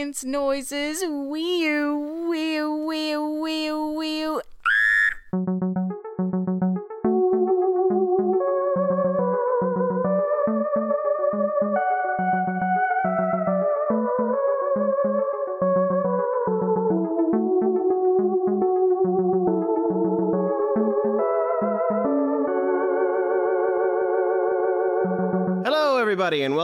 science 0.00 0.24
noises. 0.24 1.04
Wee 1.06 1.60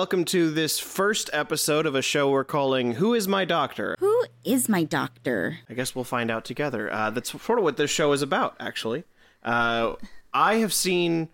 welcome 0.07 0.25
to 0.25 0.53
this 0.53 0.79
first 0.79 1.29
episode 1.33 1.85
of 1.85 1.97
a 1.97 2.01
show 2.01 2.31
we're 2.31 2.45
calling 2.45 2.93
Who 2.93 3.13
is 3.13 3.27
My 3.27 3.45
Doctor? 3.45 3.97
Who 3.99 4.25
is 4.45 4.69
my 4.69 4.85
doctor? 4.85 5.59
I 5.69 5.75
guess 5.75 5.97
we'll 5.97 6.05
find 6.05 6.31
out 6.31 6.45
together. 6.45 6.89
Uh, 6.93 7.11
that's 7.11 7.33
sort 7.43 7.59
of 7.59 7.65
what 7.65 7.77
this 7.77 7.91
show 7.91 8.13
is 8.13 8.23
about, 8.23 8.55
actually. 8.61 9.03
Uh, 9.43 9.95
I 10.33 10.59
have 10.59 10.73
seen 10.73 11.29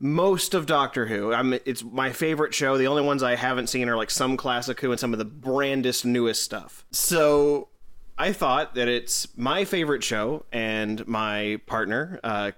most 0.00 0.54
of 0.54 0.64
Doctor 0.64 1.04
Who. 1.04 1.34
I'm, 1.34 1.52
it's 1.52 1.84
my 1.84 2.12
favorite 2.12 2.54
show. 2.54 2.78
The 2.78 2.86
only 2.86 3.02
ones 3.02 3.22
I 3.22 3.34
haven't 3.34 3.66
seen 3.66 3.90
are 3.90 3.96
like 3.98 4.08
some 4.08 4.38
classic 4.38 4.80
Who 4.80 4.90
and 4.90 4.98
some 4.98 5.12
of 5.12 5.18
the 5.18 5.26
brandest, 5.26 6.06
newest 6.06 6.42
stuff. 6.42 6.86
So 6.92 7.68
I 8.16 8.32
thought 8.32 8.74
that 8.74 8.88
it's 8.88 9.36
my 9.36 9.66
favorite 9.66 10.02
show, 10.02 10.46
and 10.50 11.06
my 11.06 11.60
partner, 11.66 12.20
uh, 12.24 12.52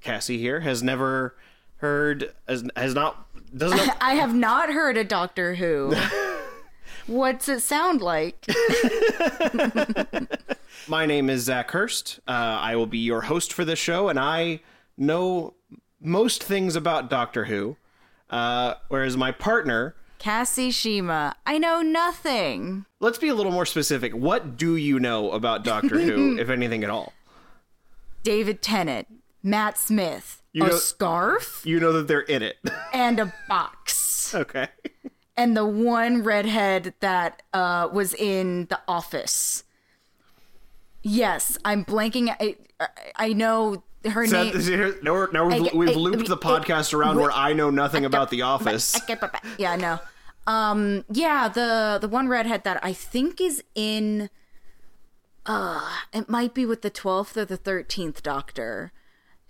Cassie 0.00 0.38
here, 0.38 0.60
has 0.60 0.82
never 0.82 1.36
heard, 1.76 2.32
has, 2.48 2.64
has 2.76 2.94
not, 2.94 3.26
doesn't 3.56 3.86
know. 3.86 3.92
I 4.00 4.14
have 4.14 4.34
not 4.34 4.70
heard 4.70 4.96
a 4.96 5.04
Doctor 5.04 5.54
Who. 5.54 5.94
What's 7.06 7.48
it 7.48 7.60
sound 7.60 8.02
like? 8.02 8.46
My 10.88 11.06
name 11.06 11.28
is 11.28 11.42
Zach 11.42 11.70
Hurst. 11.70 12.20
Uh, 12.28 12.30
I 12.30 12.76
will 12.76 12.86
be 12.86 12.98
your 12.98 13.22
host 13.22 13.52
for 13.52 13.64
this 13.64 13.78
show, 13.78 14.08
and 14.08 14.18
I 14.18 14.60
know 14.96 15.54
most 16.00 16.42
things 16.42 16.76
about 16.76 17.10
Doctor 17.10 17.46
Who. 17.46 17.76
Uh, 18.28 18.74
whereas 18.88 19.16
my 19.16 19.32
partner, 19.32 19.96
Cassie 20.20 20.70
Shima. 20.70 21.34
I 21.46 21.58
know 21.58 21.82
nothing. 21.82 22.84
let's 23.00 23.18
be 23.18 23.28
a 23.28 23.34
little 23.34 23.52
more 23.52 23.66
specific. 23.66 24.14
What 24.14 24.56
do 24.56 24.76
you 24.76 25.00
know 25.00 25.32
about 25.32 25.64
Doctor 25.64 25.98
Who, 25.98 26.38
if 26.38 26.48
anything 26.48 26.84
at 26.84 26.90
all? 26.90 27.12
David 28.22 28.62
Tennant, 28.62 29.08
Matt 29.42 29.78
Smith, 29.78 30.42
You 30.52 30.64
a 30.64 30.68
know- 30.68 30.76
scarf, 30.76 31.62
You 31.64 31.80
know 31.80 31.92
that 31.92 32.08
they're 32.08 32.20
in 32.20 32.42
it. 32.42 32.56
and 32.92 33.18
a 33.20 33.32
box. 33.48 34.34
okay. 34.34 34.68
and 35.36 35.56
the 35.56 35.64
one 35.66 36.22
redhead 36.22 36.94
that 37.00 37.42
uh, 37.52 37.88
was 37.92 38.14
in 38.14 38.66
The 38.66 38.80
Office. 38.86 39.64
Yes, 41.02 41.56
I'm 41.64 41.84
blanking. 41.84 42.34
I, 42.38 42.56
I 43.16 43.32
know 43.32 43.82
her 44.04 44.26
So, 44.26 44.42
name. 44.44 44.60
here- 44.60 44.98
now 45.02 45.12
we're- 45.12 45.28
now 45.32 45.46
we've, 45.46 45.72
I- 45.72 45.76
we've 45.76 45.88
I- 45.90 45.92
looped 45.94 46.28
the 46.28 46.36
podcast 46.36 46.92
around 46.94 47.16
where 47.16 47.32
I 47.32 47.52
know 47.54 47.70
nothing 47.70 48.04
about 48.04 48.30
The 48.30 48.42
Office. 48.42 48.98
Yeah, 49.58 49.76
no. 49.76 49.98
Um, 50.46 51.04
yeah, 51.10 51.48
the 51.48 51.98
the 52.00 52.08
one 52.08 52.26
redhead 52.28 52.64
that 52.64 52.82
I 52.84 52.92
think 52.92 53.40
is 53.40 53.62
in. 53.74 54.30
Uh, 55.46 55.80
it 56.12 56.28
might 56.28 56.54
be 56.54 56.66
with 56.66 56.82
the 56.82 56.90
twelfth 56.90 57.36
or 57.36 57.44
the 57.44 57.56
thirteenth 57.56 58.22
Doctor. 58.22 58.92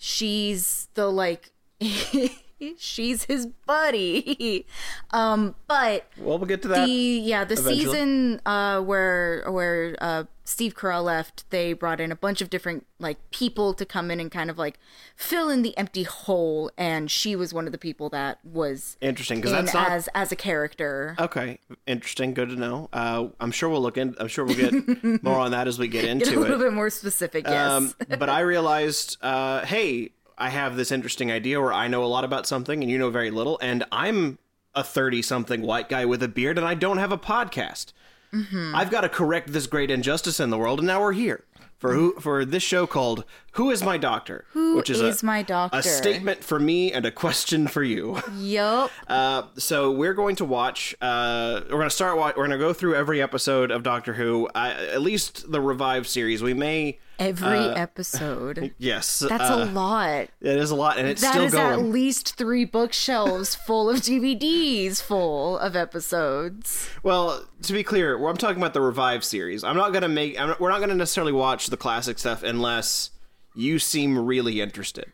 She's 0.02 0.88
the 0.94 1.10
like. 1.12 1.52
she's 2.78 3.24
his 3.24 3.46
buddy. 3.66 4.66
Um, 5.12 5.56
but 5.66 6.06
Well, 6.18 6.38
we'll 6.38 6.46
get 6.46 6.62
to 6.62 6.68
that. 6.68 6.86
the 6.86 6.92
yeah 6.92 7.44
the 7.44 7.54
eventually. 7.54 7.78
season 7.84 8.40
uh 8.46 8.80
where 8.80 9.44
where 9.50 9.96
uh 10.00 10.24
steve 10.44 10.74
carell 10.76 11.02
left 11.04 11.48
they 11.50 11.72
brought 11.72 12.00
in 12.00 12.12
a 12.12 12.16
bunch 12.16 12.40
of 12.40 12.48
different 12.48 12.86
like 13.00 13.18
people 13.32 13.74
to 13.74 13.84
come 13.84 14.08
in 14.10 14.20
and 14.20 14.30
kind 14.30 14.50
of 14.50 14.56
like 14.58 14.78
fill 15.16 15.48
in 15.50 15.62
the 15.62 15.76
empty 15.76 16.04
hole 16.04 16.70
and 16.78 17.10
she 17.10 17.34
was 17.34 17.52
one 17.52 17.66
of 17.66 17.72
the 17.72 17.78
people 17.78 18.08
that 18.10 18.38
was 18.44 18.96
Interesting, 19.00 19.38
because 19.40 19.50
that's 19.52 19.74
not 19.74 19.90
as 19.90 20.08
as 20.14 20.30
a 20.30 20.36
character 20.36 21.16
Okay, 21.18 21.58
interesting. 21.88 22.32
Good 22.34 22.50
to 22.50 22.56
know. 22.56 22.88
Uh, 22.92 23.28
I'm 23.40 23.50
sure 23.50 23.68
we'll 23.68 23.82
look 23.82 23.98
in. 23.98 24.14
I'm 24.20 24.28
sure 24.28 24.44
we'll 24.44 24.54
get 24.56 25.22
more 25.24 25.38
on 25.40 25.50
that 25.52 25.66
as 25.66 25.78
we 25.78 25.88
get 25.88 26.04
into 26.04 26.26
get 26.30 26.36
a 26.36 26.40
little 26.40 26.60
it. 26.60 26.64
bit 26.66 26.72
more 26.72 26.90
specific 26.90 27.46
yes 27.46 27.70
Um, 27.70 27.94
but 28.18 28.28
I 28.28 28.40
realized, 28.40 29.16
uh, 29.22 29.64
hey, 29.66 30.10
I 30.40 30.48
have 30.48 30.76
this 30.76 30.90
interesting 30.90 31.30
idea 31.30 31.60
where 31.60 31.72
I 31.72 31.86
know 31.88 32.02
a 32.02 32.06
lot 32.06 32.24
about 32.24 32.46
something 32.46 32.82
and 32.82 32.90
you 32.90 32.98
know 32.98 33.10
very 33.10 33.30
little, 33.30 33.58
and 33.62 33.84
I'm 33.92 34.38
a 34.74 34.82
30 34.84 35.22
something 35.22 35.62
white 35.62 35.88
guy 35.88 36.04
with 36.04 36.22
a 36.22 36.28
beard 36.28 36.56
and 36.56 36.66
I 36.66 36.74
don't 36.74 36.98
have 36.98 37.12
a 37.12 37.18
podcast. 37.18 37.92
Mm-hmm. 38.32 38.74
I've 38.74 38.90
got 38.90 39.00
to 39.00 39.08
correct 39.08 39.52
this 39.52 39.66
great 39.66 39.90
injustice 39.90 40.38
in 40.40 40.50
the 40.50 40.58
world, 40.58 40.78
and 40.78 40.86
now 40.86 41.00
we're 41.00 41.12
here. 41.12 41.44
For 41.78 41.94
who 41.94 42.12
for 42.20 42.44
this 42.44 42.62
show 42.62 42.86
called 42.86 43.24
"Who 43.52 43.70
Is 43.70 43.82
My 43.82 43.96
Doctor," 43.96 44.44
Who 44.52 44.76
which 44.76 44.90
is, 44.90 45.00
is 45.00 45.22
a, 45.22 45.26
my 45.26 45.42
doctor? 45.42 45.78
a 45.78 45.82
statement 45.82 46.44
for 46.44 46.60
me 46.60 46.92
and 46.92 47.06
a 47.06 47.10
question 47.10 47.66
for 47.68 47.82
you. 47.82 48.20
yup 48.36 48.90
Uh, 49.08 49.44
so 49.56 49.90
we're 49.90 50.12
going 50.12 50.36
to 50.36 50.44
watch. 50.44 50.94
Uh, 51.00 51.62
we're 51.64 51.78
going 51.78 51.88
to 51.88 51.90
start. 51.90 52.18
wa- 52.18 52.28
We're 52.36 52.46
going 52.46 52.50
to 52.50 52.58
go 52.58 52.74
through 52.74 52.96
every 52.96 53.22
episode 53.22 53.70
of 53.70 53.82
Doctor 53.82 54.12
Who, 54.12 54.46
uh, 54.54 54.74
at 54.92 55.00
least 55.00 55.50
the 55.50 55.60
revived 55.60 56.06
series. 56.06 56.42
We 56.42 56.52
may. 56.52 56.98
Every 57.20 57.58
episode 57.58 58.72
Yes, 58.78 59.20
that's 59.20 59.50
uh, 59.50 59.68
a 59.68 59.72
lot 59.72 60.28
It 60.40 60.56
is 60.56 60.70
a 60.70 60.74
lot, 60.74 60.98
and 60.98 61.06
it's 61.06 61.20
That 61.20 61.32
still 61.32 61.44
is 61.44 61.54
at 61.54 61.82
least 61.82 62.36
three 62.36 62.64
bookshelves 62.64 63.54
full 63.54 63.90
of 63.90 63.98
DVDs 63.98 65.00
full 65.00 65.58
of 65.58 65.76
episodes. 65.76 66.88
well, 67.02 67.46
to 67.62 67.72
be 67.72 67.84
clear, 67.84 68.16
I'm 68.26 68.36
talking 68.36 68.56
about 68.56 68.74
the 68.74 68.80
revived 68.80 69.24
series. 69.24 69.62
I'm 69.62 69.76
not 69.76 69.92
going 69.92 70.02
to 70.02 70.08
make. 70.08 70.40
I'm 70.40 70.54
we're 70.58 70.70
not 70.70 70.78
going 70.78 70.88
to 70.88 70.94
necessarily 70.96 71.32
watch 71.32 71.66
the 71.66 71.76
classic 71.76 72.18
stuff 72.18 72.42
unless 72.42 73.10
you 73.54 73.78
seem 73.78 74.18
really 74.26 74.60
interested. 74.60 75.12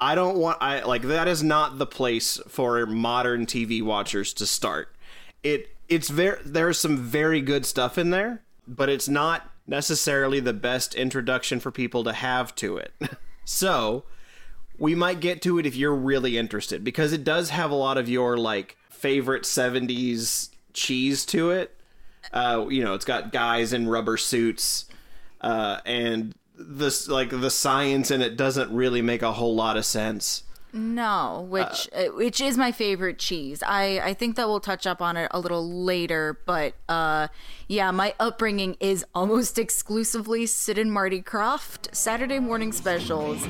I 0.00 0.14
don't 0.14 0.36
want. 0.36 0.58
I 0.60 0.82
like 0.82 1.02
that 1.02 1.26
is 1.26 1.42
not 1.42 1.78
the 1.78 1.86
place 1.86 2.40
for 2.48 2.84
modern 2.86 3.46
TV 3.46 3.82
watchers 3.82 4.32
to 4.34 4.46
start. 4.46 4.94
It 5.42 5.74
it's 5.88 6.08
very 6.08 6.38
there's 6.44 6.78
some 6.78 6.96
very 6.96 7.40
good 7.40 7.64
stuff 7.64 7.96
in 7.98 8.10
there, 8.10 8.42
but 8.66 8.88
it's 8.88 9.08
not 9.08 9.50
necessarily 9.66 10.40
the 10.40 10.52
best 10.52 10.94
introduction 10.94 11.60
for 11.60 11.70
people 11.70 12.04
to 12.04 12.12
have 12.12 12.54
to 12.56 12.76
it. 12.76 12.92
so 13.44 14.04
we 14.78 14.94
might 14.94 15.20
get 15.20 15.42
to 15.42 15.58
it 15.58 15.66
if 15.66 15.76
you're 15.76 15.94
really 15.94 16.36
interested 16.36 16.84
because 16.84 17.12
it 17.12 17.24
does 17.24 17.50
have 17.50 17.70
a 17.70 17.74
lot 17.74 17.98
of 17.98 18.08
your 18.08 18.36
like 18.36 18.76
favorite 18.88 19.42
70s 19.42 20.50
cheese 20.72 21.24
to 21.26 21.50
it 21.50 21.74
uh, 22.32 22.66
you 22.68 22.82
know 22.82 22.94
it's 22.94 23.04
got 23.04 23.32
guys 23.32 23.72
in 23.72 23.88
rubber 23.88 24.16
suits 24.16 24.86
uh, 25.40 25.80
and 25.84 26.34
this 26.58 27.08
like 27.08 27.30
the 27.30 27.50
science 27.50 28.10
in 28.10 28.22
it 28.22 28.36
doesn't 28.36 28.70
really 28.70 29.02
make 29.02 29.22
a 29.22 29.32
whole 29.32 29.54
lot 29.54 29.76
of 29.76 29.84
sense 29.84 30.42
No, 30.76 31.46
which 31.48 31.88
uh, 31.94 32.04
which 32.14 32.40
is 32.40 32.58
my 32.58 32.70
favorite 32.70 33.18
cheese. 33.18 33.62
I 33.66 34.00
I 34.04 34.14
think 34.14 34.36
that 34.36 34.46
we'll 34.46 34.60
touch 34.60 34.86
up 34.86 35.00
on 35.00 35.16
it 35.16 35.28
a 35.30 35.40
little 35.40 35.68
later, 35.84 36.38
but 36.44 36.74
uh 36.88 37.28
yeah, 37.66 37.90
my 37.90 38.14
upbringing 38.20 38.76
is 38.78 39.04
almost 39.14 39.58
exclusively 39.66 40.44
Sid 40.46 40.76
and 40.78 40.92
Marty 40.92 41.22
Krofft 41.22 41.94
Saturday 41.94 42.38
morning 42.38 42.72
specials. 42.72 43.42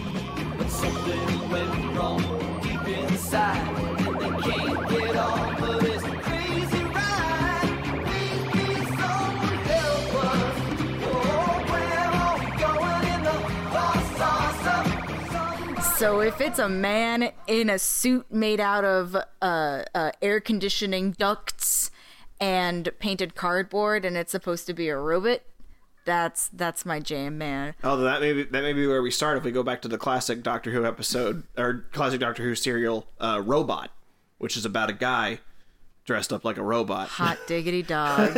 So 16.06 16.20
if 16.20 16.40
it's 16.40 16.60
a 16.60 16.68
man 16.68 17.32
in 17.48 17.68
a 17.68 17.80
suit 17.80 18.26
made 18.30 18.60
out 18.60 18.84
of 18.84 19.16
uh, 19.42 19.82
uh 19.92 20.12
air 20.22 20.38
conditioning 20.38 21.10
ducts 21.10 21.90
and 22.38 22.88
painted 23.00 23.34
cardboard 23.34 24.04
and 24.04 24.16
it's 24.16 24.30
supposed 24.30 24.68
to 24.68 24.72
be 24.72 24.88
a 24.88 24.96
robot, 24.96 25.42
that's 26.04 26.46
that's 26.52 26.86
my 26.86 27.00
jam, 27.00 27.38
man. 27.38 27.74
oh 27.82 27.96
that 27.96 28.20
may 28.20 28.32
be 28.32 28.44
that 28.44 28.62
may 28.62 28.72
be 28.72 28.86
where 28.86 29.02
we 29.02 29.10
start 29.10 29.36
if 29.36 29.42
we 29.42 29.50
go 29.50 29.64
back 29.64 29.82
to 29.82 29.88
the 29.88 29.98
classic 29.98 30.44
doctor 30.44 30.70
who 30.70 30.86
episode 30.86 31.42
or 31.58 31.86
classic 31.90 32.20
doctor 32.20 32.44
who 32.44 32.54
serial 32.54 33.08
uh, 33.18 33.42
robot 33.44 33.90
which 34.38 34.56
is 34.56 34.64
about 34.64 34.88
a 34.88 34.92
guy 34.92 35.40
dressed 36.04 36.32
up 36.32 36.44
like 36.44 36.56
a 36.56 36.62
robot 36.62 37.08
Hot 37.08 37.36
diggity 37.48 37.82
dog. 37.82 38.32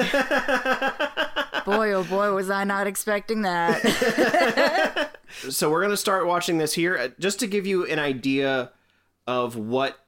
boy, 1.66 1.92
oh 1.92 2.04
boy, 2.04 2.32
was 2.32 2.48
I 2.48 2.64
not 2.64 2.86
expecting 2.86 3.42
that. 3.42 5.12
so 5.48 5.70
we're 5.70 5.80
going 5.80 5.90
to 5.90 5.96
start 5.96 6.26
watching 6.26 6.58
this 6.58 6.72
here 6.74 6.96
uh, 6.96 7.08
just 7.18 7.40
to 7.40 7.46
give 7.46 7.66
you 7.66 7.86
an 7.86 7.98
idea 7.98 8.70
of 9.26 9.56
what 9.56 9.98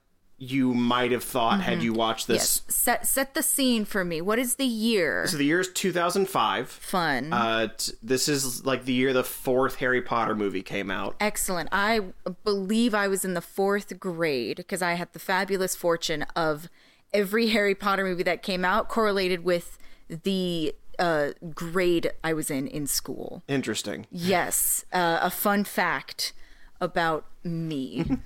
you 0.43 0.73
might 0.73 1.13
have 1.13 1.23
thought 1.23 1.61
had 1.61 1.83
you 1.83 1.93
watched 1.93 2.27
this. 2.27 2.63
yes, 2.67 2.75
set 2.75 3.07
set 3.07 3.35
the 3.35 3.43
scene 3.43 3.85
for 3.85 4.05
me. 4.07 4.23
What 4.23 4.39
is 4.39 4.55
the 4.55 4.65
year? 4.65 5.27
So 5.27 5.37
the 5.37 5.45
year 5.45 5.61
is 5.61 5.69
2005. 5.71 6.69
Fun. 6.71 7.31
Uh, 7.31 7.69
t- 7.77 7.93
this 8.03 8.27
is 8.27 8.65
like 8.65 8.87
the 8.87 8.95
year 8.95 9.13
the 9.13 9.23
fourth 9.23 9.77
Harry 9.77 10.01
Potter 10.01 10.35
movie 10.35 10.63
came 10.63 10.91
out. 10.91 11.15
Excellent. 11.21 11.69
I 11.73 12.01
believe 12.43 12.95
I 12.95 13.07
was 13.07 13.23
in 13.23 13.35
the 13.35 13.43
fourth 13.43 14.01
grade 14.01 14.57
because 14.57 14.81
I 14.81 14.95
had 14.95 15.13
the 15.13 15.19
fabulous 15.19 15.77
fortune 15.77 16.23
of 16.35 16.71
every 17.13 17.49
Harry 17.49 17.75
Potter 17.75 18.05
movie 18.05 18.23
that 18.23 18.43
came 18.43 18.65
out 18.65 18.89
correlated 18.89 19.45
with 19.45 19.77
the 20.09 20.75
uh, 21.01 21.31
grade 21.53 22.13
I 22.23 22.33
was 22.33 22.51
in 22.51 22.69
in 22.69 22.87
school. 22.87 23.43
Interesting. 23.49 24.07
Yes, 24.13 24.85
uh, 24.93 25.19
a 25.21 25.31
fun 25.31 25.65
fact 25.65 26.33
about 26.81 27.27
me. 27.43 28.05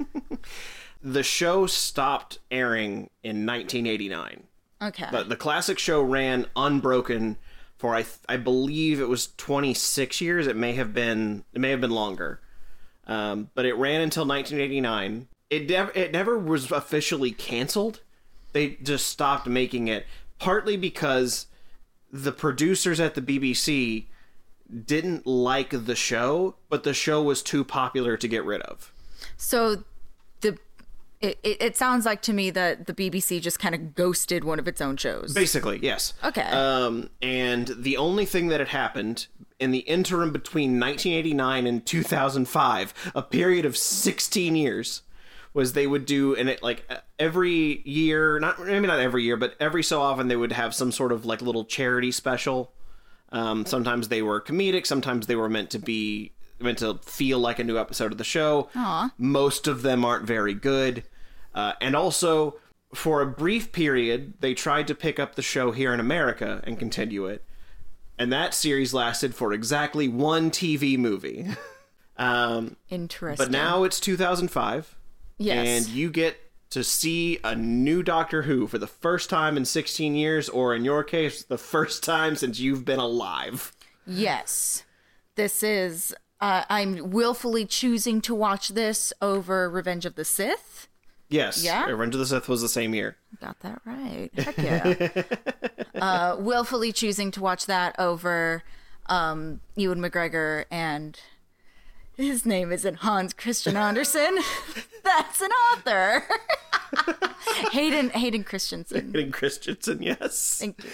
The 1.05 1.23
show 1.23 1.67
stopped 1.67 2.39
airing 2.51 3.11
in 3.23 3.45
1989. 3.45 4.45
Okay. 4.81 5.07
But 5.13 5.29
the 5.29 5.37
classic 5.37 5.79
show 5.79 6.01
ran 6.01 6.47
unbroken 6.57 7.37
for 7.77 7.95
I 7.95 8.03
th- 8.03 8.21
I 8.27 8.39
believe 8.39 9.01
it 9.01 9.09
was 9.09 9.35
26 9.37 10.23
years. 10.23 10.47
It 10.47 10.57
may 10.57 10.73
have 10.73 10.95
been 10.95 11.45
it 11.53 11.61
may 11.61 11.71
have 11.71 11.83
been 11.83 11.91
longer. 11.91 12.41
Um, 13.07 13.51
but 13.55 13.67
it 13.67 13.75
ran 13.75 14.01
until 14.01 14.25
1989. 14.25 15.29
It 15.51 15.69
never 15.69 15.93
it 15.95 16.11
never 16.11 16.39
was 16.39 16.73
officially 16.73 17.33
canceled. 17.33 18.01
They 18.55 18.79
just 18.83 19.07
stopped 19.07 19.47
making 19.47 19.89
it 19.89 20.07
partly 20.39 20.79
because 20.79 21.49
the 22.15 22.31
producers 22.31 23.01
at 23.01 23.17
the 23.17 23.21
BBC 23.21 24.05
didn't 24.87 25.27
like 25.27 25.71
the 25.71 25.97
show, 25.97 26.55
but 26.69 26.85
the 26.85 26.95
show 26.95 27.21
was 27.21 27.43
too 27.43 27.65
popular 27.65 28.17
to 28.17 28.29
get 28.29 28.45
rid 28.45 28.63
of. 28.63 28.93
So 29.37 29.83
the 30.41 30.57
it, 31.21 31.39
it, 31.43 31.77
sounds 31.77 32.07
like 32.07 32.23
to 32.23 32.33
me 32.33 32.51
that 32.51 32.87
the 32.87 32.95
BBC 32.95 33.41
just 33.41 33.59
kind 33.59 33.75
of 33.75 33.97
ghosted 33.97 34.45
one 34.45 34.61
of 34.61 34.69
its 34.69 34.81
own 34.81 34.97
shows. 34.97 35.35
Basically, 35.35 35.81
yes. 35.83 36.13
Okay. 36.23 36.43
Um, 36.43 37.11
and 37.21 37.69
the 37.77 37.97
only 37.97 38.27
thing 38.27 38.47
that 38.49 38.61
had 38.61 38.69
happened 38.69 39.27
in 39.59 39.73
the 39.73 39.79
interim 39.79 40.33
between 40.33 40.79
1989 40.79 41.67
and 41.67 41.85
2005, 41.85 43.13
a 43.15 43.23
period 43.23 43.65
of 43.65 43.77
16 43.77 44.55
years, 44.55 45.03
was 45.55 45.73
they 45.73 45.87
would 45.87 46.05
do 46.05 46.35
and 46.35 46.49
it 46.49 46.63
like 46.63 46.85
every 47.19 47.81
year, 47.89 48.39
not 48.41 48.61
maybe 48.61 48.87
not 48.87 49.01
every 49.01 49.23
year, 49.23 49.37
but 49.37 49.55
every 49.61 49.83
so 49.83 50.03
often 50.03 50.29
they 50.29 50.37
would 50.37 50.53
have 50.53 50.75
some 50.75 50.93
sort 50.93 51.13
of 51.13 51.25
like 51.25 51.41
little 51.41 51.65
charity 51.65 52.11
special. 52.11 52.73
Um, 53.31 53.65
sometimes 53.65 54.09
they 54.09 54.21
were 54.21 54.41
comedic, 54.41 54.87
sometimes 54.87 55.27
they 55.27 55.37
were 55.37 55.49
meant 55.49 55.71
to 55.71 55.79
be 55.79 56.33
meant 56.61 56.79
to 56.79 56.99
feel 57.05 57.39
like 57.39 57.59
a 57.59 57.65
new 57.65 57.79
episode 57.79 58.13
of 58.13 58.19
the 58.19 58.25
show. 58.25 58.69
Aw. 58.75 59.11
Most 59.17 59.67
of 59.67 59.83
them 59.83 60.05
aren't 60.05 60.27
very 60.27 60.55
good. 60.55 61.05
Uh, 61.55 61.73
and 61.81 61.95
also, 61.95 62.57
for 62.95 63.21
a 63.21 63.27
brief 63.27 63.71
period, 63.73 64.35
they 64.41 64.55
tried 64.55 64.89
to 64.89 64.95
pick 64.95 65.19
up 65.19 65.35
the 65.35 65.43
show 65.43 65.71
here 65.71 65.95
in 65.95 66.01
America 66.01 66.61
and 66.65 66.79
continue 66.79 67.27
it. 67.27 67.45
And 68.19 68.33
that 68.33 68.55
series 68.55 68.95
lasted 68.95 69.35
for 69.35 69.53
exactly 69.53 70.09
one 70.09 70.51
TV 70.51 70.97
movie. 70.97 71.47
um, 72.17 72.77
Interesting. 72.89 73.45
but 73.45 73.53
now 73.53 73.85
it's 73.85 74.01
2005. 74.01 74.97
Yes. 75.39 75.67
And 75.67 75.89
you 75.89 76.11
get 76.11 76.39
to 76.71 76.83
see 76.83 77.39
a 77.45 77.55
new 77.55 78.03
Doctor 78.03 78.43
Who 78.43 78.67
for 78.67 78.79
the 78.79 78.87
first 78.87 79.31
time 79.31 79.57
in 79.57 79.65
16 79.65 80.15
years, 80.15 80.49
or 80.49 80.75
in 80.75 80.85
your 80.85 81.05
case, 81.05 81.45
the 81.45 81.59
first 81.59 82.03
time 82.03 82.37
since 82.37 82.59
you've 82.59 82.85
been 82.85 82.99
alive. 82.99 83.73
Yes. 84.07 84.85
This 85.37 85.63
is. 85.63 86.15
Uh, 86.41 86.65
I'm 86.69 87.11
willfully 87.11 87.65
choosing 87.65 88.21
to 88.23 88.35
watch 88.35 88.71
this 88.71 89.13
over 89.23 89.71
Revenge 89.71 90.05
of 90.05 90.17
the 90.17 90.25
Sith. 90.25 90.89
Yes. 91.29 91.65
Yeah? 91.65 91.87
Revenge 91.87 92.15
of 92.15 92.21
the 92.21 92.27
Sith 92.27 92.49
was 92.49 92.61
the 92.61 92.69
same 92.69 92.95
year. 92.95 93.17
Got 93.41 93.61
that 93.61 93.81
right. 93.85 94.31
Heck 94.37 94.59
yeah. 94.59 95.23
uh, 95.95 96.37
willfully 96.39 96.93
choosing 96.93 97.31
to 97.31 97.41
watch 97.41 97.67
that 97.67 97.95
over 97.99 98.63
um, 99.07 99.61
Ewan 99.77 100.01
McGregor 100.01 100.65
and 100.71 101.19
his 102.17 102.47
name 102.47 102.73
isn't 102.73 102.97
Hans 102.97 103.33
Christian 103.33 103.77
Andersen. 103.77 104.39
That's 105.05 105.41
an 105.41 105.51
author. 105.51 106.25
Hayden 107.73 108.11
Hayden 108.11 108.45
Christensen. 108.45 109.13
Hayden 109.13 109.33
Christensen, 109.33 110.03
yes. 110.03 110.59
Thank 110.61 110.83
you. 110.85 110.91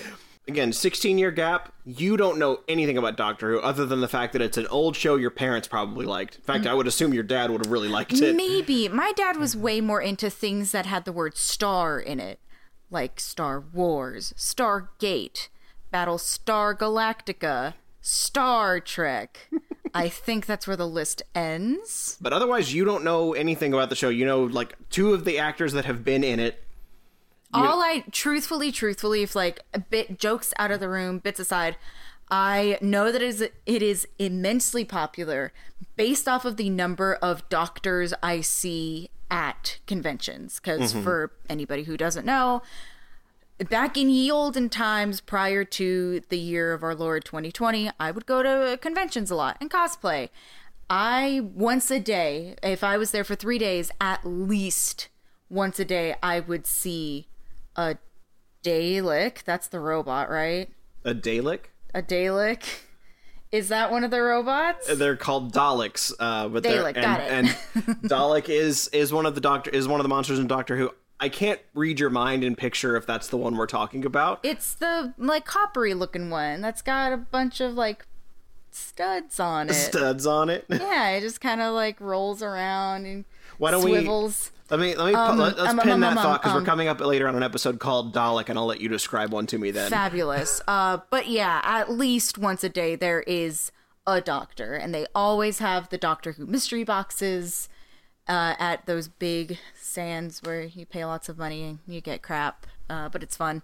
Again, 0.49 0.72
16 0.72 1.19
year 1.19 1.31
gap. 1.31 1.72
You 1.84 2.17
don't 2.17 2.38
know 2.38 2.61
anything 2.67 2.99
about 2.99 3.17
Doctor 3.17 3.52
Who 3.52 3.61
other 3.61 3.87
than 3.87 4.00
the 4.00 4.08
fact 4.08 4.32
that 4.32 4.43
it's 4.43 4.56
an 4.56 4.67
old 4.67 4.96
show 4.96 5.14
your 5.17 5.31
parents 5.31 5.69
probably 5.69 6.06
liked. 6.06 6.37
In 6.37 6.43
fact, 6.43 6.67
I 6.67 6.75
would 6.75 6.87
assume 6.87 7.14
your 7.14 7.23
dad 7.23 7.50
would 7.50 7.64
have 7.64 7.73
really 7.73 7.88
liked 7.88 8.14
it. 8.14 8.34
Maybe 8.34 8.88
my 8.88 9.12
dad 9.12 9.37
was 9.37 9.56
way 9.56 9.81
more 9.81 10.00
into 10.02 10.28
things 10.28 10.73
that 10.73 10.87
had 10.87 11.05
the 11.05 11.12
word 11.12 11.37
star 11.37 12.00
in 12.00 12.19
it, 12.19 12.40
like 12.90 13.20
Star 13.20 13.61
Wars, 13.61 14.34
Stargate, 14.37 15.49
Battlestar 15.93 16.76
Galactica, 16.76 17.75
Star 18.00 18.81
Trek. 18.81 19.49
I 19.94 20.08
think 20.08 20.46
that's 20.46 20.66
where 20.66 20.76
the 20.76 20.87
list 20.87 21.22
ends. 21.34 22.16
But 22.20 22.32
otherwise, 22.32 22.72
you 22.72 22.84
don't 22.84 23.04
know 23.04 23.34
anything 23.34 23.72
about 23.72 23.90
the 23.90 23.96
show. 23.96 24.08
You 24.08 24.25
know, 24.25 24.44
like, 24.44 24.76
two 24.90 25.12
of 25.12 25.25
the 25.25 25.38
actors 25.38 25.72
that 25.72 25.84
have 25.84 26.04
been 26.04 26.25
in 26.25 26.40
it. 26.40 26.62
All 27.52 27.82
I 27.82 28.04
truthfully, 28.12 28.70
truthfully, 28.70 29.22
if 29.22 29.34
like 29.34 29.64
a 29.75 29.81
bit 29.81 30.19
jokes 30.19 30.54
out 30.58 30.70
of 30.70 30.78
the 30.78 30.88
room, 30.88 31.19
bits 31.19 31.40
aside, 31.40 31.76
I 32.31 32.78
know 32.81 33.10
that 33.10 33.22
it 33.22 33.26
is 33.26 33.40
it 33.40 33.82
is 33.82 34.06
immensely 34.19 34.84
popular 34.84 35.52
based 35.96 36.28
off 36.28 36.44
of 36.44 36.56
the 36.56 36.70
number 36.70 37.14
of 37.14 37.48
doctors 37.48 38.14
I 38.22 38.40
see 38.40 39.10
at 39.31 39.78
conventions. 39.88 40.60
Because 40.60 40.92
mm-hmm. 40.92 41.02
for 41.02 41.32
anybody 41.48 41.82
who 41.82 41.96
doesn't 41.96 42.25
know, 42.25 42.62
back 43.69 43.97
in 43.97 44.09
ye 44.09 44.31
olden 44.31 44.69
times 44.69 45.21
prior 45.21 45.65
to 45.65 46.21
the 46.29 46.39
year 46.39 46.73
of 46.73 46.83
our 46.83 46.95
Lord 46.95 47.25
2020, 47.25 47.91
I 47.99 48.11
would 48.11 48.27
go 48.27 48.43
to 48.43 48.79
conventions 48.79 49.31
a 49.31 49.35
lot 49.35 49.57
and 49.61 49.71
cosplay. 49.71 50.31
I 50.89 51.41
once 51.55 51.91
a 51.91 52.01
day, 52.01 52.57
if 52.62 52.83
I 52.83 52.97
was 52.97 53.11
there 53.11 53.25
for 53.25 53.35
three 53.35 53.59
days, 53.59 53.91
at 54.01 54.25
least 54.25 55.09
once 55.49 55.79
a 55.79 55.85
day, 55.85 56.17
I 56.23 56.41
would 56.41 56.67
see 56.67 57.29
a 57.77 57.97
Dalek. 58.65 59.45
That's 59.45 59.69
the 59.69 59.81
robot, 59.81 60.31
right? 60.31 60.71
A 61.05 61.15
Dalek? 61.15 61.67
A 61.95 62.03
Dalek. 62.03 62.65
Is 63.53 63.69
that 63.69 63.91
one 63.91 64.05
of 64.05 64.12
the 64.12 64.21
robots? 64.21 64.93
They're 64.95 65.17
called 65.17 65.53
Daleks, 65.53 66.12
uh, 66.21 66.49
but 66.49 66.62
they're 66.62 66.83
Dalek, 66.83 66.97
and, 66.97 67.03
got 67.03 67.21
it. 67.21 67.31
and 67.31 67.49
Dalek 68.09 68.49
is 68.49 68.89
is 68.89 69.12
one 69.12 69.27
of 69.27 69.35
the 69.35 69.41
doctor 69.41 69.71
is 69.71 69.89
one 69.89 69.99
of 69.99 70.05
the 70.05 70.09
monsters 70.09 70.39
in 70.39 70.47
Doctor 70.47 70.77
Who. 70.77 70.91
I 71.20 71.28
can't 71.28 71.61
read 71.75 72.00
your 72.00 72.11
mind 72.11 72.43
and 72.44 72.56
picture 72.56 72.96
if 72.96 73.06
that's 73.06 73.28
the 73.28 73.37
one 73.37 73.56
we're 73.56 73.67
talking 73.67 74.05
about. 74.05 74.40
It's 74.43 74.75
the 74.75 75.12
like 75.19 75.44
coppery 75.44 75.94
looking 75.94 76.31
one 76.31 76.61
that's 76.61 76.82
got 76.82 77.12
a 77.12 77.17
bunch 77.17 77.61
of 77.61 77.75
like 77.75 78.06
studs 78.70 79.38
on 79.38 79.69
it. 79.69 79.75
Studs 79.75 80.26
on 80.26 80.49
it. 80.49 80.64
Yeah, 80.70 81.11
it 81.11 81.20
just 81.20 81.40
kind 81.40 81.61
of 81.61 81.75
like 81.75 82.00
rolls 82.00 82.43
around 82.43 83.05
and 83.06 83.25
Why 83.58 83.70
don't 83.70 83.84
we- 83.84 83.93
swivels. 83.93 84.50
Let 84.70 84.78
me 84.78 84.94
let 84.94 85.06
me 85.08 85.14
Um, 85.14 85.37
let, 85.37 85.58
us 85.58 85.69
um, 85.69 85.78
pin 85.81 85.90
um, 85.90 86.00
that 86.00 86.17
um, 86.17 86.22
thought 86.22 86.43
because 86.43 86.55
um, 86.55 86.62
we're 86.62 86.67
coming 86.67 86.87
up 86.87 87.00
later 87.00 87.26
on 87.26 87.34
an 87.34 87.43
episode 87.43 87.81
called 87.81 88.14
Dalek, 88.14 88.49
and 88.49 88.56
I'll 88.56 88.66
let 88.66 88.81
you 88.81 88.88
describe 88.88 89.32
one 89.32 89.46
to 89.49 89.58
me 89.58 89.73
then. 89.73 89.90
Fabulous. 89.90 90.62
Uh, 90.68 90.99
but 91.11 91.26
yeah, 91.26 91.61
at 91.64 91.90
least 91.90 92.38
once 92.38 92.62
a 92.62 92.68
day 92.68 92.95
there 92.95 93.23
is 93.23 93.73
a 94.06 94.21
doctor, 94.21 94.75
and 94.75 94.95
they 94.95 95.06
always 95.12 95.59
have 95.59 95.88
the 95.88 95.99
Doctor 95.99 96.33
Who 96.33 96.47
mystery 96.47 96.85
boxes 96.85 97.68
uh, 98.29 98.55
at 98.59 98.87
those 98.87 99.09
big 99.09 99.59
stands 99.75 100.41
where 100.43 100.62
you 100.62 100.87
pay 100.87 101.05
lots 101.05 101.29
of 101.29 101.39
money 101.39 101.65
and 101.65 101.79
you 101.87 102.00
get 102.00 102.23
crap, 102.23 102.67
uh, 102.89 103.09
but 103.09 103.23
it's 103.23 103.37
fun. 103.37 103.62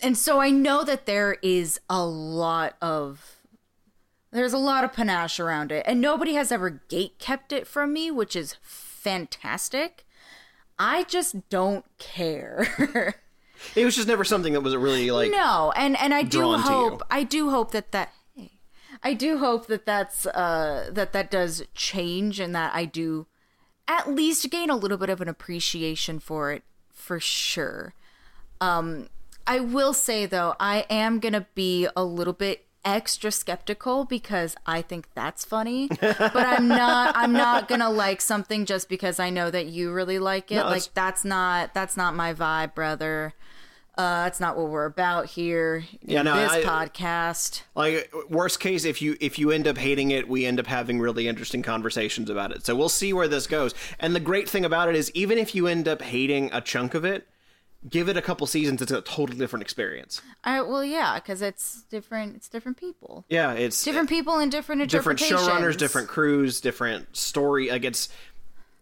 And 0.00 0.18
so 0.18 0.40
I 0.40 0.50
know 0.50 0.82
that 0.84 1.06
there 1.06 1.36
is 1.42 1.80
a 1.88 2.04
lot 2.04 2.76
of 2.82 3.36
there's 4.32 4.54
a 4.54 4.58
lot 4.58 4.82
of 4.82 4.92
panache 4.94 5.38
around 5.38 5.70
it, 5.70 5.84
and 5.86 6.00
nobody 6.00 6.34
has 6.34 6.50
ever 6.50 6.70
gate 6.88 7.18
kept 7.18 7.52
it 7.52 7.66
from 7.66 7.92
me, 7.92 8.10
which 8.10 8.34
is 8.34 8.56
fantastic. 8.62 10.06
I 10.78 11.04
just 11.04 11.48
don't 11.48 11.84
care. 11.98 13.16
It 13.76 13.84
was 13.84 13.94
just 13.94 14.08
never 14.08 14.24
something 14.24 14.52
that 14.54 14.60
was 14.60 14.74
really 14.76 15.10
like. 15.10 15.30
no, 15.30 15.72
and 15.76 15.96
and 15.98 16.12
I 16.12 16.22
do 16.22 16.38
drawn 16.38 16.62
to 16.62 16.68
you. 16.68 16.74
hope 16.74 17.02
I 17.10 17.22
do 17.22 17.50
hope 17.50 17.70
that 17.72 17.92
that 17.92 18.12
I 19.02 19.14
do 19.14 19.38
hope 19.38 19.66
that 19.68 19.86
that's 19.86 20.26
uh 20.26 20.90
that 20.92 21.12
that 21.12 21.30
does 21.30 21.62
change 21.74 22.40
and 22.40 22.54
that 22.54 22.74
I 22.74 22.84
do 22.84 23.26
at 23.88 24.08
least 24.08 24.50
gain 24.50 24.70
a 24.70 24.76
little 24.76 24.98
bit 24.98 25.10
of 25.10 25.20
an 25.20 25.28
appreciation 25.28 26.18
for 26.18 26.52
it 26.52 26.62
for 26.92 27.20
sure. 27.20 27.94
Um 28.60 29.08
I 29.46 29.60
will 29.60 29.92
say 29.92 30.26
though, 30.26 30.54
I 30.60 30.86
am 30.88 31.18
to 31.32 31.46
be 31.54 31.88
a 31.96 32.04
little 32.04 32.32
bit 32.32 32.66
extra 32.84 33.30
skeptical 33.30 34.04
because 34.04 34.56
I 34.66 34.82
think 34.82 35.06
that's 35.14 35.44
funny, 35.44 35.88
but 36.00 36.34
I'm 36.34 36.68
not 36.68 37.16
I'm 37.16 37.32
not 37.32 37.68
to 37.80 37.88
like 37.88 38.20
something 38.20 38.66
just 38.66 38.88
because 38.88 39.20
I 39.20 39.30
know 39.30 39.50
that 39.50 39.66
you 39.66 39.92
really 39.92 40.18
like 40.18 40.50
it. 40.50 40.56
No, 40.56 40.64
like 40.64 40.92
that's 40.94 41.24
not 41.24 41.74
that's 41.74 41.96
not 41.96 42.14
my 42.14 42.34
vibe, 42.34 42.74
brother. 42.74 43.34
Uh, 43.98 44.24
that's 44.24 44.40
not 44.40 44.56
what 44.56 44.68
we're 44.70 44.86
about 44.86 45.26
here 45.26 45.84
in 46.00 46.10
Yeah, 46.10 46.22
no, 46.22 46.34
this 46.34 46.50
I- 46.50 46.62
podcast. 46.62 47.62
Like 47.74 48.10
worst 48.30 48.58
case, 48.58 48.86
if 48.86 49.02
you 49.02 49.16
if 49.20 49.38
you 49.38 49.50
end 49.50 49.66
up 49.68 49.76
hating 49.76 50.10
it, 50.12 50.28
we 50.28 50.46
end 50.46 50.58
up 50.58 50.66
having 50.66 50.98
really 50.98 51.28
interesting 51.28 51.62
conversations 51.62 52.30
about 52.30 52.52
it. 52.52 52.64
So 52.64 52.74
we'll 52.74 52.88
see 52.88 53.12
where 53.12 53.28
this 53.28 53.46
goes. 53.46 53.74
And 54.00 54.14
the 54.16 54.20
great 54.20 54.48
thing 54.48 54.64
about 54.64 54.88
it 54.88 54.96
is, 54.96 55.10
even 55.14 55.36
if 55.36 55.54
you 55.54 55.66
end 55.66 55.86
up 55.88 56.00
hating 56.00 56.48
a 56.54 56.62
chunk 56.62 56.94
of 56.94 57.04
it, 57.04 57.28
give 57.86 58.08
it 58.08 58.16
a 58.16 58.22
couple 58.22 58.46
seasons. 58.46 58.80
It's 58.80 58.92
a 58.92 59.02
totally 59.02 59.36
different 59.38 59.62
experience. 59.62 60.22
I, 60.42 60.62
well, 60.62 60.84
yeah, 60.84 61.16
because 61.16 61.42
it's 61.42 61.82
different. 61.90 62.34
It's 62.36 62.48
different 62.48 62.78
people, 62.78 63.26
Yeah, 63.28 63.52
it's 63.52 63.84
different 63.84 64.08
people, 64.08 64.38
and 64.38 64.50
different 64.50 64.88
different 64.90 65.18
showrunners, 65.20 65.76
different 65.76 66.08
crews, 66.08 66.62
different 66.62 67.14
story. 67.14 67.68
Like 67.70 67.84
it's 67.84 68.08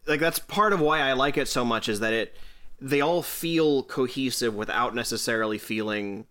like 0.07 0.21
that's 0.21 0.39
part 0.39 0.73
of 0.73 0.79
why 0.79 1.01
I 1.01 1.15
like 1.15 1.37
it 1.37 1.49
so 1.49 1.65
much 1.65 1.89
is 1.89 1.99
that 1.99 2.13
it 2.13 2.37
they 2.81 3.01
all 3.01 3.23
feel 3.23 3.83
cohesive 3.83 4.55
without 4.55 4.95
necessarily 4.95 5.59
feeling 5.59 6.27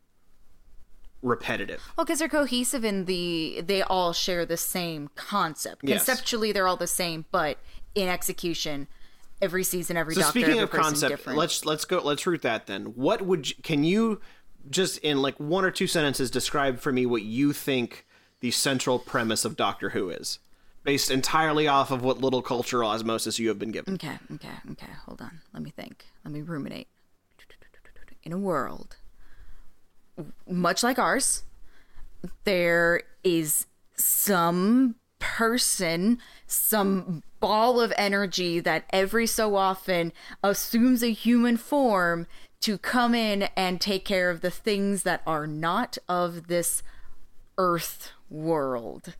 repetitive. 1.22 1.82
Well, 1.98 2.06
because 2.06 2.20
they're 2.20 2.30
cohesive 2.30 2.86
in 2.86 3.06
the, 3.06 3.62
they 3.66 3.82
all 3.82 4.14
share 4.14 4.46
the 4.46 4.58
same 4.58 5.10
concept. 5.16 5.84
Yes. 5.84 6.06
Conceptually, 6.06 6.52
they're 6.52 6.68
all 6.68 6.78
the 6.78 6.88
same, 6.88 7.26
but 7.32 7.58
in 7.94 8.08
execution, 8.08 8.88
every 9.42 9.64
season, 9.64 9.98
every 9.98 10.16
So 10.16 10.22
doctor, 10.22 10.40
speaking 10.40 10.60
every 10.60 10.64
of 10.64 10.72
concept, 10.72 11.12
different. 11.12 11.38
let's 11.40 11.66
let's 11.66 11.86
go 11.86 12.00
let's 12.00 12.26
root 12.26 12.42
that 12.44 12.68
then. 12.68 12.86
What 12.86 13.22
would 13.22 13.50
you, 13.50 13.56
can 13.64 13.84
you 13.84 14.22
just 14.70 14.98
in 15.00 15.22
like 15.22 15.40
one 15.40 15.66
or 15.66 15.72
two 15.72 15.88
sentences 15.88 16.30
describe 16.30 16.80
for 16.80 16.92
me 16.92 17.06
what 17.06 17.24
you 17.24 17.54
think 17.54 18.06
the 18.42 18.52
central 18.52 19.00
premise 19.00 19.46
of 19.46 19.56
Doctor 19.56 19.90
Who 19.90 20.10
is, 20.10 20.40
based 20.84 21.12
entirely 21.12 21.68
off 21.68 21.92
of 21.92 22.04
what 22.04 22.20
little 22.20 22.42
cultural 22.42 22.90
osmosis 22.90 23.40
you 23.40 23.50
have 23.50 23.60
been 23.60 23.72
given? 23.72 23.96
Okay, 23.96 24.18
okay, 24.34 24.50
okay. 24.72 24.92
Hold 25.06 25.22
on. 25.22 25.42
Let 25.54 25.64
me 25.64 25.72
think. 25.72 26.06
Let 26.30 26.36
me 26.36 26.42
ruminate. 26.42 26.88
In 28.22 28.32
a 28.32 28.38
world 28.38 28.98
much 30.48 30.84
like 30.84 31.00
ours, 31.00 31.44
there 32.44 33.02
is 33.24 33.66
some 33.96 34.94
person, 35.18 36.20
some 36.46 37.24
ball 37.40 37.82
of 37.82 37.92
energy 37.98 38.60
that 38.60 38.86
every 38.92 39.26
so 39.26 39.56
often 39.56 40.14
assumes 40.44 41.04
a 41.04 41.12
human 41.12 41.58
form 41.58 42.28
to 42.62 42.78
come 42.78 43.16
in 43.16 43.44
and 43.56 43.82
take 43.82 44.06
care 44.06 44.30
of 44.30 44.42
the 44.42 44.52
things 44.52 45.02
that 45.04 45.24
are 45.26 45.48
not 45.48 45.98
of 46.08 46.48
this 46.48 46.84
earth 47.58 48.12
world. 48.30 49.16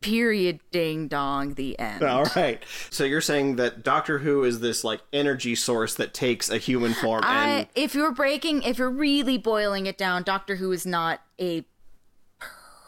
Period. 0.00 0.60
Ding 0.70 1.08
dong. 1.08 1.54
The 1.54 1.78
end. 1.78 2.02
All 2.02 2.24
right. 2.36 2.62
So 2.90 3.04
you're 3.04 3.20
saying 3.20 3.56
that 3.56 3.82
Doctor 3.82 4.18
Who 4.18 4.44
is 4.44 4.60
this 4.60 4.82
like 4.82 5.00
energy 5.12 5.54
source 5.54 5.94
that 5.96 6.14
takes 6.14 6.48
a 6.48 6.56
human 6.58 6.94
form 6.94 7.22
and 7.24 7.66
I, 7.66 7.68
if 7.74 7.94
you're 7.94 8.12
breaking, 8.12 8.62
if 8.62 8.78
you're 8.78 8.90
really 8.90 9.36
boiling 9.36 9.84
it 9.86 9.98
down, 9.98 10.22
Doctor 10.22 10.56
Who 10.56 10.72
is 10.72 10.86
not 10.86 11.20
a 11.38 11.64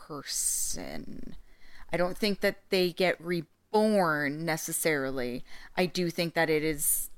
person. 0.08 1.36
I 1.92 1.96
don't 1.98 2.16
think 2.16 2.40
that 2.40 2.56
they 2.70 2.92
get 2.92 3.20
reborn 3.22 4.44
necessarily. 4.46 5.44
I 5.76 5.84
do 5.86 6.08
think 6.10 6.32
that 6.34 6.48
it 6.48 6.64
is 6.64 7.10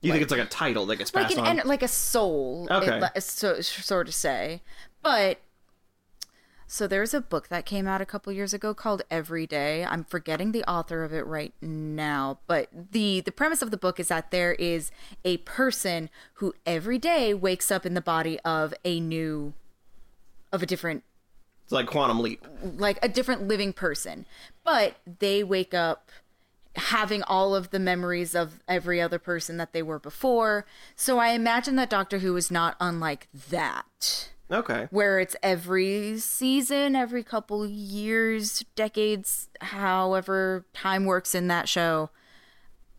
you 0.00 0.12
think 0.12 0.22
it's 0.22 0.30
like 0.30 0.40
a 0.42 0.44
title 0.46 0.86
that 0.86 0.96
gets 0.96 1.12
like 1.14 1.24
passed 1.28 1.38
an 1.38 1.60
on? 1.60 1.66
like 1.66 1.82
a 1.82 1.88
soul, 1.88 2.68
Okay. 2.70 3.00
it- 3.16 3.22
so 3.22 3.60
sort 3.62 4.08
of 4.08 4.14
say. 4.14 4.60
But 5.02 5.40
so 6.70 6.86
there's 6.86 7.14
a 7.14 7.20
book 7.22 7.48
that 7.48 7.64
came 7.64 7.86
out 7.88 8.02
a 8.02 8.06
couple 8.06 8.30
years 8.30 8.52
ago 8.52 8.74
called 8.74 9.00
Every 9.10 9.46
Day. 9.46 9.86
I'm 9.86 10.04
forgetting 10.04 10.52
the 10.52 10.62
author 10.70 11.02
of 11.02 11.14
it 11.14 11.26
right 11.26 11.54
now, 11.62 12.40
but 12.46 12.68
the 12.92 13.20
the 13.22 13.32
premise 13.32 13.62
of 13.62 13.70
the 13.70 13.78
book 13.78 13.98
is 13.98 14.08
that 14.08 14.30
there 14.30 14.52
is 14.52 14.90
a 15.24 15.38
person 15.38 16.10
who 16.34 16.54
every 16.66 16.98
day 16.98 17.32
wakes 17.32 17.70
up 17.70 17.86
in 17.86 17.94
the 17.94 18.02
body 18.02 18.38
of 18.40 18.74
a 18.84 19.00
new 19.00 19.54
of 20.52 20.62
a 20.62 20.66
different 20.66 21.04
It's 21.64 21.72
like 21.72 21.86
Quantum 21.86 22.20
Leap. 22.20 22.46
like 22.62 22.98
a 23.02 23.08
different 23.08 23.48
living 23.48 23.72
person, 23.72 24.26
but 24.62 24.96
they 25.20 25.42
wake 25.42 25.72
up 25.72 26.10
having 26.76 27.22
all 27.22 27.54
of 27.54 27.70
the 27.70 27.78
memories 27.78 28.34
of 28.34 28.62
every 28.68 29.00
other 29.00 29.18
person 29.18 29.56
that 29.56 29.72
they 29.72 29.82
were 29.82 29.98
before. 29.98 30.66
So 30.94 31.18
I 31.18 31.30
imagine 31.30 31.76
that 31.76 31.90
Doctor 31.90 32.18
Who 32.18 32.36
is 32.36 32.50
not 32.50 32.76
unlike 32.78 33.26
that, 33.50 34.28
Okay. 34.50 34.88
where 34.90 35.20
it's 35.20 35.36
every 35.42 36.18
season, 36.18 36.96
every 36.96 37.22
couple 37.22 37.66
years, 37.66 38.64
decades, 38.74 39.48
however 39.60 40.64
time 40.72 41.04
works 41.04 41.34
in 41.34 41.48
that 41.48 41.68
show. 41.68 42.10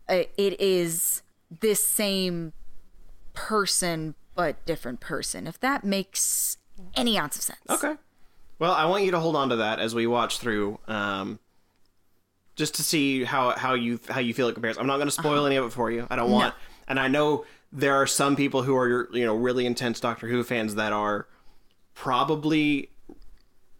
It 0.08 0.60
is 0.60 1.22
this 1.60 1.84
same 1.84 2.52
person, 3.32 4.14
but 4.34 4.64
different 4.66 5.00
person. 5.00 5.46
If 5.46 5.58
that 5.60 5.84
makes 5.84 6.56
any 6.94 7.18
ounce 7.18 7.36
of 7.36 7.42
sense. 7.42 7.60
Okay. 7.68 7.94
Well, 8.58 8.72
I 8.72 8.84
want 8.86 9.04
you 9.04 9.10
to 9.12 9.18
hold 9.20 9.36
on 9.36 9.48
to 9.48 9.56
that 9.56 9.78
as 9.78 9.94
we 9.94 10.06
watch 10.06 10.38
through, 10.38 10.78
um, 10.86 11.38
just 12.56 12.74
to 12.74 12.82
see 12.82 13.24
how 13.24 13.50
how 13.50 13.74
you 13.74 13.98
how 14.08 14.20
you 14.20 14.34
feel 14.34 14.48
it 14.48 14.52
compares. 14.52 14.76
I'm 14.76 14.86
not 14.86 14.96
going 14.96 15.08
to 15.08 15.12
spoil 15.12 15.46
any 15.46 15.56
of 15.56 15.64
it 15.64 15.70
for 15.70 15.90
you. 15.90 16.06
I 16.10 16.16
don't 16.16 16.30
want, 16.30 16.54
and 16.86 17.00
I 17.00 17.08
know 17.08 17.46
there 17.72 17.94
are 17.94 18.06
some 18.06 18.36
people 18.36 18.62
who 18.62 18.76
are 18.76 19.08
you 19.12 19.24
know 19.24 19.34
really 19.34 19.64
intense 19.64 19.98
Doctor 20.00 20.28
Who 20.28 20.44
fans 20.44 20.74
that 20.74 20.92
are 20.92 21.26
probably 21.94 22.88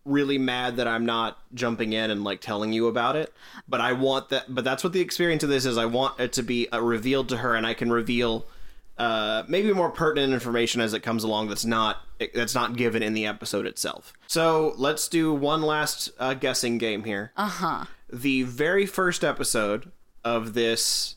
really 0.04 0.38
mad 0.38 0.76
that 0.76 0.88
I'm 0.88 1.04
not 1.04 1.38
jumping 1.54 1.92
in 1.92 2.10
and 2.10 2.24
like 2.24 2.40
telling 2.40 2.72
you 2.72 2.86
about 2.88 3.16
it. 3.16 3.32
But 3.68 3.80
I 3.80 3.92
want 3.92 4.30
that. 4.30 4.52
But 4.52 4.64
that's 4.64 4.82
what 4.82 4.92
the 4.92 5.00
experience 5.00 5.42
of 5.42 5.48
this 5.50 5.64
is. 5.64 5.76
I 5.78 5.86
want 5.86 6.18
it 6.20 6.32
to 6.34 6.42
be 6.42 6.68
uh, 6.70 6.80
revealed 6.80 7.28
to 7.30 7.38
her, 7.38 7.54
and 7.54 7.66
I 7.66 7.74
can 7.74 7.92
reveal 7.92 8.46
uh, 8.98 9.44
maybe 9.48 9.72
more 9.72 9.90
pertinent 9.90 10.32
information 10.32 10.80
as 10.80 10.92
it 10.94 11.00
comes 11.00 11.24
along. 11.24 11.48
That's 11.48 11.64
not 11.64 11.98
that's 12.34 12.54
not 12.54 12.76
given 12.76 13.02
in 13.02 13.14
the 13.14 13.26
episode 13.26 13.66
itself. 13.66 14.12
So 14.26 14.74
let's 14.76 15.08
do 15.08 15.32
one 15.32 15.62
last 15.62 16.10
uh, 16.18 16.34
guessing 16.34 16.78
game 16.78 17.04
here. 17.04 17.32
Uh 17.36 17.46
huh. 17.48 17.84
The 18.12 18.42
very 18.42 18.86
first 18.86 19.22
episode 19.24 19.90
of 20.24 20.52
this 20.52 21.14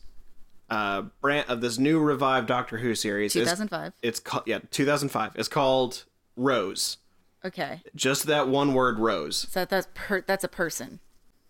uh 0.70 1.02
brand 1.20 1.44
of 1.50 1.60
this 1.60 1.76
new 1.78 1.98
revived 2.00 2.46
Doctor 2.48 2.78
Who 2.78 2.94
series 2.94 3.36
is 3.36 3.42
2005. 3.42 3.92
it's 4.02 4.18
called 4.18 4.44
yeah 4.46 4.60
2005 4.70 5.32
it's 5.34 5.46
called 5.46 6.04
Rose 6.36 6.98
Okay. 7.44 7.82
just 7.94 8.26
that 8.26 8.48
one 8.48 8.72
word 8.74 8.98
Rose 8.98 9.46
So 9.50 9.64
that's 9.64 9.88
per- 9.94 10.22
that's 10.22 10.44
a 10.44 10.48
person. 10.48 11.00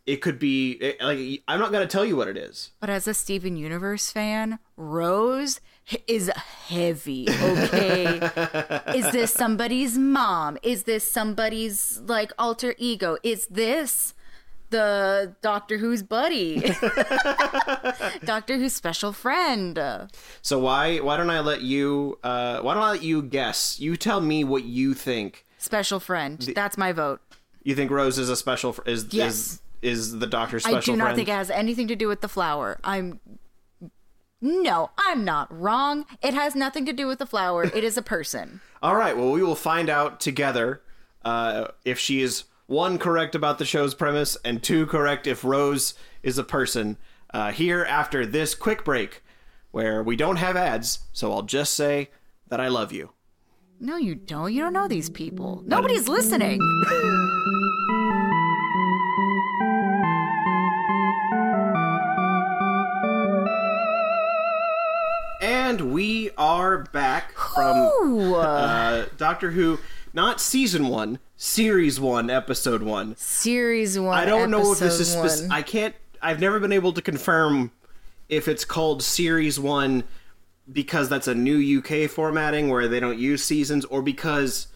it 0.06 0.16
could 0.20 0.38
be 0.38 0.72
it, 0.72 1.00
like 1.00 1.42
I'm 1.48 1.58
not 1.60 1.72
going 1.72 1.86
to 1.86 1.90
tell 1.90 2.04
you 2.04 2.16
what 2.16 2.28
it 2.28 2.36
is 2.36 2.72
But 2.80 2.90
as 2.90 3.06
a 3.08 3.14
Steven 3.14 3.56
Universe 3.56 4.10
fan, 4.10 4.58
Rose 4.76 5.60
is 6.06 6.28
heavy, 6.28 7.26
okay? 7.28 8.18
is 8.96 9.10
this 9.12 9.32
somebody's 9.32 9.96
mom? 9.98 10.58
Is 10.62 10.82
this 10.84 11.10
somebody's 11.10 12.00
like 12.06 12.32
alter 12.38 12.74
ego? 12.78 13.16
Is 13.22 13.46
this 13.46 14.14
the 14.74 15.34
Doctor 15.40 15.78
Who's 15.78 16.02
buddy? 16.02 16.60
Doctor 18.24 18.56
Who's 18.58 18.72
special 18.72 19.12
friend? 19.12 19.78
so 20.42 20.58
why 20.58 20.98
why 20.98 21.16
don't 21.16 21.30
I 21.30 21.40
let 21.40 21.62
you 21.62 22.18
uh 22.22 22.60
why 22.60 22.74
don't 22.74 22.82
I 22.82 22.90
let 22.92 23.02
you 23.02 23.22
guess 23.22 23.78
you 23.80 23.96
tell 23.96 24.20
me 24.20 24.44
what 24.44 24.64
you 24.64 24.94
think 24.94 25.46
Special 25.58 25.98
friend. 26.00 26.38
That's 26.54 26.76
my 26.76 26.92
vote. 26.92 27.20
you 27.62 27.74
think 27.74 27.90
Rose 27.90 28.18
is 28.18 28.28
a 28.28 28.36
special 28.36 28.72
fr- 28.74 28.82
is 28.86 29.06
Yes. 29.10 29.34
is 29.34 29.60
is 29.82 30.18
the 30.18 30.26
doctor's 30.26 30.66
I 30.66 30.80
do 30.80 30.96
not 30.96 31.04
friend 31.04 31.16
think 31.16 31.28
it 31.28 31.32
has 31.32 31.50
anything 31.50 31.88
to 31.88 31.96
do 31.96 32.08
with 32.08 32.20
the 32.20 32.28
flower. 32.28 32.78
I'm 32.84 33.20
no, 34.40 34.90
I'm 34.98 35.24
not 35.24 35.48
wrong. 35.58 36.04
It 36.22 36.34
has 36.34 36.54
nothing 36.54 36.84
to 36.86 36.92
do 36.92 37.06
with 37.06 37.18
the 37.18 37.24
flower. 37.26 37.64
It 37.64 37.82
is 37.82 37.96
a 37.96 38.02
person. 38.02 38.60
All 38.82 38.94
right. 38.94 39.16
Well, 39.16 39.30
we 39.32 39.42
will 39.42 39.54
find 39.54 39.88
out 39.88 40.20
together 40.20 40.82
uh, 41.24 41.68
if 41.86 41.98
she 41.98 42.20
is 42.20 42.44
one 42.66 42.98
correct 42.98 43.34
about 43.34 43.58
the 43.58 43.64
show's 43.64 43.94
premise 43.94 44.36
and 44.44 44.62
two 44.62 44.86
correct 44.86 45.26
if 45.26 45.44
Rose 45.44 45.94
is 46.22 46.38
a 46.38 46.44
person. 46.44 46.96
Uh, 47.32 47.50
here 47.50 47.84
after 47.84 48.24
this 48.24 48.54
quick 48.54 48.84
break, 48.84 49.22
where 49.72 50.02
we 50.02 50.14
don't 50.16 50.36
have 50.36 50.56
ads, 50.56 51.00
so 51.12 51.32
I'll 51.32 51.42
just 51.42 51.74
say 51.74 52.10
that 52.48 52.60
I 52.60 52.68
love 52.68 52.92
you. 52.92 53.10
No, 53.80 53.96
you 53.96 54.14
don't. 54.14 54.52
You 54.52 54.60
don't 54.62 54.72
know 54.72 54.86
these 54.86 55.10
people. 55.10 55.62
Nobody's 55.66 56.08
listening. 56.08 56.60
And 65.42 65.92
we 65.92 66.30
are 66.38 66.84
back 66.92 67.32
from 67.36 68.32
uh, 68.34 69.06
Doctor 69.16 69.50
Who, 69.50 69.80
not 70.14 70.40
season 70.40 70.88
one, 70.88 71.18
series 71.36 72.00
one, 72.00 72.30
episode 72.30 72.82
one. 72.82 73.16
series 73.16 73.98
one. 73.98 74.16
I 74.16 74.24
don't 74.24 74.50
know 74.50 74.72
if 74.72 74.78
this 74.78 75.00
is. 75.00 75.14
episode 75.14 75.28
Spec- 75.36 75.50
one. 75.50 75.58
I 75.58 75.62
can't. 75.62 75.94
I've 76.22 76.40
never 76.40 76.58
been 76.58 76.72
able 76.72 76.92
to 76.94 77.02
confirm 77.02 77.70
if 78.30 78.48
it's 78.48 78.64
called 78.64 79.02
Series 79.02 79.60
One 79.60 80.04
because 80.72 81.10
that's 81.10 81.28
a 81.28 81.34
new 81.34 81.78
UK 81.80 82.08
formatting 82.08 82.70
where 82.70 82.88
they 82.88 83.00
don't 83.00 83.18
use 83.18 83.44
seasons, 83.44 83.84
or 83.84 84.00
because 84.00 84.68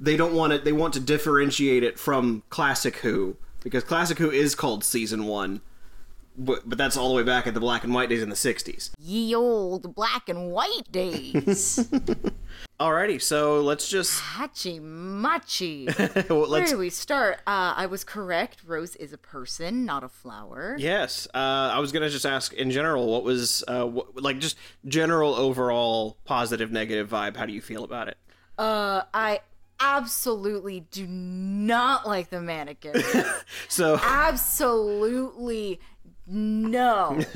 they 0.00 0.16
don't 0.16 0.34
want 0.34 0.52
it. 0.52 0.64
They 0.64 0.72
want 0.72 0.94
to 0.94 1.00
differentiate 1.00 1.84
it 1.84 1.98
from 1.98 2.42
Classic 2.48 2.96
Who 2.96 3.36
because 3.62 3.84
Classic 3.84 4.18
Who 4.18 4.30
is 4.30 4.54
called 4.54 4.82
Season 4.82 5.26
One, 5.26 5.60
but, 6.36 6.68
but 6.68 6.78
that's 6.78 6.96
all 6.96 7.08
the 7.08 7.14
way 7.14 7.22
back 7.22 7.46
at 7.46 7.54
the 7.54 7.60
black 7.60 7.84
and 7.84 7.94
white 7.94 8.08
days 8.08 8.22
in 8.22 8.28
the 8.28 8.34
'60s. 8.34 8.90
Ye 8.98 9.34
old 9.34 9.94
black 9.94 10.28
and 10.28 10.50
white 10.50 10.90
days. 10.90 11.88
Alrighty, 12.80 13.22
so 13.22 13.60
let's 13.60 13.88
just 13.88 14.20
Hachi 14.20 14.80
machi. 14.80 15.88
well, 16.28 16.50
Where 16.50 16.66
do 16.66 16.78
we 16.78 16.90
start? 16.90 17.36
Uh, 17.46 17.74
I 17.76 17.86
was 17.86 18.02
correct. 18.02 18.62
Rose 18.66 18.96
is 18.96 19.12
a 19.12 19.18
person, 19.18 19.84
not 19.84 20.02
a 20.02 20.08
flower. 20.08 20.76
Yes, 20.78 21.28
uh, 21.32 21.38
I 21.72 21.78
was 21.78 21.92
gonna 21.92 22.10
just 22.10 22.26
ask 22.26 22.52
in 22.52 22.70
general, 22.70 23.06
what 23.06 23.22
was 23.22 23.62
uh, 23.68 23.86
what, 23.86 24.20
like 24.20 24.38
just 24.38 24.56
general 24.84 25.34
overall 25.34 26.16
positive, 26.24 26.72
negative 26.72 27.08
vibe? 27.08 27.36
How 27.36 27.46
do 27.46 27.52
you 27.52 27.60
feel 27.60 27.84
about 27.84 28.08
it? 28.08 28.18
Uh, 28.58 29.02
I 29.14 29.40
absolutely 29.82 30.80
do 30.90 31.06
not 31.06 32.06
like 32.06 32.30
the 32.30 32.40
mannequin. 32.40 33.02
So 33.68 33.98
absolutely 34.02 35.80
no. 36.26 37.20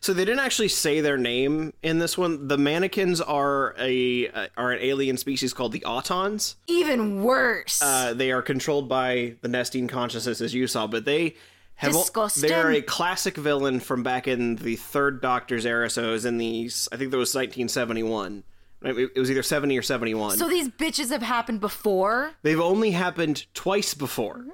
So 0.00 0.12
they 0.14 0.24
didn't 0.24 0.40
actually 0.40 0.68
say 0.68 1.00
their 1.00 1.18
name 1.18 1.72
in 1.82 1.98
this 1.98 2.16
one. 2.16 2.46
The 2.46 2.56
mannequins 2.56 3.20
are 3.20 3.74
a 3.78 4.28
uh, 4.28 4.46
are 4.56 4.70
an 4.70 4.78
alien 4.80 5.16
species 5.16 5.52
called 5.52 5.72
the 5.72 5.80
Autons. 5.80 6.54
Even 6.68 7.24
worse. 7.24 7.82
Uh, 7.82 8.14
they 8.14 8.30
are 8.30 8.40
controlled 8.40 8.88
by 8.88 9.34
the 9.40 9.48
Nestene 9.48 9.88
consciousness, 9.88 10.40
as 10.40 10.54
you 10.54 10.68
saw, 10.68 10.86
but 10.86 11.04
they 11.04 11.34
have 11.74 11.92
Disgusting. 11.92 12.48
they 12.48 12.54
are 12.54 12.70
a 12.70 12.82
classic 12.82 13.36
villain 13.36 13.80
from 13.80 14.04
back 14.04 14.28
in 14.28 14.56
the 14.56 14.76
Third 14.76 15.20
Doctor's 15.20 15.66
era. 15.66 15.90
So 15.90 16.08
it 16.08 16.12
was 16.12 16.24
in 16.24 16.38
the 16.38 16.70
I 16.92 16.96
think 16.96 17.10
that 17.10 17.16
was 17.16 17.34
1971. 17.34 18.44
It 18.82 19.16
was 19.18 19.30
either 19.30 19.42
70 19.42 19.78
or 19.78 19.82
71. 19.82 20.36
so 20.36 20.48
these 20.48 20.68
bitches 20.68 21.08
have 21.08 21.22
happened 21.22 21.60
before? 21.60 22.32
They've 22.42 22.60
only 22.60 22.90
happened 22.92 23.46
twice 23.54 23.94
before. 23.94 24.44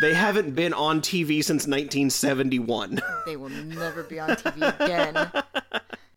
They 0.00 0.14
haven't 0.14 0.54
been 0.54 0.72
on 0.72 1.00
TV 1.00 1.42
since 1.42 1.66
1971. 1.66 3.00
They 3.26 3.36
will 3.36 3.50
never 3.50 4.04
be 4.04 4.18
on 4.18 4.30
TV 4.30 4.80
again. 4.80 5.30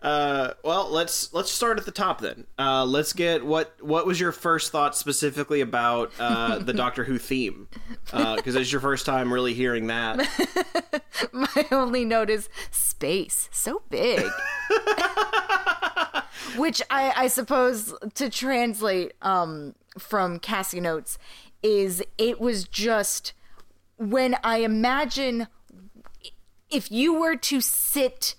Uh, 0.01 0.53
well, 0.63 0.89
let's 0.89 1.31
let's 1.31 1.51
start 1.51 1.77
at 1.77 1.85
the 1.85 1.91
top 1.91 2.21
then. 2.21 2.47
Uh, 2.57 2.83
let's 2.83 3.13
get 3.13 3.45
what 3.45 3.75
what 3.81 4.07
was 4.07 4.19
your 4.19 4.31
first 4.31 4.71
thought 4.71 4.95
specifically 4.95 5.61
about 5.61 6.11
uh, 6.19 6.57
the 6.57 6.73
Doctor 6.83 7.03
Who 7.03 7.19
theme? 7.19 7.67
Because 8.05 8.55
it's 8.55 8.71
your 8.71 8.81
first 8.81 9.05
time 9.05 9.31
really 9.31 9.53
hearing 9.53 9.85
that. 9.87 10.27
My 11.31 11.67
only 11.71 12.03
note 12.03 12.31
is 12.31 12.49
space. 12.71 13.47
So 13.51 13.83
big. 13.91 14.25
Which 16.57 16.81
I, 16.89 17.13
I 17.15 17.27
suppose 17.27 17.93
to 18.15 18.27
translate 18.27 19.13
um, 19.21 19.75
from 19.99 20.39
Cassie 20.39 20.79
Notes 20.79 21.19
is 21.61 22.03
it 22.17 22.41
was 22.41 22.63
just 22.63 23.33
when 24.01 24.35
I 24.43 24.57
imagine 24.57 25.47
if 26.71 26.91
you 26.91 27.13
were 27.13 27.35
to 27.35 27.61
sit 27.61 28.35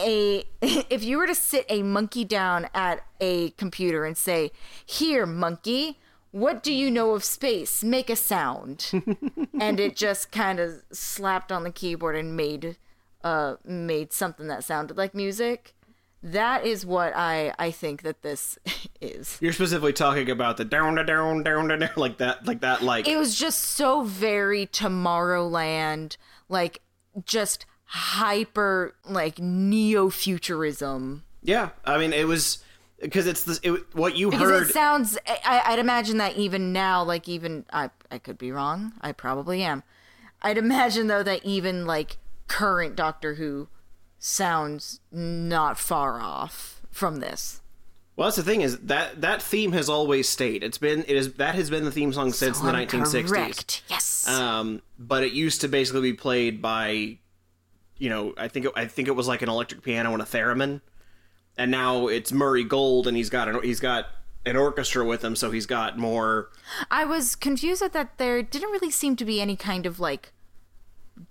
a 0.00 0.44
if 0.60 1.04
you 1.04 1.18
were 1.18 1.26
to 1.26 1.34
sit 1.34 1.64
a 1.68 1.82
monkey 1.82 2.24
down 2.24 2.68
at 2.74 3.04
a 3.20 3.50
computer 3.50 4.04
and 4.04 4.16
say, 4.16 4.50
"Here, 4.84 5.24
monkey, 5.24 6.00
what 6.32 6.64
do 6.64 6.72
you 6.72 6.90
know 6.90 7.14
of 7.14 7.22
space? 7.22 7.84
Make 7.84 8.10
a 8.10 8.16
sound." 8.16 8.90
and 9.60 9.78
it 9.78 9.94
just 9.94 10.32
kind 10.32 10.58
of 10.58 10.82
slapped 10.90 11.52
on 11.52 11.62
the 11.62 11.70
keyboard 11.70 12.16
and 12.16 12.36
made 12.36 12.76
uh 13.22 13.56
made 13.64 14.12
something 14.12 14.48
that 14.48 14.64
sounded 14.64 14.96
like 14.96 15.14
music. 15.14 15.74
That 16.26 16.64
is 16.64 16.86
what 16.86 17.12
I 17.14 17.52
I 17.58 17.70
think 17.70 18.00
that 18.02 18.22
this 18.22 18.58
is. 19.00 19.36
You're 19.42 19.52
specifically 19.52 19.92
talking 19.92 20.30
about 20.30 20.56
the 20.56 20.64
down 20.64 20.94
down 20.94 21.42
down 21.42 21.68
down 21.68 21.90
like 21.96 22.16
that 22.18 22.46
like 22.46 22.60
that 22.62 22.82
like 22.82 23.06
It 23.06 23.18
was 23.18 23.36
just 23.38 23.60
so 23.60 24.02
very 24.04 24.66
Tomorrowland, 24.66 26.16
like 26.48 26.80
just 27.26 27.66
hyper 27.84 28.94
like 29.06 29.38
neo-futurism. 29.38 31.24
yeah. 31.42 31.70
I 31.84 31.98
mean, 31.98 32.12
it 32.12 32.26
was 32.26 32.58
because 33.00 33.26
it's 33.26 33.44
this 33.44 33.60
it, 33.62 33.94
what 33.94 34.16
you 34.16 34.30
Because 34.30 34.48
heard. 34.48 34.62
it 34.68 34.72
sounds, 34.72 35.18
I, 35.26 35.62
I'd 35.66 35.78
imagine 35.78 36.16
that 36.18 36.36
even 36.36 36.72
now, 36.72 37.02
like 37.04 37.28
even 37.28 37.64
I, 37.72 37.90
I 38.10 38.18
could 38.18 38.38
be 38.38 38.50
wrong. 38.50 38.92
I 39.00 39.12
probably 39.12 39.62
am. 39.62 39.82
I'd 40.42 40.58
imagine 40.58 41.06
though 41.06 41.22
that 41.22 41.44
even 41.44 41.84
like 41.86 42.16
current 42.48 42.96
Doctor 42.96 43.34
Who 43.34 43.68
sounds 44.24 45.00
not 45.12 45.78
far 45.78 46.18
off 46.18 46.80
from 46.90 47.20
this. 47.20 47.60
well, 48.16 48.26
that's 48.26 48.36
the 48.36 48.42
thing 48.42 48.62
is 48.62 48.78
that 48.78 49.20
that 49.20 49.42
theme 49.42 49.72
has 49.72 49.90
always 49.90 50.26
stayed. 50.28 50.62
It's 50.64 50.78
been 50.78 51.00
it 51.06 51.14
is 51.16 51.34
that 51.34 51.54
has 51.56 51.68
been 51.68 51.84
the 51.84 51.90
theme 51.92 52.10
song 52.12 52.32
since 52.32 52.58
So 52.58 52.64
the 52.64 52.72
1960s. 52.72 53.28
Correct. 53.28 53.82
Yes. 53.88 54.26
Um, 54.26 54.80
but 54.98 55.24
it 55.24 55.32
used 55.32 55.60
to 55.60 55.68
basically 55.68 56.00
be 56.00 56.14
played 56.14 56.62
by, 56.62 57.18
you 57.98 58.08
know, 58.08 58.32
I 58.38 58.48
think 58.48 58.64
it, 58.66 58.72
I 58.74 58.86
think 58.86 59.08
it 59.08 59.12
was 59.12 59.28
like 59.28 59.42
an 59.42 59.50
electric 59.50 59.82
piano 59.82 60.14
and 60.14 60.22
a 60.22 60.24
theremin, 60.24 60.80
and 61.58 61.70
now 61.70 62.06
it's 62.06 62.32
Murray 62.32 62.64
Gold, 62.64 63.06
and 63.06 63.16
he's 63.16 63.28
got 63.28 63.48
an, 63.48 63.60
he's 63.62 63.80
got 63.80 64.06
an 64.46 64.56
orchestra 64.56 65.04
with 65.04 65.22
him, 65.22 65.36
so 65.36 65.50
he's 65.50 65.66
got 65.66 65.98
more. 65.98 66.48
I 66.90 67.04
was 67.04 67.36
confused 67.36 67.82
at 67.82 67.92
that 67.92 68.16
there 68.16 68.42
didn't 68.42 68.70
really 68.70 68.90
seem 68.90 69.16
to 69.16 69.24
be 69.26 69.42
any 69.42 69.56
kind 69.56 69.84
of 69.84 70.00
like 70.00 70.32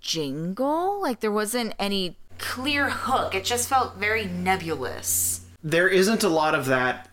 jingle. 0.00 1.02
Like 1.02 1.18
there 1.20 1.32
wasn't 1.32 1.74
any 1.78 2.18
clear 2.38 2.90
hook. 2.90 3.34
It 3.34 3.44
just 3.44 3.68
felt 3.68 3.96
very 3.96 4.26
nebulous. 4.26 5.40
There 5.62 5.88
isn't 5.88 6.22
a 6.22 6.28
lot 6.28 6.54
of 6.54 6.66
that 6.66 7.08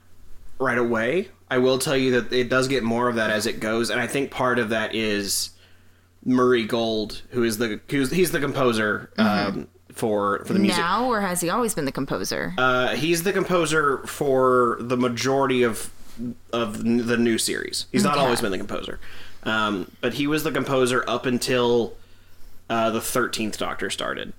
right 0.60 0.77
away. 0.77 1.29
I 1.49 1.57
will 1.57 1.79
tell 1.79 1.97
you 1.97 2.19
that 2.21 2.31
it 2.34 2.49
does 2.49 2.67
get 2.67 2.84
more 2.84 3.10
of 3.10 3.15
that 3.15 3.29
as 3.29 3.45
it 3.45 3.60
goes, 3.60 3.89
and 3.89 3.99
I 3.99 4.07
think 4.07 4.31
part 4.31 4.57
of 4.60 4.69
that 4.69 4.95
is 4.95 5.49
Murray 6.23 6.65
Gold, 6.65 7.21
who 7.31 7.43
is 7.43 7.57
the 7.57 7.79
who's 7.89 8.12
he's 8.12 8.31
the 8.31 8.39
composer 8.39 9.10
um, 9.17 9.67
for 9.91 10.43
for 10.45 10.53
the 10.53 10.60
music. 10.60 10.77
Now, 10.77 11.05
or 11.10 11.19
has 11.21 11.41
he 11.41 11.49
always 11.49 11.73
been 11.75 11.86
the 11.86 11.91
composer? 11.91 12.53
Uh, 12.57 12.89
he's 12.95 13.23
the 13.23 13.34
composer 13.34 13.97
for 14.07 14.77
the 14.79 14.95
majority 14.97 15.63
of 15.63 15.91
of 16.53 16.84
the 16.84 17.17
new 17.17 17.38
series. 17.38 17.86
He's 17.91 18.03
not 18.03 18.13
Okay. 18.15 18.21
always 18.23 18.39
been 18.41 18.51
the 18.51 18.57
composer, 18.57 18.99
um, 19.43 19.91
but 20.01 20.13
he 20.13 20.27
was 20.27 20.43
the 20.43 20.51
composer 20.51 21.03
up 21.07 21.25
until 21.25 21.93
uh, 22.69 22.91
the 22.91 23.01
Thirteenth 23.01 23.57
Doctor 23.57 23.89
started. 23.89 24.31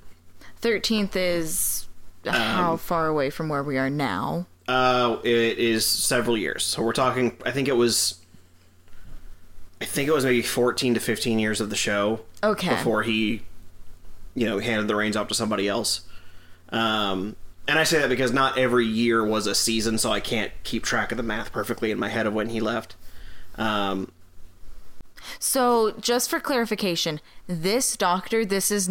Thirteenth 0.63 1.15
is 1.17 1.89
Um, 2.27 2.33
how 2.35 2.77
far 2.77 3.09
away 3.09 3.31
from 3.31 3.49
where 3.49 3.63
we 3.63 3.79
are 3.79 3.91
now? 3.91 4.47
Uh, 4.69 5.19
it 5.25 5.59
is 5.59 5.85
several 5.85 6.39
years, 6.39 6.65
so 6.65 6.83
we're 6.83 6.93
talking. 6.93 7.37
I 7.45 7.51
think 7.51 7.69
it 7.69 7.77
was. 7.77 8.21
I 9.81 9.85
think 9.85 10.09
it 10.09 10.13
was 10.13 10.25
maybe 10.25 10.41
fourteen 10.43 10.95
to 10.95 11.01
fifteen 11.01 11.39
years 11.39 11.61
of 11.61 11.69
the 11.69 11.77
show. 11.77 12.21
Okay. 12.45 12.71
Before 12.71 13.03
he, 13.03 13.43
you 14.35 14.47
know, 14.47 14.61
handed 14.61 14.87
the 14.87 14.95
reins 14.95 15.17
off 15.17 15.29
to 15.29 15.35
somebody 15.35 15.67
else. 15.69 16.03
Um, 16.71 17.37
and 17.69 17.79
I 17.79 17.85
say 17.85 17.99
that 17.99 18.09
because 18.09 18.33
not 18.33 18.57
every 18.57 18.87
year 18.87 19.25
was 19.25 19.47
a 19.47 19.55
season, 19.55 19.99
so 19.99 20.13
I 20.13 20.21
can't 20.21 20.53
keep 20.63 20.85
track 20.85 21.11
of 21.11 21.17
the 21.17 21.23
math 21.23 21.53
perfectly 21.53 21.91
in 21.91 21.99
my 21.99 22.09
head 22.09 22.27
of 22.27 22.33
when 22.33 22.49
he 22.49 22.61
left. 22.61 22.95
Um, 23.57 24.13
So, 25.39 25.93
just 26.01 26.31
for 26.31 26.41
clarification, 26.41 27.21
this 27.47 27.97
doctor, 27.97 28.45
this 28.45 28.71
is 28.71 28.89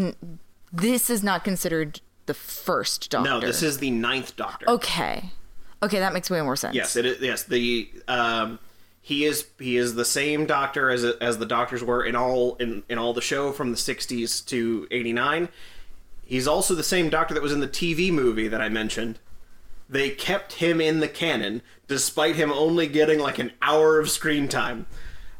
this 0.71 1.09
is 1.09 1.23
not 1.23 1.43
considered 1.43 2.01
the 2.25 2.33
first 2.33 3.09
doctor. 3.09 3.29
no, 3.29 3.39
this 3.39 3.61
is 3.63 3.79
the 3.79 3.91
ninth 3.91 4.35
Doctor. 4.35 4.69
okay. 4.69 5.31
Okay, 5.83 5.97
that 5.99 6.13
makes 6.13 6.29
way 6.29 6.39
more 6.41 6.55
sense. 6.55 6.75
Yes, 6.75 6.95
it 6.95 7.05
is. 7.07 7.19
Yes, 7.21 7.43
the 7.43 7.89
um, 8.07 8.59
he 9.01 9.25
is 9.25 9.47
he 9.57 9.77
is 9.77 9.95
the 9.95 10.05
same 10.05 10.45
Doctor 10.45 10.91
as 10.91 11.03
as 11.03 11.39
the 11.39 11.45
Doctors 11.47 11.83
were 11.83 12.05
in 12.05 12.15
all 12.15 12.55
in 12.57 12.83
in 12.87 12.99
all 12.99 13.13
the 13.13 13.21
show 13.21 13.51
from 13.51 13.71
the 13.71 13.77
'60s 13.77 14.45
to 14.45 14.87
'89. 14.91 15.49
He's 16.23 16.47
also 16.47 16.75
the 16.75 16.83
same 16.83 17.09
Doctor 17.09 17.33
that 17.33 17.41
was 17.41 17.51
in 17.51 17.59
the 17.61 17.67
TV 17.67 18.11
movie 18.11 18.47
that 18.47 18.61
I 18.61 18.69
mentioned. 18.69 19.17
They 19.89 20.11
kept 20.11 20.53
him 20.53 20.79
in 20.79 20.99
the 20.99 21.07
canon 21.09 21.63
despite 21.87 22.35
him 22.35 22.51
only 22.51 22.85
getting 22.87 23.19
like 23.19 23.39
an 23.39 23.51
hour 23.61 23.99
of 23.99 24.09
screen 24.09 24.47
time. 24.47 24.85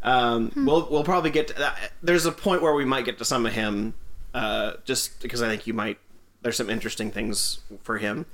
Um, 0.04 0.52
We'll 0.56 0.88
we'll 0.90 1.04
probably 1.04 1.30
get 1.30 1.48
to 1.50 1.54
that. 1.54 1.92
There's 2.02 2.26
a 2.26 2.32
point 2.32 2.64
where 2.64 2.74
we 2.74 2.84
might 2.84 3.06
get 3.06 3.20
to 3.20 3.26
some 3.26 3.46
of 3.46 3.54
him, 3.54 3.94
uh, 4.34 4.74
just 4.86 5.22
because 5.22 5.42
I 5.42 5.50
think 5.50 5.68
you 5.68 5.74
might. 5.74 5.98
There's 6.42 6.58
some 6.58 6.70
interesting 6.70 7.12
things 7.12 7.60
for 7.84 7.98
him. 8.00 8.26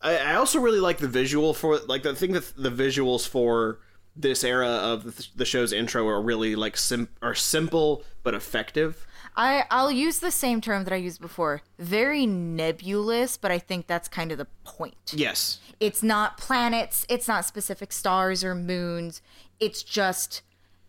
I, 0.00 0.18
I 0.18 0.34
also 0.36 0.60
really 0.60 0.80
like 0.80 0.98
the 0.98 1.08
visual 1.08 1.52
for 1.54 1.78
like 1.78 2.02
the 2.02 2.14
thing 2.14 2.32
that 2.32 2.52
the 2.56 2.70
visuals 2.70 3.26
for 3.26 3.80
this 4.14 4.44
era 4.44 4.68
of 4.68 5.04
the, 5.04 5.26
the 5.36 5.44
show's 5.44 5.72
intro 5.72 6.06
are 6.08 6.22
really 6.22 6.56
like 6.56 6.76
sim- 6.76 7.08
are 7.22 7.34
simple 7.34 8.04
but 8.22 8.34
effective. 8.34 9.06
I 9.36 9.64
I'll 9.70 9.90
use 9.90 10.20
the 10.20 10.30
same 10.30 10.60
term 10.60 10.84
that 10.84 10.92
I 10.92 10.96
used 10.96 11.20
before. 11.20 11.62
Very 11.78 12.24
nebulous, 12.24 13.36
but 13.36 13.50
I 13.50 13.58
think 13.58 13.86
that's 13.86 14.08
kind 14.08 14.32
of 14.32 14.38
the 14.38 14.46
point. 14.64 15.12
Yes, 15.12 15.58
It's 15.80 16.02
not 16.02 16.38
planets, 16.38 17.04
it's 17.08 17.28
not 17.28 17.44
specific 17.44 17.92
stars 17.92 18.42
or 18.44 18.54
moons. 18.54 19.20
It's 19.60 19.82
just 19.82 20.42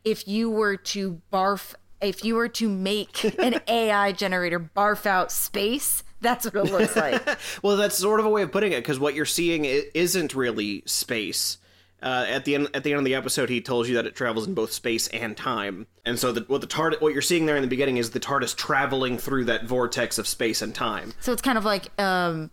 if 0.06 0.28
you 0.28 0.50
were 0.50 0.78
to 0.78 1.22
barf 1.34 1.74
if 2.02 2.24
you 2.24 2.36
were 2.36 2.50
to 2.50 2.70
make 2.70 3.24
an 3.40 3.62
AI 3.68 4.12
generator 4.12 4.60
barf 4.60 5.06
out 5.06 5.32
space, 5.32 6.04
that's 6.22 6.46
what 6.46 6.56
it 6.56 6.72
looks 6.72 6.96
like. 6.96 7.22
Well, 7.62 7.78
that's 7.78 7.98
sort 7.98 8.20
of 8.20 8.26
a 8.26 8.30
way 8.30 8.42
of 8.42 8.52
putting 8.52 8.72
it 8.72 8.80
because 8.82 9.00
what 9.00 9.16
you're 9.16 9.26
seeing 9.26 9.66
isn't 9.66 10.36
really 10.36 10.84
space. 10.86 11.58
Uh, 12.02 12.26
at 12.30 12.46
the 12.46 12.54
end, 12.54 12.68
at 12.76 12.84
the 12.84 12.92
end 12.92 13.00
of 13.00 13.06
the 13.06 13.16
episode, 13.16 13.50
he 13.50 13.60
tells 13.60 13.90
you 13.90 13.96
that 13.96 14.06
it 14.06 14.16
travels 14.16 14.46
in 14.46 14.54
both 14.54 14.72
space 14.72 15.08
and 15.08 15.36
time, 15.36 15.88
and 16.06 16.20
so 16.20 16.32
the, 16.32 16.42
what 16.42 16.62
the 16.62 16.68
TARDIS, 16.68 17.02
what 17.02 17.12
you're 17.12 17.24
seeing 17.24 17.48
there 17.48 17.56
in 17.56 17.64
the 17.64 17.68
beginning 17.68 17.98
is 17.98 18.12
the 18.12 18.20
TARDIS 18.20 18.56
traveling 18.56 19.18
through 19.18 19.46
that 19.46 19.66
vortex 19.66 20.20
of 20.20 20.28
space 20.28 20.62
and 20.62 20.76
time. 20.76 21.12
so 21.20 21.34
it's 21.34 21.42
kind 21.42 21.58
of 21.58 21.66
like 21.66 21.88
um 22.00 22.52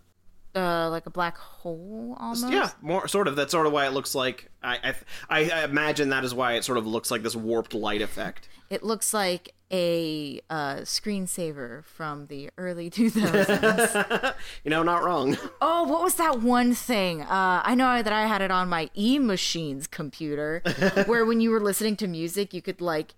uh 0.55 0.89
like 0.89 1.05
a 1.05 1.09
black 1.09 1.37
hole 1.37 2.15
almost. 2.19 2.51
Yeah, 2.51 2.69
more 2.81 3.07
sort 3.07 3.27
of. 3.27 3.35
That's 3.35 3.51
sort 3.51 3.67
of 3.67 3.73
why 3.73 3.85
it 3.87 3.91
looks 3.93 4.15
like. 4.15 4.49
I, 4.63 4.93
I 5.29 5.51
I 5.51 5.63
imagine 5.63 6.09
that 6.09 6.23
is 6.23 6.33
why 6.33 6.53
it 6.53 6.63
sort 6.63 6.77
of 6.77 6.85
looks 6.87 7.11
like 7.11 7.23
this 7.23 7.35
warped 7.35 7.73
light 7.73 8.01
effect. 8.01 8.47
It 8.69 8.81
looks 8.83 9.13
like 9.13 9.53
a 9.71 10.41
uh, 10.49 10.75
screensaver 10.77 11.83
from 11.85 12.27
the 12.27 12.49
early 12.57 12.89
2000s. 12.91 14.33
You 14.63 14.71
know, 14.71 14.81
not 14.83 15.03
wrong. 15.03 15.37
oh, 15.61 15.83
what 15.83 16.01
was 16.01 16.15
that 16.15 16.41
one 16.41 16.73
thing? 16.73 17.21
Uh, 17.21 17.61
I 17.63 17.75
know 17.75 18.01
that 18.01 18.13
I 18.13 18.25
had 18.27 18.41
it 18.41 18.49
on 18.51 18.69
my 18.69 18.89
E 18.95 19.19
Machines 19.19 19.85
computer, 19.87 20.61
where 21.05 21.25
when 21.25 21.41
you 21.41 21.51
were 21.51 21.59
listening 21.59 21.95
to 21.97 22.07
music, 22.07 22.53
you 22.53 22.61
could 22.61 22.81
like 22.81 23.13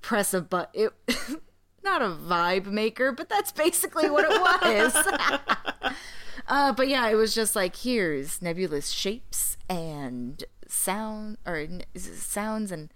press 0.00 0.32
a 0.34 0.40
button. 0.40 0.90
Not 1.82 2.02
a 2.02 2.08
vibe 2.08 2.66
maker, 2.66 3.10
but 3.12 3.28
that's 3.28 3.52
basically 3.52 4.10
what 4.10 4.24
it 4.28 4.40
was. 4.40 5.92
Uh, 6.48 6.72
but 6.72 6.88
yeah, 6.88 7.08
it 7.08 7.14
was 7.14 7.34
just 7.34 7.56
like 7.56 7.76
here's 7.76 8.40
nebulous 8.42 8.90
shapes 8.90 9.56
and 9.68 10.44
sound 10.66 11.38
or 11.46 11.66
sounds 11.96 12.72
and 12.72 12.92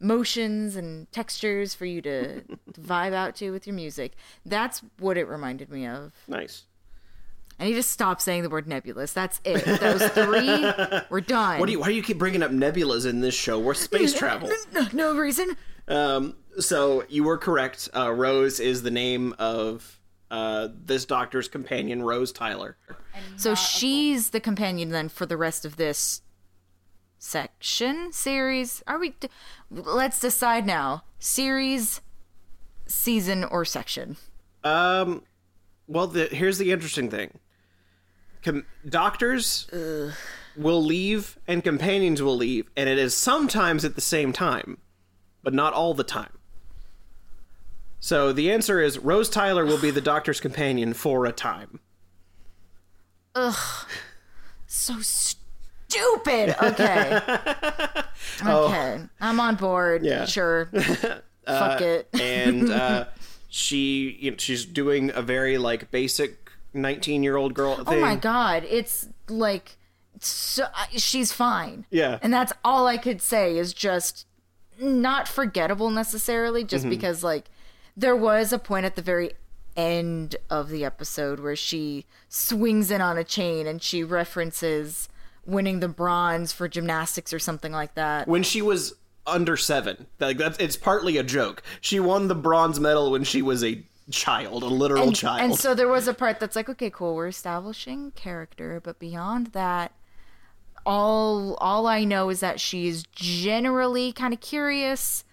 motions 0.00 0.76
and 0.76 1.10
textures 1.12 1.74
for 1.74 1.86
you 1.86 2.02
to, 2.02 2.40
to 2.42 2.58
vibe 2.80 3.12
out 3.12 3.36
to 3.36 3.50
with 3.50 3.66
your 3.66 3.74
music. 3.74 4.12
That's 4.44 4.82
what 4.98 5.16
it 5.16 5.24
reminded 5.24 5.70
me 5.70 5.86
of. 5.86 6.12
Nice. 6.28 6.64
I 7.58 7.64
need 7.64 7.74
to 7.74 7.82
stop 7.82 8.20
saying 8.20 8.42
the 8.42 8.50
word 8.50 8.66
nebulous. 8.66 9.12
That's 9.12 9.40
it. 9.44 9.64
Those 9.80 10.08
three, 10.08 10.70
we're 11.08 11.20
done. 11.20 11.60
What 11.60 11.66
do 11.66 11.72
you? 11.72 11.80
Why 11.80 11.88
do 11.88 11.94
you 11.94 12.02
keep 12.02 12.18
bringing 12.18 12.42
up 12.42 12.50
nebulas 12.50 13.06
in 13.06 13.20
this 13.20 13.34
show? 13.34 13.60
We're 13.60 13.74
space 13.74 14.12
travel. 14.18 14.50
No, 14.72 14.86
no 14.92 15.16
reason. 15.16 15.56
Um, 15.86 16.34
so 16.58 17.04
you 17.08 17.22
were 17.22 17.38
correct. 17.38 17.88
Uh, 17.94 18.10
Rose 18.12 18.58
is 18.58 18.82
the 18.82 18.90
name 18.90 19.34
of 19.38 20.00
uh, 20.30 20.68
this 20.84 21.04
doctor's 21.04 21.48
companion, 21.48 22.02
Rose 22.02 22.32
Tyler. 22.32 22.76
So 23.36 23.54
she's 23.54 24.30
the 24.30 24.40
companion 24.40 24.90
then 24.90 25.08
for 25.08 25.26
the 25.26 25.36
rest 25.36 25.64
of 25.64 25.76
this 25.76 26.22
section 27.18 28.12
series. 28.12 28.82
Are 28.86 28.98
we? 28.98 29.10
d- 29.20 29.28
Let's 29.70 30.20
decide 30.20 30.66
now. 30.66 31.04
Series, 31.18 32.00
season, 32.86 33.44
or 33.44 33.64
section. 33.64 34.16
Um, 34.62 35.22
well, 35.86 36.06
the, 36.06 36.26
here's 36.26 36.58
the 36.58 36.72
interesting 36.72 37.10
thing: 37.10 37.38
Com- 38.42 38.66
doctors 38.88 39.68
will 40.56 40.82
leave, 40.82 41.38
and 41.46 41.62
companions 41.62 42.22
will 42.22 42.36
leave, 42.36 42.68
and 42.76 42.88
it 42.88 42.98
is 42.98 43.14
sometimes 43.14 43.84
at 43.84 43.94
the 43.94 44.00
same 44.00 44.32
time, 44.32 44.78
but 45.42 45.54
not 45.54 45.72
all 45.72 45.94
the 45.94 46.04
time. 46.04 46.38
So 48.04 48.34
the 48.34 48.52
answer 48.52 48.82
is 48.82 48.98
Rose 48.98 49.30
Tyler 49.30 49.64
will 49.64 49.80
be 49.80 49.90
the 49.90 50.02
doctor's 50.02 50.38
companion 50.38 50.92
for 50.92 51.24
a 51.24 51.32
time. 51.32 51.80
Ugh. 53.34 53.86
So 54.66 54.96
stupid. 55.00 56.54
Okay. 56.62 57.18
okay. 58.46 59.00
I'm 59.22 59.40
on 59.40 59.54
board. 59.54 60.04
Yeah. 60.04 60.26
Sure. 60.26 60.66
Fuck 61.46 61.80
it. 61.80 62.10
and 62.12 62.70
uh, 62.70 63.06
she 63.48 64.18
you 64.20 64.32
know, 64.32 64.36
she's 64.36 64.66
doing 64.66 65.10
a 65.14 65.22
very 65.22 65.56
like 65.56 65.90
basic 65.90 66.50
19 66.74 67.22
year 67.22 67.38
old 67.38 67.54
girl 67.54 67.76
thing. 67.76 67.86
Oh 67.86 68.00
my 68.02 68.16
god, 68.16 68.66
it's 68.68 69.08
like 69.30 69.78
so 70.20 70.66
she's 70.90 71.32
fine. 71.32 71.86
Yeah. 71.88 72.18
And 72.20 72.34
that's 72.34 72.52
all 72.66 72.86
I 72.86 72.98
could 72.98 73.22
say 73.22 73.56
is 73.56 73.72
just 73.72 74.26
not 74.78 75.26
forgettable 75.26 75.88
necessarily 75.88 76.64
Mm-hmm. 76.64 76.68
just 76.68 76.90
because 76.90 77.24
like 77.24 77.48
there 77.96 78.16
was 78.16 78.52
a 78.52 78.58
point 78.58 78.86
at 78.86 78.96
the 78.96 79.02
very 79.02 79.32
end 79.76 80.36
of 80.50 80.68
the 80.68 80.84
episode 80.84 81.40
where 81.40 81.56
she 81.56 82.06
swings 82.28 82.90
in 82.90 83.00
on 83.00 83.18
a 83.18 83.24
chain 83.24 83.66
and 83.66 83.82
she 83.82 84.04
references 84.04 85.08
winning 85.46 85.80
the 85.80 85.88
bronze 85.88 86.52
for 86.52 86.68
gymnastics 86.68 87.32
or 87.32 87.38
something 87.38 87.72
like 87.72 87.94
that. 87.94 88.28
When 88.28 88.42
she 88.42 88.62
was 88.62 88.94
under 89.26 89.56
seven, 89.56 90.06
like 90.20 90.38
that's 90.38 90.58
it's 90.58 90.76
partly 90.76 91.16
a 91.16 91.22
joke. 91.22 91.62
She 91.80 92.00
won 92.00 92.28
the 92.28 92.34
bronze 92.34 92.78
medal 92.80 93.10
when 93.10 93.24
she 93.24 93.42
was 93.42 93.64
a 93.64 93.82
child, 94.10 94.62
a 94.62 94.66
literal 94.66 95.04
and, 95.04 95.16
child. 95.16 95.40
and 95.40 95.58
so 95.58 95.74
there 95.74 95.88
was 95.88 96.06
a 96.08 96.14
part 96.14 96.40
that's 96.40 96.56
like, 96.56 96.68
okay, 96.68 96.90
cool, 96.90 97.14
we're 97.14 97.28
establishing 97.28 98.10
character, 98.12 98.80
but 98.82 98.98
beyond 98.98 99.48
that, 99.48 99.92
all 100.86 101.54
all 101.54 101.86
I 101.86 102.04
know 102.04 102.28
is 102.28 102.40
that 102.40 102.60
she's 102.60 103.04
generally 103.12 104.12
kind 104.12 104.34
of 104.34 104.40
curious 104.40 105.24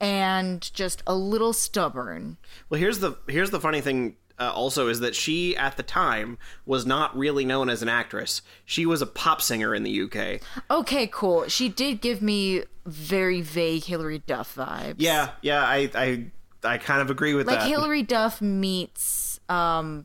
and 0.00 0.72
just 0.74 1.02
a 1.06 1.14
little 1.14 1.52
stubborn. 1.52 2.36
well, 2.68 2.78
here's 2.80 2.98
the 3.00 3.16
here's 3.28 3.50
the 3.50 3.60
funny 3.60 3.80
thing. 3.80 4.16
Uh, 4.38 4.52
also, 4.54 4.88
is 4.88 5.00
that 5.00 5.14
she 5.14 5.56
at 5.56 5.78
the 5.78 5.82
time 5.82 6.36
was 6.66 6.84
not 6.84 7.16
really 7.16 7.42
known 7.42 7.70
as 7.70 7.80
an 7.80 7.88
actress. 7.88 8.42
She 8.66 8.84
was 8.84 9.00
a 9.00 9.06
pop 9.06 9.40
singer 9.40 9.74
in 9.74 9.82
the 9.82 10.02
UK. 10.02 10.42
Okay, 10.70 11.06
cool. 11.06 11.48
She 11.48 11.70
did 11.70 12.02
give 12.02 12.20
me 12.20 12.64
very 12.84 13.40
vague 13.40 13.84
Hilary 13.84 14.18
Duff 14.26 14.54
vibes. 14.54 14.96
Yeah, 14.98 15.30
yeah, 15.40 15.62
I 15.62 15.90
I 15.94 16.26
I 16.62 16.76
kind 16.76 17.00
of 17.00 17.08
agree 17.08 17.32
with 17.32 17.46
like 17.46 17.60
that. 17.60 17.62
Like 17.64 17.70
Hilary 17.70 18.02
Duff 18.02 18.42
meets 18.42 19.40
um. 19.48 20.04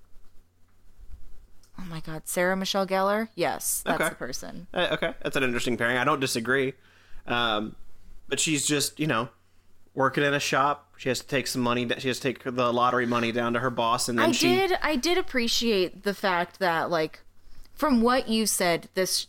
Oh 1.77 1.83
my 1.89 1.99
God, 1.99 2.21
Sarah 2.25 2.55
Michelle 2.55 2.85
Gellar. 2.87 3.27
Yes, 3.35 3.81
that's 3.85 3.99
Okay. 3.99 4.09
the 4.09 4.15
person. 4.15 4.67
Uh, 4.73 4.87
okay, 4.91 5.13
that's 5.23 5.35
an 5.35 5.43
interesting 5.43 5.75
pairing. 5.77 5.97
I 5.97 6.03
don't 6.03 6.19
disagree. 6.19 6.73
Um, 7.27 7.75
but 8.29 8.39
she's 8.39 8.65
just, 8.65 8.99
you 8.99 9.07
know, 9.07 9.29
working 9.93 10.23
in 10.23 10.33
a 10.33 10.39
shop. 10.39 10.87
She 10.97 11.09
has 11.09 11.19
to 11.19 11.27
take 11.27 11.47
some 11.47 11.61
money. 11.61 11.87
She 11.97 12.07
has 12.09 12.19
to 12.19 12.23
take 12.33 12.43
the 12.43 12.71
lottery 12.73 13.05
money 13.05 13.31
down 13.31 13.53
to 13.53 13.59
her 13.59 13.69
boss, 13.69 14.07
and 14.09 14.19
then 14.19 14.29
I 14.29 14.31
she. 14.31 14.47
did 14.47 14.73
I 14.81 14.95
did 14.95 15.17
appreciate 15.17 16.03
the 16.03 16.13
fact 16.13 16.59
that 16.59 16.89
like 16.89 17.21
from 17.73 18.01
what 18.01 18.27
you 18.29 18.45
said 18.45 18.87
this 18.93 19.27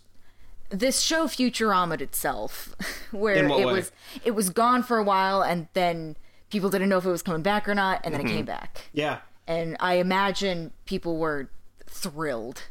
this 0.69 1.01
show 1.01 1.25
Futurama 1.27 2.01
itself 2.01 2.75
where 3.11 3.35
it 3.37 3.49
way? 3.49 3.65
was 3.65 3.93
it 4.25 4.33
was 4.33 4.51
gone 4.51 4.83
for 4.83 4.99
a 4.99 5.03
while 5.05 5.43
and 5.43 5.69
then 5.75 6.17
people 6.51 6.69
didn't 6.71 6.89
know 6.91 6.99
if 6.99 7.05
it 7.07 7.11
was 7.11 7.23
coming 7.23 7.43
back 7.43 7.69
or 7.69 7.75
not 7.75 8.01
and 8.05 8.13
then 8.15 8.21
Mm-hmm. 8.21 8.29
it 8.31 8.33
came 8.37 8.45
back. 8.45 8.83
Yeah, 8.93 9.19
And 9.47 9.77
I 9.81 9.95
imagine 9.95 10.73
people 10.87 11.17
were 11.19 11.49
thrilled. 11.87 12.65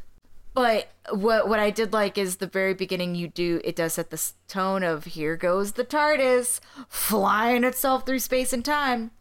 But 0.54 0.88
what 1.10 1.48
what 1.48 1.58
I 1.60 1.70
did 1.70 1.92
like 1.92 2.18
is 2.18 2.36
the 2.36 2.46
very 2.46 2.74
beginning 2.74 3.14
you 3.14 3.28
do 3.28 3.60
it 3.64 3.74
does 3.76 3.94
set 3.94 4.10
the 4.10 4.14
s- 4.16 4.34
tone 4.48 4.82
of 4.82 5.04
here 5.04 5.36
goes 5.36 5.72
the 5.72 5.84
TARDIS 5.84 6.60
flying 6.88 7.64
itself 7.64 8.04
through 8.04 8.18
space 8.18 8.52
and 8.52 8.64
time. 8.64 9.12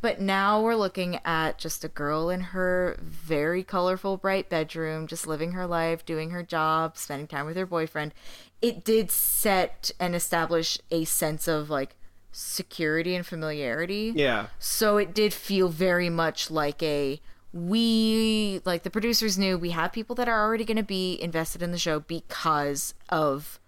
But 0.00 0.20
now 0.20 0.60
we're 0.62 0.76
looking 0.76 1.18
at 1.24 1.58
just 1.58 1.84
a 1.84 1.88
girl 1.88 2.30
in 2.30 2.40
her 2.40 2.96
very 3.02 3.64
colorful 3.64 4.16
bright 4.16 4.48
bedroom 4.48 5.06
just 5.08 5.26
living 5.26 5.52
her 5.52 5.66
life, 5.66 6.06
doing 6.06 6.30
her 6.30 6.42
job, 6.44 6.96
spending 6.96 7.26
time 7.26 7.46
with 7.46 7.56
her 7.56 7.66
boyfriend. 7.66 8.14
It 8.62 8.84
did 8.84 9.10
set 9.10 9.90
and 9.98 10.14
establish 10.14 10.78
a 10.92 11.04
sense 11.04 11.48
of 11.48 11.68
like 11.68 11.96
security 12.30 13.14
and 13.16 13.26
familiarity. 13.26 14.12
yeah, 14.14 14.46
So 14.60 14.96
it 14.98 15.12
did 15.14 15.34
feel 15.34 15.68
very 15.68 16.08
much 16.10 16.50
like 16.50 16.80
a 16.82 17.20
we 17.52 18.60
like 18.64 18.82
the 18.82 18.90
producers 18.90 19.38
knew 19.38 19.56
we 19.56 19.70
have 19.70 19.92
people 19.92 20.14
that 20.16 20.28
are 20.28 20.44
already 20.44 20.64
going 20.64 20.76
to 20.76 20.82
be 20.82 21.20
invested 21.20 21.62
in 21.62 21.72
the 21.72 21.78
show 21.78 22.00
because 22.00 22.94
of 23.08 23.58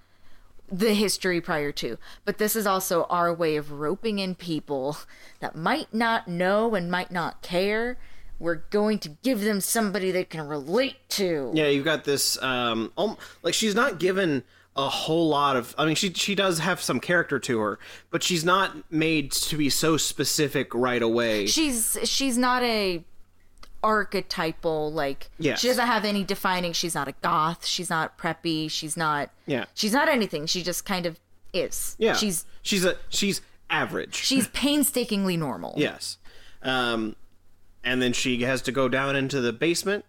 the 0.71 0.95
history 0.95 1.41
prior 1.41 1.73
to. 1.73 1.99
But 2.25 2.39
this 2.39 2.55
is 2.55 2.67
also 2.67 3.05
our 3.05 3.33
way 3.33 3.57
of 3.57 3.73
roping 3.73 4.19
in 4.19 4.35
people 4.35 4.99
that 5.41 5.57
might 5.57 5.93
not 5.93 6.29
know 6.29 6.75
and 6.75 6.91
might 6.91 7.11
not 7.11 7.43
care. 7.43 7.99
We're 8.39 8.63
going 8.71 8.99
to 9.01 9.11
give 9.23 9.43
them 9.43 9.61
somebody 9.61 10.11
they 10.11 10.25
can 10.25 10.47
relate 10.47 10.97
to. 11.11 11.51
yeah. 11.55 11.69
You've 11.69 11.85
got 11.85 12.05
this. 12.05 12.41
Um, 12.43 12.93
like 13.43 13.55
she's 13.55 13.75
not 13.75 13.99
given 13.99 14.45
a 14.77 14.89
whole 14.89 15.29
lot 15.29 15.57
of. 15.57 15.75
I 15.77 15.85
mean, 15.85 15.95
she 15.95 16.13
she 16.13 16.35
does 16.35 16.59
have 16.61 16.81
some 16.81 17.01
character 17.01 17.39
to 17.41 17.59
her, 17.59 17.79
but 18.11 18.23
she's 18.23 18.45
not 18.45 18.91
made 18.91 19.33
to 19.33 19.57
be 19.57 19.69
so 19.69 19.97
specific 19.97 20.75
right 20.75 21.03
away. 21.03 21.47
She's 21.47 21.99
she's 22.05 22.39
not 22.39 22.63
a 22.63 23.05
archetypal 23.83 24.93
like 24.93 25.31
Yes. 25.39 25.61
she 25.61 25.69
doesn't 25.69 25.87
have 25.87 26.05
any 26.05 26.25
defining 26.25 26.73
she's 26.73 26.95
not 26.95 27.09
a 27.09 27.13
goth 27.23 27.65
she's 27.67 27.89
not 27.91 28.19
preppy 28.19 28.71
she's 28.71 28.97
not 28.97 29.31
Yeah. 29.47 29.65
she's 29.75 29.93
not 29.93 30.09
anything 30.09 30.47
she 30.47 30.63
just 30.63 30.85
kind 30.85 31.07
of 31.07 31.19
is 31.53 31.97
yeah, 31.99 32.13
she's 32.15 32.45
she's 32.63 32.85
a 32.85 32.97
she's 33.09 33.41
average. 33.69 34.15
she's 34.15 34.47
painstakingly 34.53 35.37
normal 35.37 35.75
yes, 35.77 36.19
um, 36.63 37.17
and 37.83 38.01
then 38.03 38.13
she 38.13 38.43
has 38.43 38.63
to 38.63 38.73
go 38.73 38.89
down 38.89 39.17
into 39.17 39.41
the 39.41 39.53
basement 39.53 40.05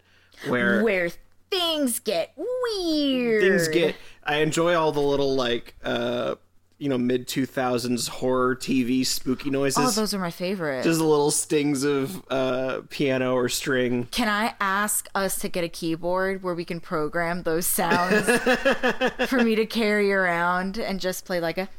where 0.47 0.83
where 0.83 1.09
things 1.49 1.99
get 1.99 2.33
weird 2.37 3.41
things 3.41 3.67
get 3.67 3.95
i 4.23 4.37
enjoy 4.37 4.73
all 4.73 4.91
the 4.91 5.01
little 5.01 5.35
like 5.35 5.75
uh 5.83 6.35
you 6.81 6.89
know 6.89 6.97
mid 6.97 7.27
2000s 7.27 8.09
horror 8.09 8.55
tv 8.55 9.05
spooky 9.05 9.51
noises. 9.51 9.77
Oh 9.77 9.91
those 9.91 10.15
are 10.15 10.19
my 10.19 10.31
favorite. 10.31 10.83
Just 10.83 10.99
little 10.99 11.29
stings 11.29 11.83
of 11.83 12.23
uh 12.31 12.81
piano 12.89 13.35
or 13.35 13.49
string. 13.49 14.07
Can 14.09 14.27
i 14.27 14.55
ask 14.59 15.07
us 15.13 15.37
to 15.39 15.47
get 15.47 15.63
a 15.63 15.69
keyboard 15.69 16.41
where 16.41 16.55
we 16.55 16.65
can 16.65 16.79
program 16.79 17.43
those 17.43 17.67
sounds 17.67 18.25
for 19.27 19.43
me 19.43 19.53
to 19.53 19.65
carry 19.67 20.11
around 20.11 20.79
and 20.79 20.99
just 20.99 21.23
play 21.25 21.39
like 21.39 21.59
a 21.59 21.69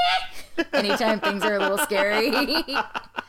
anytime 0.72 1.20
things 1.20 1.44
are 1.44 1.56
a 1.56 1.58
little 1.58 1.78
scary 1.78 2.30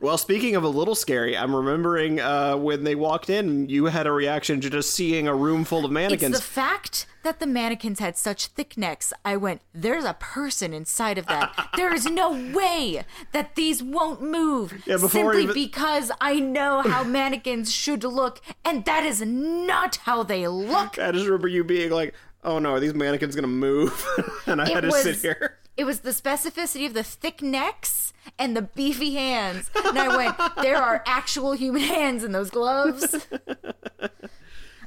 well 0.00 0.18
speaking 0.18 0.56
of 0.56 0.64
a 0.64 0.68
little 0.68 0.94
scary 0.94 1.36
i'm 1.36 1.54
remembering 1.54 2.18
uh 2.20 2.56
when 2.56 2.84
they 2.84 2.94
walked 2.94 3.30
in 3.30 3.68
you 3.68 3.86
had 3.86 4.06
a 4.06 4.12
reaction 4.12 4.60
to 4.60 4.70
just 4.70 4.90
seeing 4.92 5.28
a 5.28 5.34
room 5.34 5.64
full 5.64 5.80
of 5.80 5.84
It's 5.86 5.92
mannequins 5.92 6.36
the 6.36 6.42
fact 6.42 7.06
that 7.22 7.38
the 7.38 7.46
mannequins 7.46 7.98
had 7.98 8.16
such 8.16 8.46
thick 8.46 8.78
necks. 8.78 9.12
I 9.26 9.36
went, 9.36 9.60
there's 9.74 10.06
a 10.06 10.14
person 10.14 10.72
inside 10.72 11.18
of 11.18 11.26
that. 11.26 11.52
there 11.76 11.92
is 11.92 12.06
no 12.06 12.30
way 12.32 13.04
that 13.32 13.56
these 13.56 13.82
won't 13.82 14.22
move 14.22 14.82
Yeah, 14.86 14.96
simply 14.96 15.42
even- 15.42 15.52
because 15.54 16.10
I 16.18 16.40
know 16.40 16.80
how 16.80 17.04
mannequins 17.20 17.70
should 17.70 18.04
look, 18.04 18.40
and 18.64 18.86
that 18.86 19.04
is 19.04 19.20
not 19.20 19.96
how 19.96 20.22
they 20.22 20.48
look. 20.48 20.98
i 20.98 21.12
just 21.12 21.26
remember 21.26 21.48
you 21.48 21.62
being 21.62 21.90
like 21.90 22.14
oh 22.42 22.58
no 22.58 22.70
are 22.72 22.80
these 22.80 22.94
mannequins 22.94 23.34
gonna 23.34 23.46
move 23.46 24.06
and 24.46 24.62
i 24.62 24.66
had 24.70 24.80
to 24.80 24.86
was, 24.88 25.02
sit 25.02 25.16
here 25.16 25.58
It 25.80 25.84
was 25.86 26.00
the 26.00 26.10
specificity 26.10 26.84
of 26.84 26.92
the 26.92 27.02
thick 27.02 27.40
necks 27.40 28.12
and 28.38 28.54
the 28.54 28.60
beefy 28.60 29.14
hands. 29.14 29.70
And 29.82 29.98
I 29.98 30.14
went, 30.14 30.36
there 30.60 30.76
are 30.76 31.02
actual 31.06 31.52
human 31.52 31.80
hands 31.96 32.22
in 32.22 32.32
those 32.32 32.50
gloves. 32.50 33.26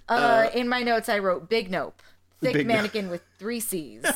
Uh, 0.07 0.49
in 0.53 0.69
my 0.69 0.83
notes, 0.83 1.09
I 1.09 1.17
wrote 1.17 1.49
big 1.49 1.71
nope. 1.71 1.99
Thick 2.41 2.53
Big 2.53 2.67
mannequin 2.67 3.09
with 3.09 3.23
three 3.39 3.59
C's. 3.59 4.03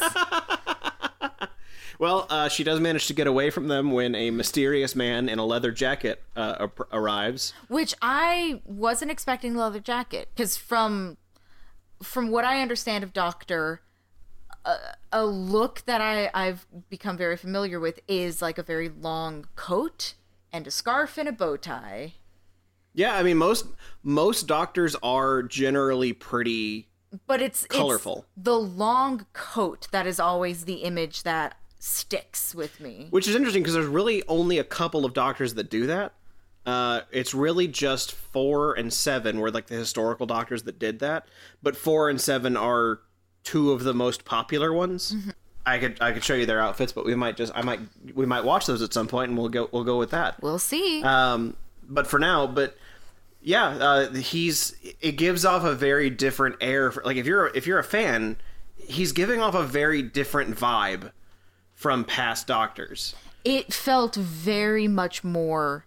Well, 1.99 2.27
uh, 2.29 2.47
she 2.47 2.63
does 2.63 2.79
manage 2.79 3.07
to 3.07 3.15
get 3.15 3.25
away 3.25 3.49
from 3.49 3.69
them 3.69 3.91
when 3.91 4.13
a 4.13 4.29
mysterious 4.29 4.95
man 4.95 5.27
in 5.29 5.39
a 5.39 5.43
leather 5.43 5.71
jacket 5.71 6.21
uh, 6.35 6.67
ar- 6.77 6.87
arrives. 6.91 7.55
which 7.69 7.95
I 8.03 8.61
wasn't 8.65 9.09
expecting 9.09 9.53
the 9.53 9.61
leather 9.61 9.79
jacket 9.79 10.29
because 10.35 10.55
from 10.55 11.17
from 12.03 12.29
what 12.29 12.45
I 12.45 12.61
understand 12.61 13.03
of 13.03 13.13
Doctor, 13.13 13.81
a, 14.67 14.77
a 15.13 15.25
look 15.25 15.83
that 15.85 16.01
I 16.01 16.29
I've 16.33 16.67
become 16.89 17.17
very 17.17 17.37
familiar 17.37 17.79
with 17.79 17.99
is 18.07 18.41
like 18.41 18.57
a 18.57 18.63
very 18.63 18.89
long 18.89 19.47
coat 19.55 20.13
and 20.51 20.67
a 20.67 20.71
scarf 20.71 21.17
and 21.17 21.27
a 21.27 21.31
bow 21.31 21.57
tie. 21.57 22.13
Yeah, 22.93 23.15
I 23.15 23.23
mean 23.23 23.37
most 23.37 23.65
most 24.03 24.47
doctors 24.47 24.95
are 25.01 25.43
generally 25.43 26.13
pretty 26.13 26.89
But 27.25 27.41
it's 27.41 27.65
it's 27.65 27.75
Colorful. 27.75 28.25
the 28.35 28.59
long 28.59 29.25
coat 29.33 29.87
that 29.91 30.05
is 30.07 30.19
always 30.19 30.65
the 30.65 30.75
image 30.83 31.23
that 31.23 31.55
sticks 31.79 32.53
with 32.55 32.79
me. 32.79 33.07
Which 33.11 33.27
is 33.27 33.35
interesting 33.35 33.61
because 33.63 33.75
there's 33.75 33.85
really 33.85 34.23
only 34.27 34.57
a 34.57 34.63
couple 34.63 35.05
of 35.05 35.13
doctors 35.13 35.53
that 35.55 35.69
do 35.69 35.87
that. 35.87 36.13
Uh, 36.65 37.01
it's 37.11 37.33
really 37.33 37.65
just 37.67 38.11
four 38.11 38.73
and 38.73 38.91
seven 38.91 39.39
were 39.39 39.49
like 39.51 39.67
the 39.67 39.75
historical 39.75 40.25
doctors 40.25 40.63
that 40.63 40.77
did 40.79 40.99
that, 40.99 41.25
but 41.63 41.77
four 41.77 42.09
and 42.09 42.19
seven 42.19 42.57
are 42.57 42.99
two 43.47 43.71
of 43.71 43.83
the 43.83 43.93
most 43.93 44.25
popular 44.25 44.73
ones. 44.73 45.15
I 45.65 45.79
could 45.79 46.01
I 46.01 46.11
could 46.11 46.23
show 46.23 46.33
you 46.33 46.45
their 46.45 46.59
outfits, 46.61 46.91
but 46.91 47.05
we 47.05 47.15
might 47.15 47.37
just 47.37 47.53
I 47.55 47.61
might 47.61 47.79
we 48.13 48.25
might 48.25 48.43
watch 48.43 48.65
those 48.65 48.81
at 48.81 48.93
some 48.93 49.07
point, 49.07 49.29
and 49.29 49.37
we'll 49.37 49.49
go 49.49 49.69
we'll 49.71 49.83
go 49.85 49.97
with 49.97 50.11
that. 50.11 50.41
We'll 50.41 50.59
see. 50.59 51.01
Um, 51.03 51.55
but 51.87 52.07
for 52.07 52.19
now, 52.19 52.45
but 52.47 52.77
yeah, 53.41 53.67
uh, 53.67 54.13
he's 54.13 54.75
it 55.01 55.13
gives 55.13 55.45
off 55.45 55.63
a 55.63 55.73
very 55.73 56.09
different 56.09 56.57
air. 56.59 56.91
For, 56.91 57.01
like 57.03 57.17
if 57.17 57.25
you're 57.25 57.47
if 57.55 57.65
you're 57.67 57.79
a 57.79 57.83
fan, 57.83 58.35
he's 58.75 59.13
giving 59.13 59.41
off 59.41 59.55
a 59.55 59.63
very 59.63 60.01
different 60.01 60.55
vibe 60.57 61.11
from 61.73 62.03
past 62.03 62.47
doctors. 62.47 63.15
it 63.45 63.73
felt 63.73 64.15
very 64.15 64.87
much 64.87 65.23
more 65.23 65.85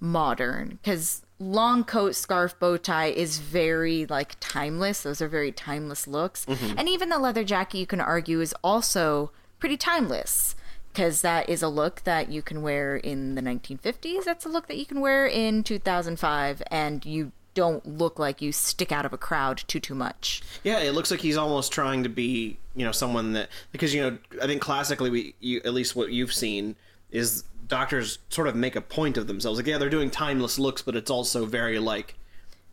modern 0.00 0.78
because 0.82 1.22
long 1.38 1.84
coat 1.84 2.14
scarf 2.14 2.58
bow 2.58 2.76
tie 2.76 3.06
is 3.06 3.38
very 3.38 4.06
like 4.06 4.36
timeless. 4.40 5.02
Those 5.02 5.22
are 5.22 5.28
very 5.28 5.52
timeless 5.52 6.06
looks. 6.06 6.44
Mm-hmm. 6.46 6.78
And 6.78 6.88
even 6.88 7.08
the 7.08 7.18
leather 7.18 7.44
jacket 7.44 7.78
you 7.78 7.86
can 7.86 8.00
argue 8.00 8.40
is 8.40 8.54
also 8.62 9.30
pretty 9.58 9.76
timeless 9.76 10.54
because 10.92 11.20
that 11.22 11.48
is 11.48 11.62
a 11.62 11.68
look 11.68 12.02
that 12.04 12.30
you 12.30 12.42
can 12.42 12.62
wear 12.62 12.96
in 12.96 13.34
the 13.34 13.42
1950s 13.42 14.24
that's 14.24 14.46
a 14.46 14.48
look 14.48 14.68
that 14.68 14.78
you 14.78 14.86
can 14.86 15.00
wear 15.00 15.26
in 15.26 15.62
2005 15.62 16.62
and 16.70 17.04
you 17.04 17.30
don't 17.58 17.84
look 17.86 18.20
like 18.20 18.40
you 18.40 18.52
stick 18.52 18.92
out 18.92 19.04
of 19.04 19.12
a 19.12 19.18
crowd 19.18 19.64
too 19.66 19.80
too 19.80 19.94
much. 19.94 20.42
Yeah, 20.62 20.78
it 20.78 20.92
looks 20.92 21.10
like 21.10 21.20
he's 21.20 21.36
almost 21.36 21.72
trying 21.72 22.04
to 22.04 22.08
be, 22.08 22.56
you 22.76 22.84
know, 22.84 22.92
someone 22.92 23.32
that 23.32 23.48
because 23.72 23.92
you 23.92 24.00
know 24.00 24.16
I 24.40 24.46
think 24.46 24.62
classically 24.62 25.10
we 25.10 25.34
you, 25.40 25.60
at 25.64 25.74
least 25.74 25.96
what 25.96 26.12
you've 26.12 26.32
seen 26.32 26.76
is 27.10 27.42
doctors 27.68 28.18
sort 28.30 28.48
of 28.48 28.56
make 28.56 28.76
a 28.76 28.80
point 28.80 29.16
of 29.16 29.26
themselves. 29.26 29.58
Like 29.58 29.66
yeah, 29.66 29.78
they're 29.78 29.90
doing 29.90 30.10
timeless 30.10 30.58
looks, 30.58 30.82
but 30.82 30.96
it's 30.96 31.10
also 31.10 31.46
very 31.46 31.78
like 31.78 32.16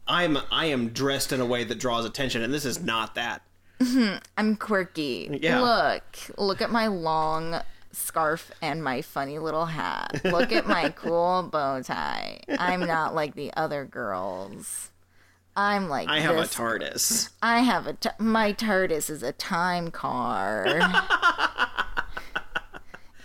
I'm 0.08 0.38
I 0.52 0.68
am 0.68 0.90
dressed 0.90 1.32
in 1.32 1.42
a 1.42 1.46
way 1.46 1.64
that 1.64 1.80
draws 1.80 2.06
attention, 2.06 2.42
and 2.42 2.54
this 2.54 2.66
is 2.66 2.82
not 2.82 3.16
that. 3.16 3.42
Mm-hmm. 3.80 4.18
I'm 4.38 4.56
quirky. 4.56 5.40
Yeah. 5.42 5.60
Look, 5.62 6.04
look 6.38 6.62
at 6.62 6.72
my 6.72 6.88
long 6.88 7.62
scarf 7.92 8.52
and 8.62 8.84
my 8.84 9.02
funny 9.02 9.40
little 9.40 9.66
hat. 9.66 10.22
Look 10.24 10.52
at 10.52 10.68
my 10.68 10.90
cool 10.96 11.44
bow 11.52 11.82
tie. 11.82 12.42
I'm 12.58 12.82
not 12.82 13.16
like 13.16 13.36
the 13.36 13.52
other 13.56 13.86
girls. 13.86 14.92
I'm 15.58 15.88
like 15.88 16.10
I 16.10 16.20
have 16.20 16.36
this. 16.36 16.54
a 16.54 16.58
TARDIS. 16.58 17.30
I 17.42 17.60
have 17.60 17.88
a 17.88 17.94
t- 17.94 18.10
my 18.20 18.52
TARDIS 18.54 19.10
is 19.10 19.24
a 19.24 19.32
time 19.32 19.90
car. 19.90 20.66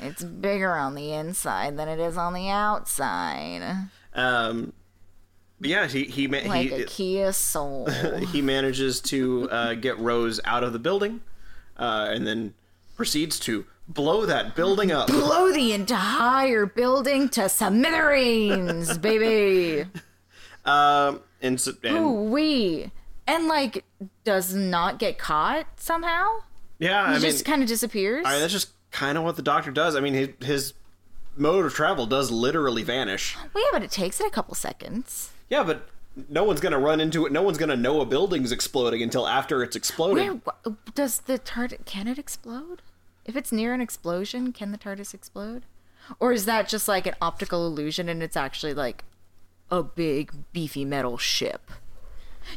it's 0.03 0.23
bigger 0.25 0.75
on 0.75 0.95
the 0.95 1.13
inside 1.13 1.77
than 1.77 1.89
it 1.89 1.99
is 1.99 2.17
on 2.17 2.35
the 2.35 2.49
outside. 2.49 3.89
Um, 4.15 4.73
but 5.61 5.71
yeah, 5.71 5.87
he 5.87 6.05
he 6.05 6.27
ma- 6.27 6.39
Like 6.47 6.71
he 6.71 6.83
a 6.83 6.85
Kia 6.87 7.33
Soul. 7.33 7.87
he 8.33 8.43
manages 8.43 9.01
to 9.03 9.49
uh, 9.51 9.75
get 9.75 9.99
Rose 9.99 10.41
out 10.45 10.65
of 10.65 10.73
the 10.73 10.79
building, 10.79 11.21
uh, 11.77 12.09
and 12.11 12.27
then 12.27 12.55
proceeds 12.97 13.39
to 13.41 13.67
blow 13.89 14.25
that 14.27 14.55
building 14.55 14.91
up. 14.93 15.09
Blow 15.09 15.53
the 15.53 15.73
entire 15.73 16.67
building 16.67 17.29
to 17.31 17.49
smithereens, 17.49 18.99
baby. 18.99 19.89
Um, 20.63 21.21
and, 21.41 21.59
so, 21.59 21.73
and 21.83 21.97
Ooh 21.97 22.11
wee. 22.31 22.91
And 23.27 23.49
like 23.49 23.85
does 24.25 24.55
not 24.55 24.99
get 24.99 25.19
caught 25.19 25.67
somehow. 25.81 26.27
yeah, 26.79 27.09
He 27.11 27.17
I 27.17 27.19
just 27.19 27.47
kind 27.47 27.63
of 27.63 27.69
disappears. 27.69 28.27
I 28.27 28.33
mean, 28.33 28.41
that's 28.41 28.53
just 28.53 28.73
kind 28.91 29.17
of 29.19 29.25
what 29.25 29.37
the 29.37 29.43
doctor 29.43 29.71
does. 29.71 29.95
I 29.97 30.01
mean, 30.01 30.15
his, 30.15 30.29
his 30.41 30.75
mode 31.37 31.65
of 31.67 31.73
travel 31.75 32.07
does 32.07 32.31
literally 32.31 32.83
vanish. 32.83 33.37
well, 33.55 33.65
yeah, 33.65 33.71
but 33.73 33.83
it 33.83 33.91
takes 33.91 34.21
it 34.21 34.27
a 34.27 34.31
couple 34.31 34.55
seconds. 34.55 35.31
Yeah, 35.49 35.63
but 35.63 35.89
no 36.29 36.45
one's 36.45 36.61
gonna 36.61 36.79
run 36.79 37.01
into 37.01 37.25
it. 37.27 37.33
No 37.33 37.43
one's 37.43 37.59
gonna 37.59 37.77
know 37.77 38.01
a 38.01 38.07
building's 38.07 38.53
exploding 38.53 39.03
until 39.03 39.27
after 39.27 39.63
it's 39.63 39.77
exploded. 39.77 40.41
Where 40.45 40.75
does 40.95 41.19
the 41.21 41.39
TARDIS? 41.39 41.85
Can 41.87 42.09
it 42.09 42.19
explode? 42.19 42.83
If 43.25 43.37
it's 43.37 43.53
near 43.53 43.73
an 43.75 43.81
explosion, 43.81 44.53
can 44.53 44.73
the 44.73 44.79
TARDIS 44.79 45.15
explode? 45.15 45.65
Or 46.19 46.33
is 46.33 46.47
that 46.47 46.69
just 46.69 46.89
like 46.89 47.07
an 47.07 47.15
optical 47.23 47.67
illusion 47.67 48.09
and 48.09 48.23
it's 48.23 48.37
actually 48.37 48.75
like 48.75 49.05
a 49.71 49.83
big 49.85 50.33
beefy 50.53 50.85
metal 50.85 51.17
ship? 51.17 51.71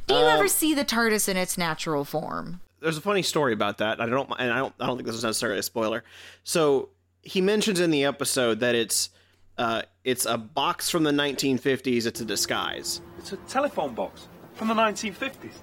Do 0.08 0.16
you 0.16 0.22
Um, 0.22 0.28
ever 0.40 0.48
see 0.48 0.74
the 0.74 0.86
TARDIS 0.86 1.30
in 1.30 1.38
its 1.38 1.58
natural 1.58 2.06
form? 2.06 2.62
There's 2.84 2.98
a 2.98 3.02
funny 3.02 3.24
story 3.24 3.54
about 3.54 3.78
that. 3.80 4.00
I 4.02 4.06
don't, 4.06 4.30
and 4.38 4.52
I 4.52 4.58
don't, 4.60 4.74
I 4.80 4.86
don't 4.86 4.98
think 4.98 5.08
this 5.08 5.16
is 5.16 5.24
necessarily 5.24 5.60
a 5.60 5.64
spoiler. 5.64 6.04
So 6.44 6.90
he 7.22 7.40
mentions 7.42 7.80
in 7.80 7.90
the 7.92 8.04
episode 8.04 8.60
that 8.60 8.76
it's, 8.76 9.10
uh, 9.58 9.84
it's 10.04 10.26
a 10.26 10.38
box 10.38 10.90
from 10.90 11.04
the 11.04 11.12
1950s. 11.12 12.06
It's 12.06 12.20
a 12.22 12.26
disguise, 12.26 13.02
It's 13.18 13.32
a 13.32 13.38
telephone 13.38 13.94
box 13.96 14.28
from 14.56 14.68
the 14.68 14.74
1950s. 14.74 15.54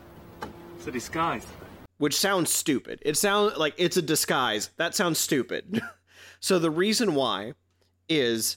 It's 0.78 0.86
a 0.86 0.90
disguise. 0.90 1.46
which 1.98 2.16
sounds 2.16 2.50
stupid. 2.50 3.00
It 3.04 3.18
sounds 3.18 3.58
like 3.58 3.74
it's 3.76 3.98
a 3.98 4.02
disguise. 4.02 4.70
That 4.78 4.94
sounds 4.94 5.18
stupid. 5.18 5.82
so 6.40 6.58
the 6.58 6.70
reason 6.70 7.14
why 7.14 7.52
is 8.08 8.56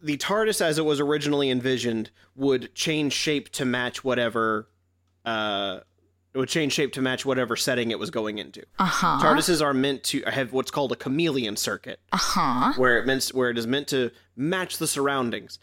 the 0.00 0.16
TARDIS, 0.16 0.60
as 0.60 0.78
it 0.78 0.84
was 0.84 1.00
originally 1.00 1.50
envisioned, 1.50 2.10
would 2.36 2.72
change 2.76 3.12
shape 3.12 3.48
to 3.50 3.64
match 3.64 4.04
whatever. 4.04 4.68
Uh, 5.24 5.80
it 6.38 6.40
would 6.40 6.48
change 6.48 6.72
shape 6.72 6.92
to 6.92 7.02
match 7.02 7.26
whatever 7.26 7.56
setting 7.56 7.90
it 7.90 7.98
was 7.98 8.10
going 8.10 8.38
into. 8.38 8.62
Uh 8.78 8.84
huh. 8.84 9.18
TARDISes 9.20 9.60
are 9.60 9.74
meant 9.74 10.04
to 10.04 10.22
have 10.26 10.52
what's 10.52 10.70
called 10.70 10.92
a 10.92 10.96
chameleon 10.96 11.56
circuit, 11.56 11.98
Uh 12.12 12.16
huh. 12.16 12.72
where 12.76 12.96
it 12.98 13.06
meant 13.06 13.24
where 13.34 13.50
it 13.50 13.58
is 13.58 13.66
meant 13.66 13.88
to 13.88 14.12
match 14.36 14.78
the 14.78 14.86
surroundings. 14.86 15.58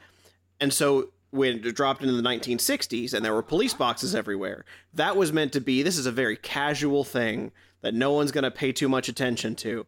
And 0.60 0.74
so 0.74 1.12
when 1.32 1.66
it 1.66 1.76
dropped 1.76 2.02
into 2.02 2.14
the 2.14 2.22
1960s 2.22 3.14
and 3.14 3.24
there 3.24 3.34
were 3.34 3.42
police 3.42 3.74
boxes 3.74 4.14
everywhere, 4.14 4.66
that 4.94 5.16
was 5.16 5.32
meant 5.32 5.54
to 5.54 5.62
be 5.62 5.82
this 5.82 5.98
is 5.98 6.06
a 6.06 6.12
very 6.12 6.36
casual 6.36 7.06
thing 7.06 7.54
that 7.82 7.94
no 7.94 8.12
one's 8.12 8.34
going 8.34 8.44
to 8.44 8.52
pay 8.52 8.74
too 8.74 8.90
much 8.90 9.08
attention 9.08 9.56
to. 9.56 9.86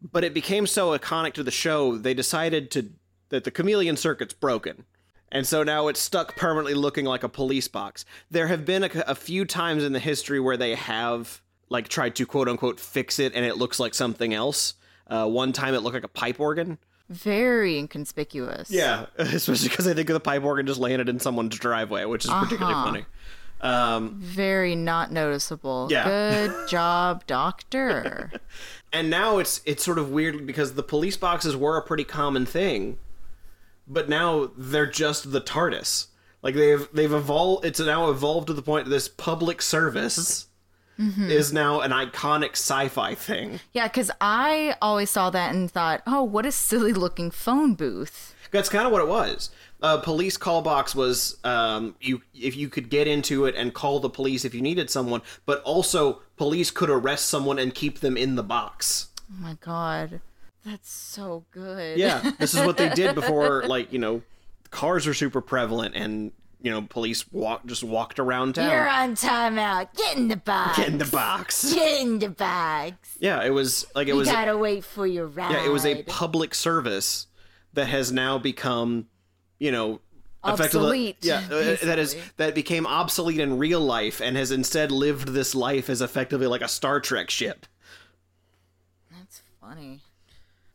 But 0.00 0.24
it 0.24 0.32
became 0.32 0.66
so 0.66 0.96
iconic 0.96 1.34
to 1.34 1.42
the 1.42 1.50
show, 1.50 1.98
they 1.98 2.14
decided 2.14 2.70
to 2.70 2.88
that 3.28 3.44
the 3.44 3.50
chameleon 3.50 3.98
circuit's 3.98 4.32
broken. 4.34 4.84
And 5.32 5.46
so 5.46 5.62
now 5.62 5.88
it's 5.88 6.00
stuck 6.00 6.34
permanently 6.36 6.74
looking 6.74 7.04
like 7.04 7.22
a 7.22 7.28
police 7.28 7.68
box. 7.68 8.04
There 8.30 8.48
have 8.48 8.64
been 8.64 8.84
a, 8.84 8.90
a 9.06 9.14
few 9.14 9.44
times 9.44 9.84
in 9.84 9.92
the 9.92 9.98
history 10.00 10.40
where 10.40 10.56
they 10.56 10.74
have 10.74 11.40
like 11.68 11.86
tried 11.88 12.16
to 12.16 12.26
quote 12.26 12.48
unquote 12.48 12.80
fix 12.80 13.18
it 13.20 13.32
and 13.34 13.44
it 13.44 13.56
looks 13.56 13.78
like 13.78 13.94
something 13.94 14.34
else. 14.34 14.74
Uh, 15.06 15.26
one 15.28 15.52
time 15.52 15.74
it 15.74 15.80
looked 15.80 15.94
like 15.94 16.04
a 16.04 16.08
pipe 16.08 16.40
organ. 16.40 16.78
Very 17.08 17.78
inconspicuous. 17.78 18.70
Yeah, 18.70 19.06
especially 19.18 19.68
because 19.68 19.86
I 19.88 19.94
think 19.94 20.08
the 20.08 20.20
pipe 20.20 20.42
organ 20.44 20.66
just 20.66 20.78
landed 20.80 21.08
in 21.08 21.18
someone's 21.20 21.56
driveway, 21.58 22.04
which 22.04 22.24
is 22.24 22.30
particularly 22.30 22.74
Uh-huh. 22.74 22.84
funny. 22.84 23.04
Um, 23.62 24.16
Very 24.20 24.74
not 24.74 25.12
noticeable. 25.12 25.88
Yeah. 25.90 26.04
Good 26.04 26.52
job, 26.68 27.26
doctor. 27.26 28.32
and 28.92 29.10
now 29.10 29.38
it's 29.38 29.60
it's 29.66 29.84
sort 29.84 29.98
of 29.98 30.10
weird 30.10 30.46
because 30.46 30.74
the 30.74 30.82
police 30.82 31.16
boxes 31.16 31.56
were 31.56 31.76
a 31.76 31.82
pretty 31.82 32.04
common 32.04 32.46
thing, 32.46 32.98
but 33.86 34.08
now 34.08 34.50
they're 34.56 34.86
just 34.86 35.32
the 35.32 35.40
TARDIS. 35.40 36.06
Like 36.42 36.54
they've 36.54 36.88
they've 36.92 37.12
evolved. 37.12 37.64
It's 37.64 37.80
now 37.80 38.08
evolved 38.10 38.46
to 38.46 38.54
the 38.54 38.62
point 38.62 38.86
that 38.86 38.90
this 38.90 39.08
public 39.08 39.60
service 39.62 40.46
is 40.98 41.50
now 41.50 41.80
an 41.80 41.92
iconic 41.92 42.50
sci-fi 42.52 43.14
thing. 43.14 43.60
yeah, 43.72 43.88
because 43.88 44.10
I 44.20 44.74
always 44.82 45.08
saw 45.08 45.30
that 45.30 45.54
and 45.54 45.70
thought, 45.70 46.02
oh, 46.06 46.22
what 46.22 46.44
a 46.44 46.52
silly 46.52 46.92
looking 46.92 47.30
phone 47.30 47.74
booth. 47.74 48.34
That's 48.50 48.68
kind 48.68 48.84
of 48.84 48.92
what 48.92 49.00
it 49.00 49.08
was. 49.08 49.48
Uh, 49.82 49.96
police 49.98 50.36
call 50.36 50.60
box 50.60 50.94
was 50.94 51.38
um, 51.42 51.94
you 52.00 52.20
if 52.34 52.54
you 52.54 52.68
could 52.68 52.90
get 52.90 53.06
into 53.06 53.46
it 53.46 53.54
and 53.54 53.72
call 53.72 53.98
the 54.00 54.10
police 54.10 54.44
if 54.44 54.54
you 54.54 54.60
needed 54.60 54.90
someone, 54.90 55.22
but 55.46 55.62
also 55.62 56.20
police 56.36 56.70
could 56.70 56.90
arrest 56.90 57.28
someone 57.28 57.58
and 57.58 57.74
keep 57.74 58.00
them 58.00 58.16
in 58.16 58.34
the 58.34 58.42
box. 58.42 59.08
Oh 59.30 59.40
my 59.40 59.56
god. 59.60 60.20
That's 60.64 60.90
so 60.90 61.44
good. 61.50 61.98
Yeah, 61.98 62.32
this 62.38 62.54
is 62.54 62.64
what 62.66 62.76
they 62.76 62.90
did 62.90 63.14
before, 63.16 63.64
like 63.66 63.92
you 63.92 63.98
know, 63.98 64.22
cars 64.70 65.06
are 65.06 65.14
super 65.14 65.40
prevalent, 65.40 65.94
and 65.94 66.32
you 66.60 66.70
know, 66.70 66.82
police 66.82 67.30
walk 67.32 67.64
just 67.64 67.82
walked 67.82 68.18
around 68.18 68.54
town. 68.56 68.70
You're 68.70 68.88
on 68.88 69.14
timeout. 69.16 69.88
Get 69.96 70.16
in 70.18 70.28
the 70.28 70.36
box. 70.36 70.76
Get 70.76 70.88
in 70.88 70.98
the 70.98 71.06
box. 71.06 71.72
Get 71.74 72.00
in 72.02 72.18
the 72.18 72.28
box. 72.28 73.16
Yeah, 73.20 73.42
it 73.42 73.50
was 73.50 73.86
like 73.94 74.08
it 74.08 74.10
You 74.10 74.16
was. 74.16 74.28
gotta 74.28 74.58
wait 74.58 74.84
for 74.84 75.06
your 75.06 75.26
ride. 75.26 75.52
Yeah, 75.52 75.64
it 75.64 75.70
was 75.70 75.86
a 75.86 76.02
public 76.02 76.54
service 76.54 77.26
that 77.72 77.86
has 77.86 78.12
now 78.12 78.36
become, 78.36 79.06
you 79.58 79.72
know, 79.72 80.00
effectively- 80.44 81.10
Obsolete, 81.12 81.16
Yeah, 81.22 81.38
uh, 81.50 81.76
that 81.86 81.98
is 81.98 82.16
that 82.36 82.54
became 82.54 82.86
obsolete 82.86 83.38
in 83.40 83.56
real 83.58 83.80
life 83.80 84.20
and 84.20 84.36
has 84.36 84.50
instead 84.50 84.90
lived 84.92 85.28
this 85.28 85.54
life 85.54 85.88
as 85.88 86.02
effectively 86.02 86.46
like 86.46 86.62
a 86.62 86.68
Star 86.68 87.00
Trek 87.00 87.30
ship. 87.30 87.64
That's 89.10 89.40
funny. 89.60 90.00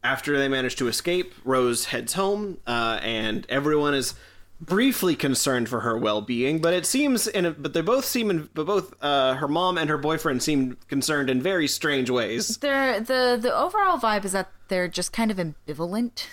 After 0.05 0.37
they 0.37 0.47
manage 0.47 0.75
to 0.75 0.87
escape, 0.87 1.33
Rose 1.43 1.85
heads 1.85 2.13
home, 2.13 2.59
uh, 2.67 2.99
and 3.01 3.43
everyone 3.49 3.95
is 3.95 4.13
briefly 4.61 5.15
concerned 5.15 5.67
for 5.67 5.79
her 5.79 5.97
well-being. 5.97 6.61
But 6.61 6.75
it 6.75 6.85
seems, 6.85 7.25
in 7.27 7.45
a, 7.47 7.51
but 7.51 7.73
they 7.73 7.81
both 7.81 8.05
seem, 8.05 8.29
in, 8.29 8.49
but 8.53 8.67
both 8.67 8.93
uh, 9.01 9.33
her 9.33 9.47
mom 9.47 9.79
and 9.79 9.89
her 9.89 9.97
boyfriend 9.97 10.43
seem 10.43 10.77
concerned 10.87 11.31
in 11.31 11.41
very 11.41 11.67
strange 11.67 12.11
ways. 12.11 12.57
They're, 12.57 12.99
the 12.99 13.37
the 13.41 13.51
overall 13.53 13.97
vibe 13.97 14.25
is 14.25 14.33
that 14.33 14.51
they're 14.67 14.87
just 14.87 15.11
kind 15.11 15.31
of 15.31 15.37
ambivalent. 15.37 16.27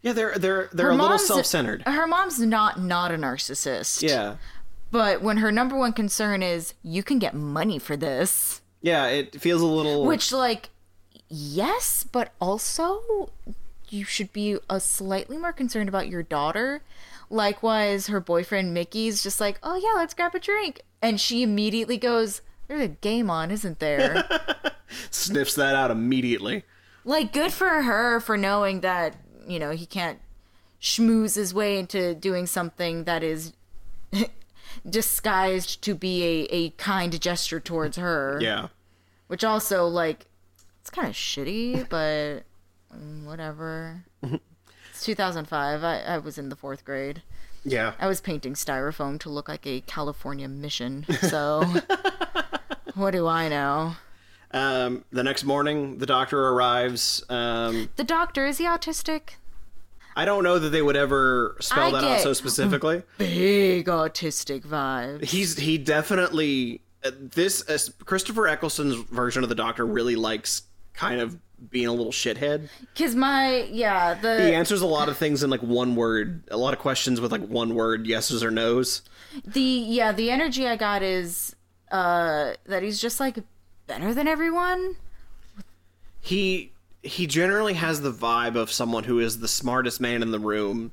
Yeah, 0.00 0.14
they're 0.14 0.38
they're 0.38 0.70
they're 0.72 0.86
Her 0.86 0.92
a 0.92 0.96
little 0.96 1.18
self-centered. 1.18 1.82
Her 1.86 2.06
mom's 2.06 2.40
not 2.40 2.80
not 2.80 3.12
a 3.12 3.16
narcissist. 3.16 4.02
Yeah, 4.02 4.36
But 4.90 5.20
when 5.20 5.36
her 5.38 5.52
number 5.52 5.76
one 5.76 5.92
concern 5.92 6.42
is 6.42 6.72
you 6.82 7.02
can 7.02 7.18
get 7.18 7.34
money 7.34 7.78
for 7.78 7.96
this, 7.96 8.62
yeah, 8.80 9.06
it 9.06 9.40
feels 9.40 9.60
a 9.60 9.66
little. 9.66 10.06
which 10.06 10.32
like 10.32 10.70
yes, 11.34 12.04
but 12.10 12.32
also 12.40 13.30
you 13.88 14.04
should 14.04 14.32
be 14.32 14.58
a 14.70 14.80
slightly 14.80 15.36
more 15.36 15.52
concerned 15.52 15.88
about 15.88 16.08
your 16.08 16.22
daughter. 16.22 16.82
Likewise, 17.30 18.06
her 18.06 18.20
boyfriend 18.20 18.72
Mickey's 18.72 19.22
just 19.22 19.40
like, 19.40 19.58
"Oh 19.62 19.76
yeah, 19.76 19.98
let's 19.98 20.14
grab 20.14 20.34
a 20.34 20.38
drink." 20.38 20.82
And 21.02 21.20
she 21.20 21.42
immediately 21.42 21.96
goes, 21.96 22.42
"There's 22.68 22.82
a 22.82 22.88
game 22.88 23.30
on, 23.30 23.50
isn't 23.50 23.78
there?" 23.80 24.24
sniffs 25.10 25.54
that 25.54 25.74
out 25.74 25.90
immediately. 25.90 26.64
like 27.04 27.32
good 27.32 27.52
for 27.52 27.82
her 27.82 28.20
for 28.20 28.36
knowing 28.36 28.80
that, 28.80 29.16
you 29.46 29.58
know, 29.58 29.72
he 29.72 29.86
can't 29.86 30.20
schmooze 30.80 31.34
his 31.36 31.52
way 31.52 31.78
into 31.78 32.14
doing 32.14 32.46
something 32.46 33.04
that 33.04 33.22
is 33.22 33.52
disguised 34.88 35.82
to 35.82 35.94
be 35.94 36.22
a, 36.24 36.54
a 36.54 36.70
kind 36.70 37.20
gesture 37.20 37.60
towards 37.60 37.96
her. 37.96 38.38
Yeah. 38.40 38.68
Which 39.26 39.44
also, 39.44 39.86
like, 39.86 40.26
it's 40.84 40.90
kind 40.90 41.08
of 41.08 41.14
shitty, 41.14 41.88
but 41.88 42.42
mm, 42.94 43.24
whatever. 43.24 44.04
it's 44.22 45.02
2005. 45.02 45.82
I, 45.82 46.00
I 46.02 46.18
was 46.18 46.36
in 46.36 46.50
the 46.50 46.56
fourth 46.56 46.84
grade. 46.84 47.22
Yeah. 47.64 47.94
I 47.98 48.06
was 48.06 48.20
painting 48.20 48.52
styrofoam 48.52 49.18
to 49.20 49.30
look 49.30 49.48
like 49.48 49.66
a 49.66 49.80
California 49.80 50.46
mission. 50.46 51.06
So, 51.22 51.64
what 52.96 53.12
do 53.12 53.26
I 53.26 53.48
know? 53.48 53.96
Um, 54.50 55.06
the 55.10 55.22
next 55.22 55.44
morning, 55.44 55.96
the 55.96 56.06
doctor 56.06 56.48
arrives. 56.48 57.24
Um, 57.30 57.88
The 57.96 58.04
doctor, 58.04 58.44
is 58.44 58.58
he 58.58 58.64
autistic? 58.66 59.36
I 60.14 60.26
don't 60.26 60.44
know 60.44 60.58
that 60.58 60.68
they 60.68 60.82
would 60.82 60.96
ever 60.96 61.56
spell 61.60 61.96
I 61.96 62.00
that 62.02 62.04
out 62.04 62.20
so 62.20 62.34
specifically. 62.34 63.04
Big 63.16 63.86
autistic 63.86 64.66
vibes. 64.66 65.24
He's 65.24 65.56
he 65.56 65.78
definitely 65.78 66.82
uh, 67.02 67.10
this 67.18 67.66
uh, 67.70 67.78
Christopher 68.04 68.48
Eccleston's 68.48 68.96
version 69.10 69.42
of 69.42 69.48
the 69.48 69.54
Doctor 69.54 69.86
really 69.86 70.14
likes 70.14 70.64
kind 70.94 71.20
of 71.20 71.38
being 71.70 71.86
a 71.86 71.92
little 71.92 72.12
shithead. 72.12 72.68
Because 72.92 73.14
my, 73.14 73.68
yeah, 73.70 74.14
the 74.14 74.46
He 74.46 74.54
answers 74.54 74.80
a 74.80 74.86
lot 74.86 75.08
of 75.08 75.16
things 75.16 75.42
in 75.42 75.50
like 75.50 75.62
one 75.62 75.96
word, 75.96 76.44
a 76.50 76.56
lot 76.56 76.74
of 76.74 76.80
questions 76.80 77.20
with 77.20 77.32
like 77.32 77.46
one 77.46 77.74
word 77.74 78.06
yeses 78.06 78.42
or 78.42 78.50
nos. 78.50 79.02
The 79.44 79.60
yeah, 79.60 80.12
the 80.12 80.30
energy 80.30 80.66
I 80.66 80.76
got 80.76 81.02
is 81.02 81.56
uh 81.90 82.54
that 82.66 82.82
he's 82.82 83.00
just 83.00 83.20
like 83.20 83.38
better 83.86 84.14
than 84.14 84.28
everyone. 84.28 84.96
He 86.20 86.72
he 87.02 87.26
generally 87.26 87.74
has 87.74 88.00
the 88.00 88.12
vibe 88.12 88.56
of 88.56 88.72
someone 88.72 89.04
who 89.04 89.18
is 89.18 89.40
the 89.40 89.48
smartest 89.48 90.00
man 90.00 90.22
in 90.22 90.30
the 90.30 90.38
room 90.38 90.92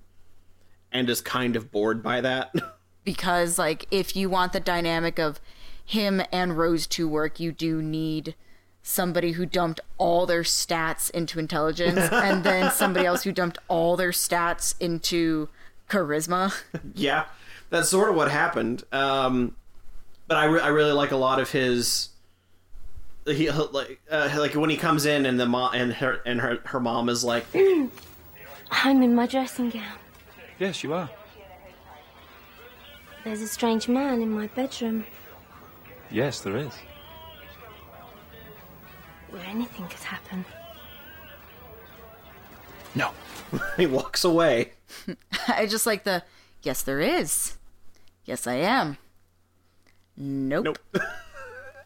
and 0.91 1.09
is 1.09 1.21
kind 1.21 1.55
of 1.55 1.71
bored 1.71 2.03
by 2.03 2.21
that. 2.21 2.53
Because 3.03 3.57
like 3.57 3.87
if 3.89 4.15
you 4.15 4.29
want 4.29 4.53
the 4.53 4.59
dynamic 4.59 5.17
of 5.17 5.41
him 5.83 6.21
and 6.31 6.55
Rose 6.55 6.85
to 6.87 7.09
work, 7.09 7.39
you 7.39 7.51
do 7.51 7.81
need 7.81 8.35
somebody 8.83 9.33
who 9.33 9.45
dumped 9.45 9.79
all 9.97 10.25
their 10.25 10.41
stats 10.43 11.09
into 11.11 11.39
intelligence 11.39 11.99
and 12.11 12.43
then 12.43 12.71
somebody 12.71 13.05
else 13.05 13.23
who 13.23 13.31
dumped 13.31 13.57
all 13.67 13.95
their 13.95 14.11
stats 14.11 14.75
into 14.79 15.49
charisma. 15.89 16.53
yeah, 16.95 17.25
that's 17.69 17.89
sort 17.89 18.09
of 18.09 18.15
what 18.15 18.31
happened. 18.31 18.83
Um, 18.91 19.55
but 20.27 20.37
I, 20.37 20.45
re- 20.45 20.61
I 20.61 20.69
really 20.69 20.93
like 20.93 21.11
a 21.11 21.17
lot 21.17 21.39
of 21.39 21.51
his. 21.51 22.09
He 23.25 23.51
like 23.51 24.01
uh, 24.09 24.35
like 24.39 24.55
when 24.55 24.71
he 24.71 24.77
comes 24.77 25.05
in 25.05 25.27
and 25.27 25.39
the 25.39 25.45
mom 25.45 25.75
and 25.75 25.93
her 25.93 26.21
and 26.25 26.41
her 26.41 26.57
her 26.65 26.79
mom 26.79 27.07
is 27.07 27.23
like, 27.23 27.45
I'm 27.53 29.03
in 29.03 29.13
my 29.13 29.27
dressing 29.27 29.69
gown. 29.69 29.99
Yes, 30.57 30.83
you 30.83 30.91
are. 30.95 31.07
There's 33.23 33.41
a 33.41 33.47
strange 33.47 33.87
man 33.87 34.23
in 34.23 34.31
my 34.31 34.47
bedroom 34.47 35.05
Yes, 36.11 36.41
there 36.41 36.57
is. 36.57 36.73
Where 39.31 39.43
anything 39.45 39.87
could 39.87 39.99
happen. 40.03 40.45
No. 42.95 43.11
he 43.77 43.85
walks 43.85 44.23
away. 44.23 44.73
I 45.47 45.65
just 45.65 45.85
like 45.85 46.03
the 46.03 46.23
yes 46.61 46.81
there 46.81 46.99
is. 46.99 47.57
Yes 48.25 48.47
I 48.47 48.55
am. 48.55 48.97
Nope. 50.17 50.65
Nope. 50.65 50.77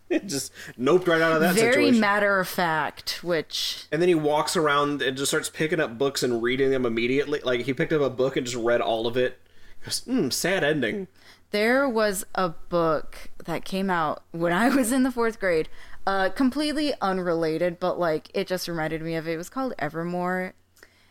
It 0.07 0.27
just 0.27 0.51
noped 0.79 1.07
right 1.07 1.19
out 1.19 1.33
of 1.33 1.41
that 1.41 1.55
Very 1.55 1.73
situation. 1.73 1.99
matter 1.99 2.39
of 2.39 2.47
fact, 2.47 3.23
which 3.23 3.85
and 3.91 3.99
then 3.99 4.07
he 4.07 4.13
walks 4.13 4.55
around 4.55 5.01
and 5.01 5.17
just 5.17 5.31
starts 5.31 5.49
picking 5.49 5.79
up 5.79 5.97
books 5.97 6.21
and 6.21 6.43
reading 6.43 6.69
them 6.69 6.85
immediately. 6.85 7.39
Like 7.43 7.61
he 7.61 7.73
picked 7.73 7.91
up 7.91 8.01
a 8.01 8.09
book 8.11 8.37
and 8.37 8.45
just 8.45 8.55
read 8.55 8.81
all 8.81 9.07
of 9.07 9.17
it. 9.17 9.39
Goes, 9.83 10.03
hmm, 10.03 10.29
sad 10.29 10.63
ending. 10.63 11.07
There 11.49 11.89
was 11.89 12.23
a 12.35 12.49
book 12.49 13.31
that 13.45 13.65
came 13.65 13.89
out 13.89 14.21
when 14.31 14.53
I 14.53 14.69
was 14.69 14.91
in 14.91 15.01
the 15.01 15.11
fourth 15.11 15.39
grade, 15.39 15.69
uh, 16.07 16.29
completely 16.29 16.93
unrelated, 17.01 17.79
but 17.79 17.99
like 17.99 18.29
it 18.33 18.47
just 18.47 18.67
reminded 18.67 19.01
me 19.01 19.15
of 19.15 19.27
it. 19.27 19.33
It 19.33 19.37
was 19.37 19.49
called 19.49 19.73
Evermore, 19.79 20.53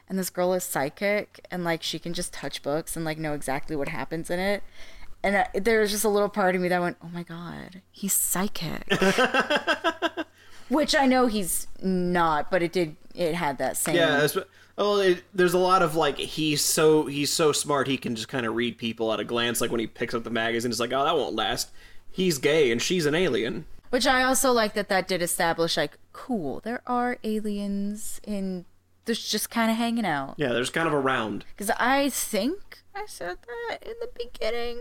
and 0.09 0.19
this 0.19 0.31
girl 0.31 0.53
is 0.55 0.65
psychic, 0.65 1.45
and 1.51 1.65
like 1.65 1.83
she 1.83 1.99
can 1.99 2.15
just 2.15 2.33
touch 2.33 2.63
books 2.63 2.97
and 2.97 3.05
like 3.05 3.19
know 3.19 3.35
exactly 3.35 3.77
what 3.77 3.89
happens 3.89 4.31
in 4.31 4.39
it. 4.39 4.63
And 5.23 5.37
uh, 5.37 5.45
there 5.55 5.81
was 5.81 5.91
just 5.91 6.05
a 6.05 6.09
little 6.09 6.29
part 6.29 6.55
of 6.55 6.61
me 6.61 6.69
that 6.69 6.81
went, 6.81 6.97
"Oh 7.03 7.09
my 7.09 7.23
god, 7.23 7.83
he's 7.91 8.13
psychic," 8.13 8.87
which 10.69 10.95
I 10.95 11.07
know 11.07 11.27
he's 11.27 11.67
not, 11.83 12.51
but 12.51 12.63
it 12.63 12.73
did. 12.73 12.97
It 13.15 13.35
had 13.35 13.59
that 13.59 13.77
same. 13.77 13.97
Yeah. 13.97 14.19
That's, 14.19 14.37
well, 14.77 14.99
it, 14.99 15.23
there's 15.33 15.55
a 15.55 15.59
lot 15.59 15.83
of 15.83 15.95
like 15.95 16.19
he's 16.19 16.61
so 16.61 17.07
he's 17.07 17.33
so 17.33 17.53
smart 17.53 17.87
he 17.87 17.97
can 17.97 18.17
just 18.17 18.29
kind 18.29 18.45
of 18.45 18.55
read 18.55 18.77
people 18.77 19.13
at 19.13 19.21
a 19.21 19.25
glance. 19.25 19.61
Like 19.61 19.71
when 19.71 19.81
he 19.81 19.87
picks 19.87 20.15
up 20.15 20.25
the 20.25 20.31
magazine, 20.31 20.71
it's 20.71 20.81
like, 20.81 20.93
oh, 20.93 21.05
that 21.05 21.15
won't 21.15 21.35
last. 21.35 21.71
He's 22.11 22.39
gay 22.39 22.71
and 22.71 22.83
she's 22.83 23.07
an 23.07 23.15
alien. 23.15 23.67
Which 23.95 24.09
I 24.09 24.25
also 24.25 24.51
like 24.51 24.75
that 24.75 24.89
that 24.89 25.07
did 25.07 25.23
establish 25.23 25.77
like, 25.77 25.99
cool, 26.13 26.59
there 26.65 26.83
are 26.85 27.17
aliens 27.23 28.21
in. 28.25 28.65
There's 29.05 29.25
just 29.25 29.51
kind 29.51 29.71
of 29.71 29.77
hanging 29.77 30.05
out. 30.05 30.35
Yeah, 30.37 30.49
there's 30.49 30.69
kind 30.71 30.89
of 30.89 30.93
around. 30.93 31.45
Because 31.57 31.71
I 31.79 32.09
think 32.09 32.83
I 32.93 33.05
said 33.07 33.37
that 33.69 33.85
in 33.87 33.95
the 34.01 34.09
beginning. 34.19 34.81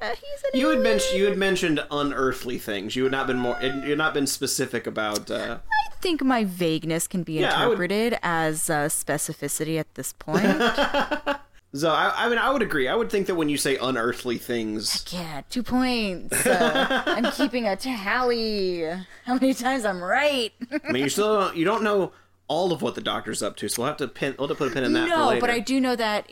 an 0.00 0.16
You 0.54 0.70
had 0.70 0.80
mentioned 0.80 1.16
you 1.20 1.26
had 1.26 1.38
mentioned 1.38 1.86
unearthly 1.88 2.58
things. 2.58 2.96
You 2.96 3.04
had 3.04 3.12
not 3.12 3.28
been 3.28 3.38
more. 3.38 3.56
You 3.62 3.90
had 3.90 3.98
not 3.98 4.12
been 4.12 4.26
specific 4.26 4.88
about. 4.88 5.30
Uh, 5.30 5.58
I 5.88 5.94
think 6.00 6.20
my 6.20 6.42
vagueness 6.42 7.06
can 7.06 7.22
be 7.22 7.34
Yeah, 7.34 7.54
I 7.54 7.68
would- 7.68 7.74
interpreted 7.74 8.18
as 8.24 8.68
uh, 8.68 8.86
specificity 8.86 9.78
at 9.78 9.94
this 9.94 10.14
point. 10.14 10.44
so 11.74 11.90
I, 11.90 12.26
I 12.26 12.28
mean, 12.28 12.38
I 12.38 12.50
would 12.50 12.62
agree. 12.62 12.88
I 12.88 12.94
would 12.94 13.10
think 13.10 13.26
that 13.28 13.34
when 13.34 13.48
you 13.48 13.56
say 13.56 13.76
unearthly 13.76 14.38
things, 14.38 15.04
yeah, 15.10 15.42
two 15.48 15.62
points. 15.62 16.46
Uh, 16.46 17.02
I'm 17.06 17.30
keeping 17.32 17.66
a 17.66 17.76
tally. 17.76 18.82
How 19.24 19.34
many 19.34 19.54
times 19.54 19.84
I'm 19.84 20.02
right? 20.02 20.52
I 20.84 20.92
mean, 20.92 21.02
you 21.04 21.08
still 21.08 21.40
don't, 21.40 21.56
you 21.56 21.64
don't 21.64 21.82
know 21.82 22.12
all 22.48 22.72
of 22.72 22.82
what 22.82 22.94
the 22.94 23.00
doctor's 23.00 23.42
up 23.42 23.56
to. 23.56 23.68
So 23.68 23.82
we'll 23.82 23.88
have 23.88 23.96
to 23.98 24.08
pin. 24.08 24.34
We'll 24.38 24.48
have 24.48 24.56
to 24.56 24.64
put 24.64 24.70
a 24.72 24.74
pin 24.74 24.84
in 24.84 24.92
that. 24.92 25.04
for 25.04 25.08
no, 25.08 25.40
but 25.40 25.48
I 25.50 25.60
do 25.60 25.80
know 25.80 25.96
that 25.96 26.30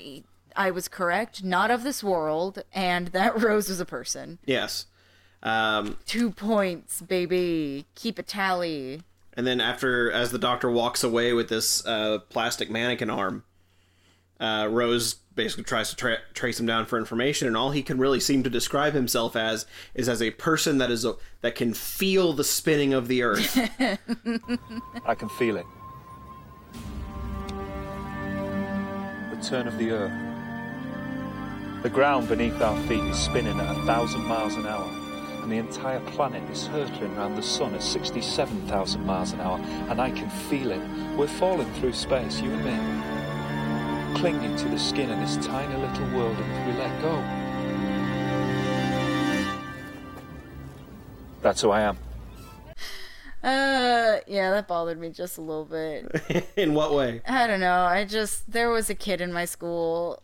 I 0.56 0.70
was 0.70 0.88
correct, 0.88 1.42
not 1.42 1.70
of 1.70 1.82
this 1.82 2.04
world, 2.04 2.62
and 2.74 3.08
that 3.08 3.40
Rose 3.42 3.68
was 3.68 3.80
a 3.80 3.86
person. 3.86 4.38
Yes. 4.44 4.86
Um, 5.42 5.96
Two 6.04 6.30
points, 6.30 7.00
baby. 7.00 7.86
Keep 7.94 8.18
a 8.18 8.22
tally. 8.22 9.02
and 9.32 9.46
then 9.46 9.58
after, 9.60 10.12
as 10.12 10.32
the 10.32 10.38
doctor 10.38 10.70
walks 10.70 11.02
away 11.02 11.32
with 11.32 11.48
this 11.48 11.86
uh, 11.86 12.18
plastic 12.28 12.70
mannequin 12.70 13.08
arm, 13.08 13.44
uh, 14.38 14.68
Rose 14.70 15.14
basically 15.42 15.64
tries 15.64 15.88
to 15.88 15.96
tra- 15.96 16.18
trace 16.34 16.60
him 16.60 16.66
down 16.66 16.84
for 16.84 16.98
information, 16.98 17.48
and 17.48 17.56
all 17.56 17.70
he 17.70 17.82
can 17.82 17.98
really 17.98 18.20
seem 18.20 18.42
to 18.42 18.50
describe 18.50 18.92
himself 18.92 19.34
as 19.36 19.64
is 19.94 20.06
as 20.06 20.20
a 20.20 20.30
person 20.32 20.76
that 20.76 20.90
is 20.90 21.06
a, 21.06 21.14
that 21.40 21.54
can 21.54 21.72
feel 21.72 22.34
the 22.34 22.44
spinning 22.44 22.92
of 22.92 23.08
the 23.08 23.22
earth. 23.22 23.56
I 25.06 25.14
can 25.14 25.30
feel 25.30 25.56
it. 25.56 25.64
The 29.30 29.42
turn 29.42 29.66
of 29.66 29.78
the 29.78 29.92
earth. 29.92 30.12
The 31.82 31.88
ground 31.88 32.28
beneath 32.28 32.60
our 32.60 32.78
feet 32.82 33.02
is 33.04 33.18
spinning 33.18 33.58
at 33.58 33.74
a 33.78 33.82
thousand 33.86 34.20
miles 34.24 34.56
an 34.56 34.66
hour, 34.66 34.90
and 35.42 35.50
the 35.50 35.56
entire 35.56 36.00
planet 36.10 36.42
is 36.50 36.66
hurtling 36.66 37.16
around 37.16 37.36
the 37.36 37.42
sun 37.42 37.74
at 37.74 37.82
67,000 37.82 39.06
miles 39.06 39.32
an 39.32 39.40
hour, 39.40 39.58
and 39.88 40.02
I 40.02 40.10
can 40.10 40.28
feel 40.50 40.70
it. 40.70 40.82
We're 41.16 41.28
falling 41.28 41.72
through 41.76 41.94
space, 41.94 42.42
you 42.42 42.50
and 42.50 42.62
me. 42.62 43.29
Clinging 44.14 44.56
to 44.56 44.68
the 44.68 44.78
skin 44.78 45.10
in 45.10 45.20
this 45.20 45.36
tiny 45.44 45.74
little 45.76 46.06
world 46.16 46.36
until 46.36 46.66
we 46.66 46.72
let 46.78 47.00
go. 47.00 47.22
That's 51.42 51.60
who 51.62 51.70
I 51.70 51.80
am. 51.80 51.96
Uh, 53.42 54.20
yeah, 54.26 54.50
that 54.50 54.68
bothered 54.68 55.00
me 55.00 55.08
just 55.08 55.38
a 55.38 55.40
little 55.40 55.64
bit. 55.64 56.48
In 56.56 56.74
what 56.74 56.92
way? 56.92 57.22
I 57.26 57.46
don't 57.46 57.60
know. 57.60 57.84
I 57.84 58.04
just 58.04 58.50
there 58.50 58.68
was 58.68 58.90
a 58.90 58.94
kid 58.94 59.22
in 59.22 59.32
my 59.32 59.46
school 59.46 60.22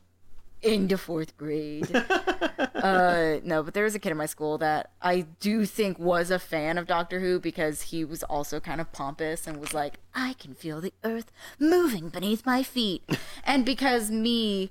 into 0.67 0.99
fourth 0.99 1.37
grade. 1.37 1.95
uh, 2.75 3.37
no, 3.45 3.62
but 3.62 3.75
there 3.75 3.85
was 3.85 3.95
a 3.95 3.99
kid 3.99 4.11
in 4.11 4.17
my 4.17 4.27
school 4.27 4.59
that 4.59 4.91
I 5.01 5.27
do 5.41 5.64
think 5.64 5.99
was 5.99 6.31
a 6.31 6.39
fan 6.39 6.79
of 6.79 6.87
Doctor 6.87 7.21
Who 7.21 7.39
because 7.39 7.83
he 7.83 8.05
was 8.05 8.23
also 8.25 8.61
kind 8.61 8.81
of 8.81 8.93
pompous 8.93 9.47
and 9.47 9.59
was 9.59 9.73
like, 9.75 9.99
"I 10.14 10.35
can 10.35 10.55
feel 10.55 10.81
the 10.81 10.93
earth 11.05 11.33
moving 11.59 12.09
beneath 12.09 12.45
my 12.45 12.62
feet," 12.62 13.03
and 13.45 13.64
because 13.64 14.11
me 14.11 14.71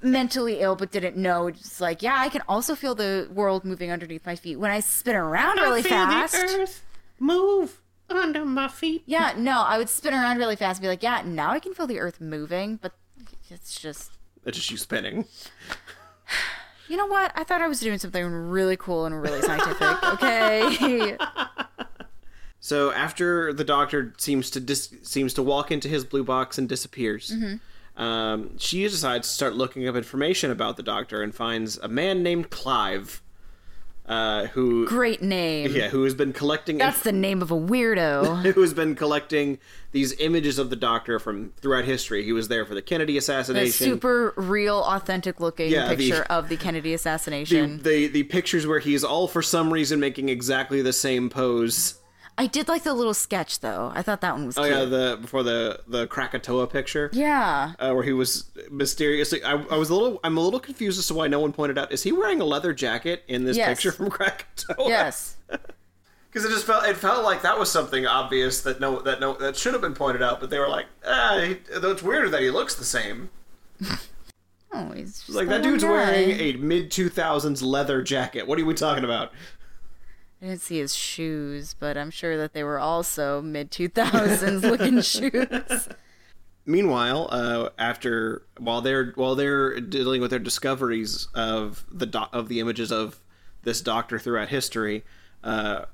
mentally 0.00 0.60
ill 0.60 0.76
but 0.76 0.92
didn't 0.92 1.16
know 1.16 1.48
it's 1.48 1.80
like 1.80 2.00
yeah 2.00 2.14
i 2.16 2.28
can 2.28 2.40
also 2.48 2.76
feel 2.76 2.94
the 2.94 3.28
world 3.34 3.64
moving 3.64 3.90
underneath 3.90 4.24
my 4.24 4.36
feet 4.36 4.54
when 4.54 4.70
i 4.70 4.78
spin 4.78 5.16
around 5.16 5.56
really 5.56 5.82
fast 5.82 6.82
move 7.18 7.80
under 8.08 8.44
my 8.44 8.68
feet. 8.68 9.02
yeah 9.04 9.34
no 9.36 9.62
i 9.62 9.76
would 9.76 9.88
spin 9.88 10.14
around 10.14 10.38
really 10.38 10.54
fast 10.54 10.78
and 10.78 10.82
be 10.84 10.88
like 10.88 11.02
yeah 11.02 11.22
now 11.24 11.50
i 11.50 11.58
can 11.58 11.74
feel 11.74 11.88
the 11.88 11.98
earth 11.98 12.20
moving 12.20 12.76
but 12.76 12.92
it's 13.50 13.80
just 13.80 14.12
It's 14.48 14.56
just 14.56 14.70
you 14.70 14.78
spinning. 14.78 15.26
You 16.88 16.96
know 16.96 17.06
what? 17.06 17.32
I 17.34 17.44
thought 17.44 17.60
I 17.60 17.68
was 17.68 17.80
doing 17.80 17.98
something 17.98 18.24
really 18.24 18.76
cool 18.78 19.04
and 19.04 19.20
really 19.20 19.42
scientific. 19.42 19.78
Okay. 20.04 21.16
So 22.60 22.90
after 22.92 23.52
the 23.52 23.62
doctor 23.64 24.14
seems 24.18 24.50
to 24.50 24.60
dis- 24.60 24.94
seems 25.02 25.32
to 25.34 25.42
walk 25.42 25.70
into 25.70 25.86
his 25.88 26.04
blue 26.04 26.24
box 26.24 26.58
and 26.58 26.68
disappears, 26.68 27.32
um, 27.96 28.58
she 28.58 28.82
decides 28.88 29.28
to 29.28 29.34
start 29.34 29.54
looking 29.54 29.86
up 29.86 29.94
information 29.96 30.50
about 30.50 30.76
the 30.76 30.82
doctor 30.82 31.22
and 31.22 31.34
finds 31.34 31.76
a 31.78 31.88
man 31.88 32.22
named 32.22 32.50
Clive, 32.50 33.22
uh, 34.08 34.46
who 34.48 34.86
Great 34.86 35.20
name. 35.22 35.70
yeah, 35.72 35.88
who 35.88 36.02
has 36.04 36.14
been 36.14 36.32
collecting 36.32 36.78
That's 36.78 37.02
the 37.02 37.12
name 37.12 37.42
of 37.42 37.50
a 37.50 37.54
weirdo. 37.56 38.42
who 38.54 38.60
has 38.62 38.72
been 38.72 38.94
collecting 38.94 39.58
these 39.92 40.18
images 40.20 40.58
of 40.58 40.70
the 40.70 40.76
doctor 40.76 41.18
from 41.18 41.52
throughout 41.60 41.84
history. 41.84 42.24
He 42.24 42.32
was 42.32 42.48
there 42.48 42.64
for 42.64 42.74
the 42.74 42.82
Kennedy 42.82 43.16
assassination. 43.18 43.86
super 43.86 44.32
real, 44.36 44.78
authentic 44.82 45.40
looking 45.40 45.70
Yeah, 45.70 45.88
the- 45.88 45.96
picture 45.96 46.22
of 46.30 46.48
the 46.48 46.56
Kennedy 46.56 46.90
the, 46.90 46.94
assassination. 46.94 47.82
the 47.82 48.06
the 48.08 48.22
pictures 48.24 48.66
where 48.66 48.78
he's 48.80 49.04
all 49.04 49.28
for 49.28 49.42
some 49.42 49.72
reason 49.72 50.00
making 50.00 50.28
exactly 50.30 50.80
the 50.82 50.92
same 50.92 51.28
pose. 51.28 51.94
I 52.40 52.46
did 52.46 52.68
like 52.68 52.84
the 52.84 52.94
little 52.94 53.12
sketch 53.14 53.60
though. 53.60 53.90
I 53.94 54.00
thought 54.02 54.20
that 54.20 54.32
one 54.34 54.46
was 54.46 54.56
Oh 54.56 54.62
cute. 54.62 54.74
yeah, 54.74 54.84
the 54.84 55.18
before 55.20 55.42
the 55.42 55.80
the 55.88 56.06
Krakatoa 56.06 56.68
picture. 56.68 57.10
yeah. 57.12 57.72
uh, 57.80 57.92
where 57.92 58.04
he 58.04 58.12
was 58.12 58.44
mysteriously. 58.70 59.42
I, 59.42 59.54
I 59.54 59.76
was 59.76 59.90
a 59.90 59.94
little. 59.94 60.20
I'm 60.22 60.36
a 60.38 60.40
little 60.40 60.60
confused 60.60 60.98
as 61.00 61.06
to 61.08 61.14
why 61.14 61.26
no 61.26 61.40
one 61.40 61.52
pointed 61.52 61.76
out. 61.78 61.90
Is 61.92 62.04
he 62.04 62.12
wearing 62.12 62.40
a 62.40 62.44
leather 62.44 62.72
jacket 62.72 63.24
in 63.28 63.44
this 63.44 63.56
Yes. 63.56 63.68
picture 63.68 63.90
from 63.92 64.08
Krakatoa? 64.16 64.88
Yes. 64.88 65.36
because 65.50 66.44
it 66.44 66.50
just 66.50 66.64
felt. 66.64 66.84
It 66.86 66.96
felt 66.96 67.24
like 67.24 67.42
that 67.42 67.58
was 67.58 67.70
something 67.72 68.06
obvious 68.06 68.60
that 68.62 68.78
no 68.80 69.00
that 69.02 69.18
no 69.18 69.34
that 69.34 69.56
should 69.56 69.72
have 69.72 69.82
been 69.82 69.94
pointed 69.94 70.22
out, 70.22 70.38
but 70.40 70.48
they 70.48 70.60
were 70.60 70.68
like, 70.68 70.86
ah, 71.04 71.40
he, 71.44 71.54
though 71.80 71.90
it's 71.90 72.02
weird 72.04 72.30
that 72.30 72.40
he 72.40 72.50
looks 72.50 72.76
the 72.76 72.84
same. 72.84 73.30
Oh, 74.70 74.90
he's 74.90 75.20
just 75.20 75.30
Like 75.30 75.48
that 75.48 75.62
dude's 75.62 75.82
guy. 75.82 75.90
wearing 75.90 76.30
a 76.40 76.52
mid 76.58 76.90
2000s 76.90 77.62
leather 77.62 78.02
jacket. 78.02 78.46
What 78.46 78.60
are 78.60 78.64
we 78.66 78.74
talking 78.74 79.02
about? 79.02 79.32
I 80.40 80.46
didn't 80.46 80.60
see 80.60 80.78
his 80.78 80.94
shoes, 80.94 81.74
but 81.78 81.96
I'm 81.96 82.10
sure 82.10 82.36
that 82.36 82.52
they 82.52 82.62
were 82.62 82.78
also 82.78 83.42
mid 83.42 83.70
2000s 83.70 84.62
looking 84.70 85.00
shoes. 85.00 85.88
Meanwhile, 86.64 87.28
uh, 87.32 87.68
after 87.78 88.42
while 88.58 88.80
they're 88.80 89.12
while 89.16 89.34
they're 89.34 89.80
dealing 89.80 90.20
with 90.20 90.30
their 90.30 90.38
discoveries 90.38 91.28
of 91.34 91.84
the 91.90 92.06
do- 92.06 92.26
of 92.32 92.48
the 92.48 92.60
images 92.60 92.92
of 92.92 93.20
this 93.62 93.80
doctor 93.80 94.18
throughout 94.18 94.48
history, 94.48 95.02
uh, 95.42 95.86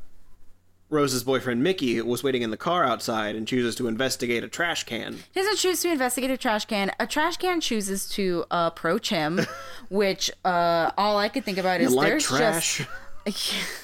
Rose's 0.91 1.23
boyfriend 1.23 1.63
Mickey 1.63 2.01
was 2.03 2.23
waiting 2.23 2.43
in 2.43 2.51
the 2.51 2.57
car 2.57 2.85
outside 2.85 3.37
and 3.37 3.47
chooses 3.49 3.75
to 3.77 3.87
investigate 3.89 4.45
a 4.45 4.49
trash 4.49 4.85
can. 4.85 5.19
He 5.33 5.41
doesn't 5.41 5.57
choose 5.57 5.81
to 5.83 5.91
investigate 5.91 6.31
a 6.31 6.37
trash 6.37 6.67
can. 6.67 6.91
A 7.01 7.07
trash 7.07 7.37
can 7.37 7.61
chooses 7.61 8.09
to 8.11 8.45
approach 8.51 9.09
him, 9.11 9.41
which 9.89 10.31
uh, 10.45 10.91
all 10.99 11.17
I 11.19 11.29
could 11.29 11.45
think 11.45 11.59
about 11.59 11.81
is 11.81 11.93
You 11.93 11.97
like 11.97 12.09
there's 12.09 12.25
trash? 12.25 12.87
just. 13.27 13.71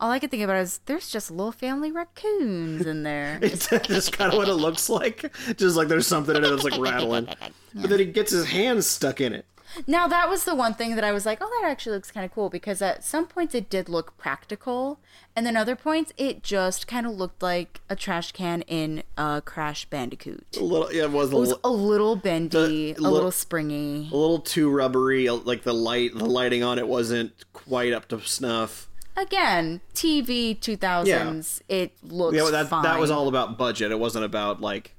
all 0.00 0.10
I 0.10 0.18
could 0.18 0.30
think 0.30 0.42
about 0.42 0.56
is 0.62 0.80
there's 0.86 1.08
just 1.10 1.30
little 1.30 1.52
family 1.52 1.90
raccoons 1.92 2.86
in 2.86 3.02
there. 3.02 3.38
It's 3.42 3.68
just 3.68 4.12
kind 4.16 4.32
of 4.32 4.38
what 4.38 4.48
it 4.48 4.54
looks 4.54 4.88
like. 4.88 5.34
Just 5.56 5.76
like 5.76 5.88
there's 5.88 6.06
something 6.06 6.34
in 6.36 6.44
it 6.44 6.48
that's 6.48 6.64
like 6.64 6.78
rattling. 6.80 7.26
But 7.74 7.90
then 7.90 7.98
he 7.98 8.04
gets 8.06 8.32
his 8.32 8.46
hands 8.46 8.86
stuck 8.86 9.20
in 9.20 9.32
it. 9.32 9.46
now 9.88 10.06
that 10.06 10.28
was 10.28 10.44
the 10.44 10.54
one 10.54 10.72
thing 10.74 10.94
that 10.94 11.02
I 11.02 11.10
was 11.10 11.26
like, 11.26 11.38
oh, 11.40 11.58
that 11.60 11.68
actually 11.68 11.96
looks 11.96 12.10
kind 12.12 12.24
of 12.24 12.32
cool 12.32 12.48
because 12.48 12.80
at 12.80 13.02
some 13.02 13.26
points 13.26 13.54
it 13.56 13.68
did 13.68 13.88
look 13.88 14.16
practical, 14.16 15.00
and 15.34 15.44
then 15.44 15.56
other 15.56 15.74
points 15.74 16.12
it 16.16 16.44
just 16.44 16.86
kind 16.86 17.06
of 17.06 17.12
looked 17.12 17.42
like 17.42 17.80
a 17.90 17.96
trash 17.96 18.30
can 18.30 18.62
in 18.62 19.02
uh, 19.16 19.40
Crash 19.40 19.84
Bandicoot. 19.86 20.46
A 20.56 20.62
little, 20.62 20.92
yeah, 20.92 21.04
it 21.04 21.10
was 21.10 21.32
a 21.32 21.36
was 21.36 21.48
little, 21.48 21.60
a 21.64 21.72
little 21.74 22.14
bendy, 22.16 22.92
The 22.92 23.00
a 23.00 23.02
li- 23.02 23.08
little 23.10 23.32
springy. 23.32 24.08
a 24.12 24.16
little 24.16 24.38
too 24.38 24.70
rubbery. 24.70 25.28
Like 25.28 25.64
the 25.64 25.74
light, 25.74 26.14
the 26.16 26.24
lighting 26.24 26.62
on 26.62 26.78
it 26.78 26.86
wasn't 26.86 27.32
quite 27.52 27.92
up 27.92 28.06
to 28.08 28.20
snuff. 28.20 28.88
Again, 29.16 29.80
TV 29.94 30.58
2000s, 30.58 31.60
it 31.68 31.92
looks 32.02 32.36
Yeah, 32.36 32.50
that 32.50 32.68
fine. 32.68 32.82
that 32.82 32.98
was 32.98 33.10
all 33.10 33.28
about 33.28 33.56
budget. 33.56 33.92
It 33.92 33.98
wasn't 33.98 34.24
about 34.24 34.60
like 34.60 34.94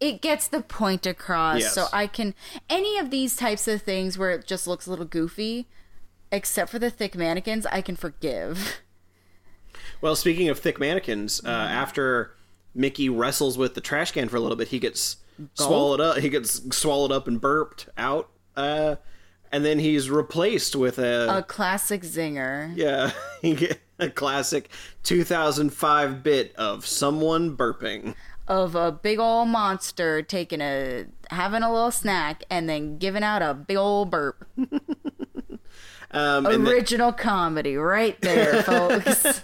It 0.00 0.20
gets 0.20 0.48
the 0.48 0.60
point 0.60 1.06
across, 1.06 1.60
Yes. 1.60 1.74
so 1.74 1.86
I 1.92 2.06
can 2.06 2.34
any 2.68 2.98
of 2.98 3.10
these 3.10 3.34
types 3.36 3.66
of 3.68 3.82
things 3.82 4.18
where 4.18 4.30
it 4.32 4.46
just 4.46 4.66
looks 4.66 4.86
a 4.86 4.90
little 4.90 5.04
goofy, 5.06 5.66
except 6.30 6.70
for 6.70 6.78
the 6.78 6.90
thick 6.90 7.14
mannequins, 7.14 7.64
I 7.66 7.80
can 7.80 7.96
forgive. 7.96 8.80
Well, 10.00 10.16
speaking 10.16 10.48
of 10.48 10.58
thick 10.58 10.78
mannequins, 10.80 11.40
uh, 11.44 11.48
after 11.48 12.34
Mickey 12.74 13.08
wrestles 13.08 13.56
with 13.56 13.74
the 13.74 13.80
trash 13.80 14.10
can 14.12 14.28
for 14.28 14.36
a 14.36 14.40
little 14.40 14.56
bit, 14.56 14.68
he 14.68 14.78
gets 14.78 15.18
swallowed 15.54 16.00
up. 16.00 16.18
He 16.18 16.28
gets 16.28 16.60
swallowed 16.76 17.12
up 17.12 17.26
and 17.28 17.40
burped 17.40 17.88
out, 17.96 18.28
uh, 18.56 18.96
and 19.52 19.64
then 19.64 19.78
he's 19.78 20.10
replaced 20.10 20.74
with 20.74 20.98
a, 20.98 21.38
A 21.38 21.42
classic 21.42 22.02
zinger. 22.02 22.72
yeah, 22.76 23.12
a 23.98 24.10
classic 24.10 24.70
2005 25.04 26.22
bit 26.22 26.54
of 26.56 26.86
someone 26.86 27.56
burping. 27.56 28.14
of 28.48 28.74
a 28.74 28.90
big 28.90 29.18
old 29.18 29.48
monster 29.48 30.22
taking 30.22 30.60
a 30.60 31.04
having 31.30 31.62
a 31.62 31.72
little 31.72 31.90
snack 31.92 32.42
and 32.50 32.68
then 32.68 32.98
giving 32.98 33.22
out 33.22 33.42
a 33.42 33.54
big 33.54 33.76
old 33.76 34.10
burp. 34.10 34.46
Um, 36.14 36.46
Original 36.46 37.10
comedy 37.10 37.76
right 37.76 38.20
there, 38.20 38.62
folks. 38.64 39.40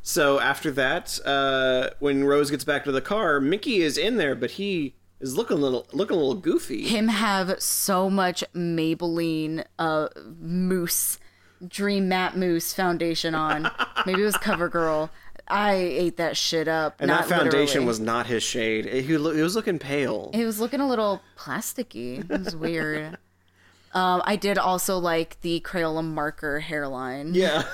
so 0.00 0.38
after 0.38 0.70
that, 0.70 1.18
uh, 1.26 1.90
when 1.98 2.22
Rose 2.22 2.52
gets 2.52 2.62
back 2.62 2.84
to 2.84 2.92
the 2.92 3.00
car, 3.00 3.40
Mickey 3.40 3.82
is 3.82 3.98
in 3.98 4.16
there, 4.16 4.36
but 4.36 4.52
he 4.52 4.94
is 5.24 5.36
looking 5.36 5.56
a 5.56 5.60
little 5.60 5.86
looking 5.92 6.16
a 6.16 6.20
little 6.20 6.34
goofy. 6.34 6.82
Him 6.86 7.08
have 7.08 7.60
so 7.60 8.10
much 8.10 8.44
Maybelline 8.54 9.64
uh 9.78 10.08
mousse 10.38 11.18
Dream 11.66 12.08
Matte 12.08 12.36
Mousse 12.36 12.72
foundation 12.74 13.34
on. 13.34 13.70
Maybe 14.04 14.20
it 14.22 14.24
was 14.24 14.36
CoverGirl. 14.36 15.08
I 15.48 15.74
ate 15.74 16.16
that 16.18 16.36
shit 16.36 16.68
up. 16.68 16.96
and 17.00 17.08
not 17.08 17.28
that 17.28 17.38
foundation 17.38 17.60
literally. 17.60 17.86
was 17.86 18.00
not 18.00 18.26
his 18.26 18.42
shade. 18.42 18.86
He, 18.86 19.16
lo- 19.16 19.34
he 19.34 19.42
was 19.42 19.54
looking 19.54 19.78
pale. 19.78 20.30
He 20.34 20.44
was 20.44 20.58
looking 20.60 20.80
a 20.80 20.88
little 20.88 21.20
plasticky. 21.38 22.18
It 22.30 22.44
was 22.44 22.56
weird. 22.56 23.18
um, 23.92 24.22
I 24.24 24.36
did 24.36 24.56
also 24.58 24.98
like 24.98 25.40
the 25.42 25.60
Crayola 25.60 26.04
marker 26.04 26.60
hairline. 26.60 27.34
yeah. 27.34 27.64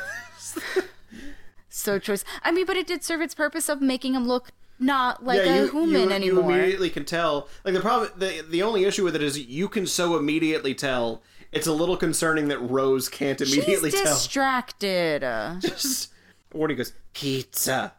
So 1.73 2.01
choice. 2.01 2.25
I 2.43 2.51
mean, 2.51 2.67
but 2.67 2.77
it 2.77 2.87
did 2.89 3.05
serve 3.05 3.21
its 3.21 3.35
purpose 3.35 3.69
of 3.69 3.81
making 3.81 4.15
him 4.15 4.27
look 4.27 4.51
not 4.81 5.24
like 5.24 5.45
yeah, 5.45 5.55
a 5.55 5.62
you, 5.64 5.70
human 5.70 6.09
you, 6.09 6.11
anymore. 6.11 6.51
You 6.51 6.59
immediately 6.59 6.91
can 6.91 7.05
tell. 7.05 7.49
Like 7.64 7.74
the 7.74 7.81
problem, 7.81 8.11
the 8.16 8.45
the 8.49 8.62
only 8.62 8.85
issue 8.85 9.05
with 9.05 9.14
it 9.14 9.22
is 9.22 9.39
you 9.39 9.68
can 9.68 9.87
so 9.87 10.16
immediately 10.16 10.74
tell. 10.74 11.22
It's 11.53 11.66
a 11.66 11.72
little 11.72 11.97
concerning 11.97 12.49
that 12.49 12.59
Rose 12.59 13.09
can't 13.09 13.41
immediately 13.41 13.91
She's 13.91 14.03
tell. 14.03 14.14
distracted. 14.14 15.20
Just 15.61 16.12
when 16.53 16.70
he 16.70 16.76
goes 16.76 16.93
pizza, 17.12 17.93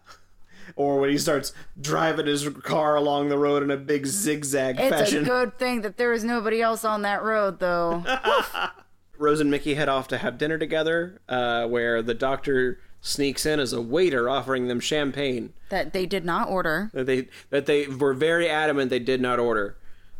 or 0.76 1.00
when 1.00 1.10
he 1.10 1.18
starts 1.18 1.54
driving 1.80 2.28
his 2.28 2.48
car 2.64 2.96
along 2.96 3.30
the 3.30 3.38
road 3.38 3.62
in 3.64 3.72
a 3.72 3.78
big 3.78 4.06
zigzag 4.06 4.80
It's 4.80 4.90
fashion. 4.90 5.24
a 5.24 5.28
good 5.28 5.58
thing 5.60 5.82
that 5.82 5.98
there 5.98 6.14
is 6.14 6.24
nobody 6.24 6.62
else 6.62 6.86
on 6.86 7.02
that 7.04 7.24
road, 7.24 7.60
though. 7.60 8.04
Rose 9.18 9.40
and 9.40 9.52
Mickey 9.52 9.76
head 9.76 9.88
off 9.90 10.08
to 10.10 10.18
have 10.18 10.38
dinner 10.38 10.58
together, 10.58 11.22
uh, 11.30 11.68
where 11.68 12.02
the 12.02 12.14
doctor 12.16 12.80
sneaks 13.02 13.46
in 13.46 13.60
as 13.60 13.74
a 13.74 13.82
waiter 13.82 14.30
offering 14.30 14.68
them 14.68 14.80
champagne. 14.80 15.54
that 15.70 15.92
they 15.92 16.06
did 16.06 16.24
not 16.24 16.48
order. 16.48 16.90
that 16.94 17.06
they 17.08 17.28
that 17.50 17.66
they 17.66 17.88
were 17.88 18.14
very 18.14 18.48
adamant 18.48 18.90
they 18.90 19.00
did 19.00 19.20
not 19.20 19.40
order. 19.40 19.76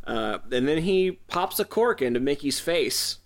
Uh, 0.06 0.40
and 0.52 0.68
then 0.68 0.80
he 0.80 1.12
pops 1.28 1.60
a 1.60 1.66
cork 1.66 2.02
into 2.02 2.20
Mickey's 2.20 2.60
face. 2.60 3.20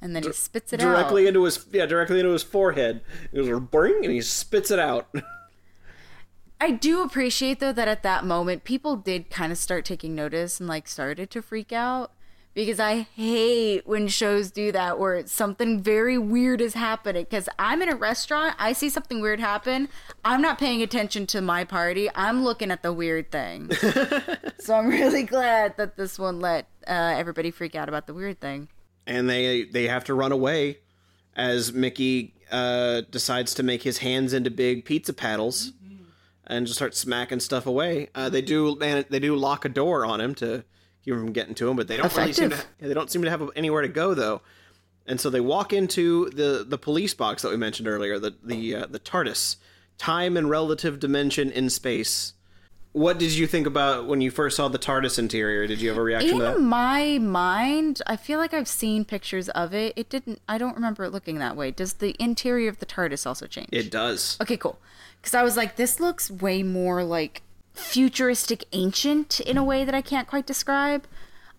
And 0.00 0.14
then 0.14 0.22
he 0.22 0.32
spits 0.32 0.72
it 0.72 0.80
directly 0.80 1.24
out. 1.24 1.28
into 1.28 1.44
his 1.44 1.64
yeah 1.72 1.86
directly 1.86 2.20
into 2.20 2.32
his 2.32 2.42
forehead. 2.42 3.00
It 3.32 3.36
goes 3.44 3.60
bring 3.60 4.04
and 4.04 4.12
he 4.12 4.20
spits 4.20 4.70
it 4.70 4.78
out. 4.78 5.08
I 6.60 6.72
do 6.72 7.02
appreciate 7.02 7.60
though 7.60 7.72
that 7.72 7.88
at 7.88 8.02
that 8.02 8.24
moment 8.24 8.64
people 8.64 8.96
did 8.96 9.30
kind 9.30 9.50
of 9.50 9.58
start 9.58 9.84
taking 9.84 10.14
notice 10.14 10.60
and 10.60 10.68
like 10.68 10.86
started 10.88 11.30
to 11.30 11.42
freak 11.42 11.72
out 11.72 12.12
because 12.58 12.80
I 12.80 13.06
hate 13.14 13.86
when 13.86 14.08
shows 14.08 14.50
do 14.50 14.72
that 14.72 14.98
where 14.98 15.14
it's 15.14 15.30
something 15.30 15.80
very 15.80 16.18
weird 16.18 16.60
is 16.60 16.74
happening 16.74 17.22
because 17.22 17.48
I'm 17.56 17.82
in 17.82 17.88
a 17.88 17.94
restaurant, 17.94 18.56
I 18.58 18.72
see 18.72 18.90
something 18.90 19.20
weird 19.20 19.38
happen, 19.38 19.88
I'm 20.24 20.42
not 20.42 20.58
paying 20.58 20.82
attention 20.82 21.28
to 21.28 21.40
my 21.40 21.62
party, 21.62 22.10
I'm 22.16 22.42
looking 22.42 22.72
at 22.72 22.82
the 22.82 22.92
weird 22.92 23.30
thing. 23.30 23.70
so 24.58 24.74
I'm 24.74 24.88
really 24.88 25.22
glad 25.22 25.76
that 25.76 25.96
this 25.96 26.18
one 26.18 26.40
let 26.40 26.66
uh, 26.88 27.14
everybody 27.16 27.52
freak 27.52 27.76
out 27.76 27.88
about 27.88 28.08
the 28.08 28.14
weird 28.14 28.40
thing. 28.40 28.66
and 29.06 29.30
they 29.30 29.62
they 29.62 29.86
have 29.86 30.02
to 30.06 30.14
run 30.14 30.32
away 30.32 30.78
as 31.36 31.72
Mickey 31.72 32.34
uh, 32.50 33.02
decides 33.08 33.54
to 33.54 33.62
make 33.62 33.84
his 33.84 33.98
hands 33.98 34.32
into 34.32 34.50
big 34.50 34.84
pizza 34.84 35.12
paddles 35.12 35.74
and 36.44 36.66
just 36.66 36.76
start 36.76 36.96
smacking 36.96 37.38
stuff 37.38 37.68
away. 37.68 38.08
Uh, 38.16 38.28
they 38.28 38.42
do 38.42 38.74
man, 38.74 39.04
they 39.10 39.20
do 39.20 39.36
lock 39.36 39.64
a 39.64 39.68
door 39.68 40.04
on 40.04 40.20
him 40.20 40.34
to 40.34 40.64
keep 41.04 41.14
him 41.14 41.20
from 41.20 41.32
getting 41.32 41.54
to 41.56 41.68
him, 41.68 41.76
but 41.76 41.88
they 41.88 41.96
don't 41.96 42.14
really 42.16 42.32
seem 42.32 42.50
to, 42.50 42.56
Effective. 42.56 42.88
they 42.88 42.94
don't 42.94 43.10
seem 43.10 43.22
to 43.22 43.30
have 43.30 43.50
anywhere 43.56 43.82
to 43.82 43.88
go 43.88 44.14
though. 44.14 44.42
And 45.06 45.20
so 45.20 45.30
they 45.30 45.40
walk 45.40 45.72
into 45.72 46.28
the 46.30 46.64
the 46.68 46.78
police 46.78 47.14
box 47.14 47.42
that 47.42 47.50
we 47.50 47.56
mentioned 47.56 47.88
earlier, 47.88 48.18
the 48.18 48.34
the 48.42 48.74
uh, 48.74 48.86
the 48.86 49.00
TARDIS, 49.00 49.56
time 49.96 50.36
and 50.36 50.50
relative 50.50 51.00
dimension 51.00 51.50
in 51.50 51.70
space. 51.70 52.34
What 52.92 53.18
did 53.18 53.32
you 53.32 53.46
think 53.46 53.66
about 53.66 54.06
when 54.06 54.20
you 54.20 54.30
first 54.30 54.56
saw 54.56 54.68
the 54.68 54.78
TARDIS 54.78 55.18
interior? 55.18 55.66
Did 55.66 55.80
you 55.80 55.88
have 55.88 55.98
a 55.98 56.02
reaction 56.02 56.38
to 56.38 56.42
that? 56.42 56.56
In 56.56 56.64
my 56.64 57.18
mind, 57.18 58.02
I 58.06 58.16
feel 58.16 58.38
like 58.38 58.52
I've 58.52 58.66
seen 58.68 59.04
pictures 59.04 59.48
of 59.50 59.72
it. 59.74 59.92
It 59.94 60.08
didn't. 60.08 60.40
I 60.48 60.58
don't 60.58 60.74
remember 60.74 61.04
it 61.04 61.10
looking 61.10 61.38
that 61.38 61.56
way. 61.56 61.70
Does 61.70 61.94
the 61.94 62.16
interior 62.18 62.68
of 62.68 62.78
the 62.78 62.86
TARDIS 62.86 63.26
also 63.26 63.46
change? 63.46 63.68
It 63.72 63.90
does. 63.90 64.36
Okay, 64.40 64.56
cool. 64.56 64.78
Because 65.20 65.34
I 65.34 65.42
was 65.42 65.56
like, 65.56 65.76
this 65.76 66.00
looks 66.00 66.30
way 66.30 66.62
more 66.62 67.04
like 67.04 67.42
futuristic, 67.78 68.64
ancient 68.72 69.40
in 69.40 69.56
a 69.56 69.64
way 69.64 69.84
that 69.84 69.94
I 69.94 70.02
can't 70.02 70.28
quite 70.28 70.46
describe. 70.46 71.06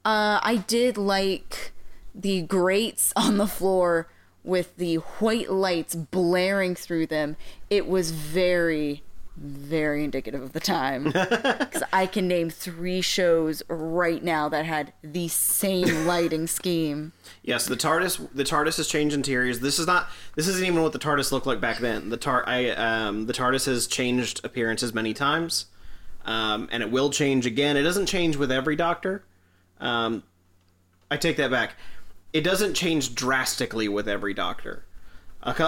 Uh, 0.06 0.40
I 0.42 0.64
did 0.68 0.98
like 0.98 1.72
the 2.14 2.42
grates 2.42 3.14
on 3.16 3.38
the 3.38 3.48
floor 3.48 4.08
with 4.44 4.76
the 4.78 4.96
white 4.96 5.52
lights 5.52 5.96
blaring 5.96 6.76
through 6.76 7.08
them. 7.08 7.36
It 7.70 7.88
was 7.88 8.12
very, 8.12 9.04
very 9.38 10.04
indicative 10.04 10.42
of 10.42 10.54
the 10.54 10.60
time. 10.60 11.14
Because 11.70 11.84
I 11.94 12.08
can 12.08 12.28
name 12.28 12.50
three 12.50 13.02
shows 13.02 13.62
right 13.68 14.24
now 14.24 14.50
that 14.50 14.66
had 14.66 14.94
the 15.04 15.28
same 15.28 16.06
lighting 16.08 16.48
scheme. 16.48 17.12
Yes, 17.44 17.66
the 17.66 17.76
TARDIS. 17.76 18.30
The 18.34 18.44
TARDIS 18.44 18.78
has 18.78 18.88
changed 18.88 19.14
interiors. 19.14 19.60
This 19.60 19.78
is 19.78 19.86
not. 19.86 20.10
This 20.36 20.48
isn't 20.48 20.66
even 20.66 20.82
what 20.82 20.94
the 20.94 21.00
TARDIS 21.00 21.32
looked 21.32 21.46
like 21.46 21.62
back 21.62 21.78
then. 21.78 22.10
The 22.10 22.18
tar. 22.18 22.44
I 22.48 22.70
um. 22.72 23.28
The 23.28 23.34
TARDIS 23.34 23.66
has 23.68 23.86
changed 23.88 24.42
appearances 24.44 24.94
many 24.94 25.14
times, 25.14 25.66
um, 26.26 26.70
and 26.72 26.84
it 26.84 26.92
will 26.92 27.10
change 27.10 27.46
again. 27.46 27.78
It 27.78 27.84
doesn't 27.84 28.06
change 28.06 28.36
with 28.36 28.52
every 28.52 28.76
Doctor. 28.76 29.24
Um, 29.80 30.24
I 31.10 31.18
take 31.18 31.38
that 31.38 31.52
back. 31.52 31.76
It 32.34 32.42
doesn't 32.42 32.76
change 32.76 33.16
drastically 33.16 33.88
with 33.88 34.08
every 34.08 34.34
Doctor. 34.34 34.84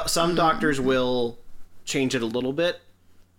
Some 0.06 0.36
Doctors 0.36 0.80
will 0.80 1.40
change 1.86 2.14
it 2.14 2.22
a 2.22 2.26
little 2.26 2.54
bit, 2.54 2.82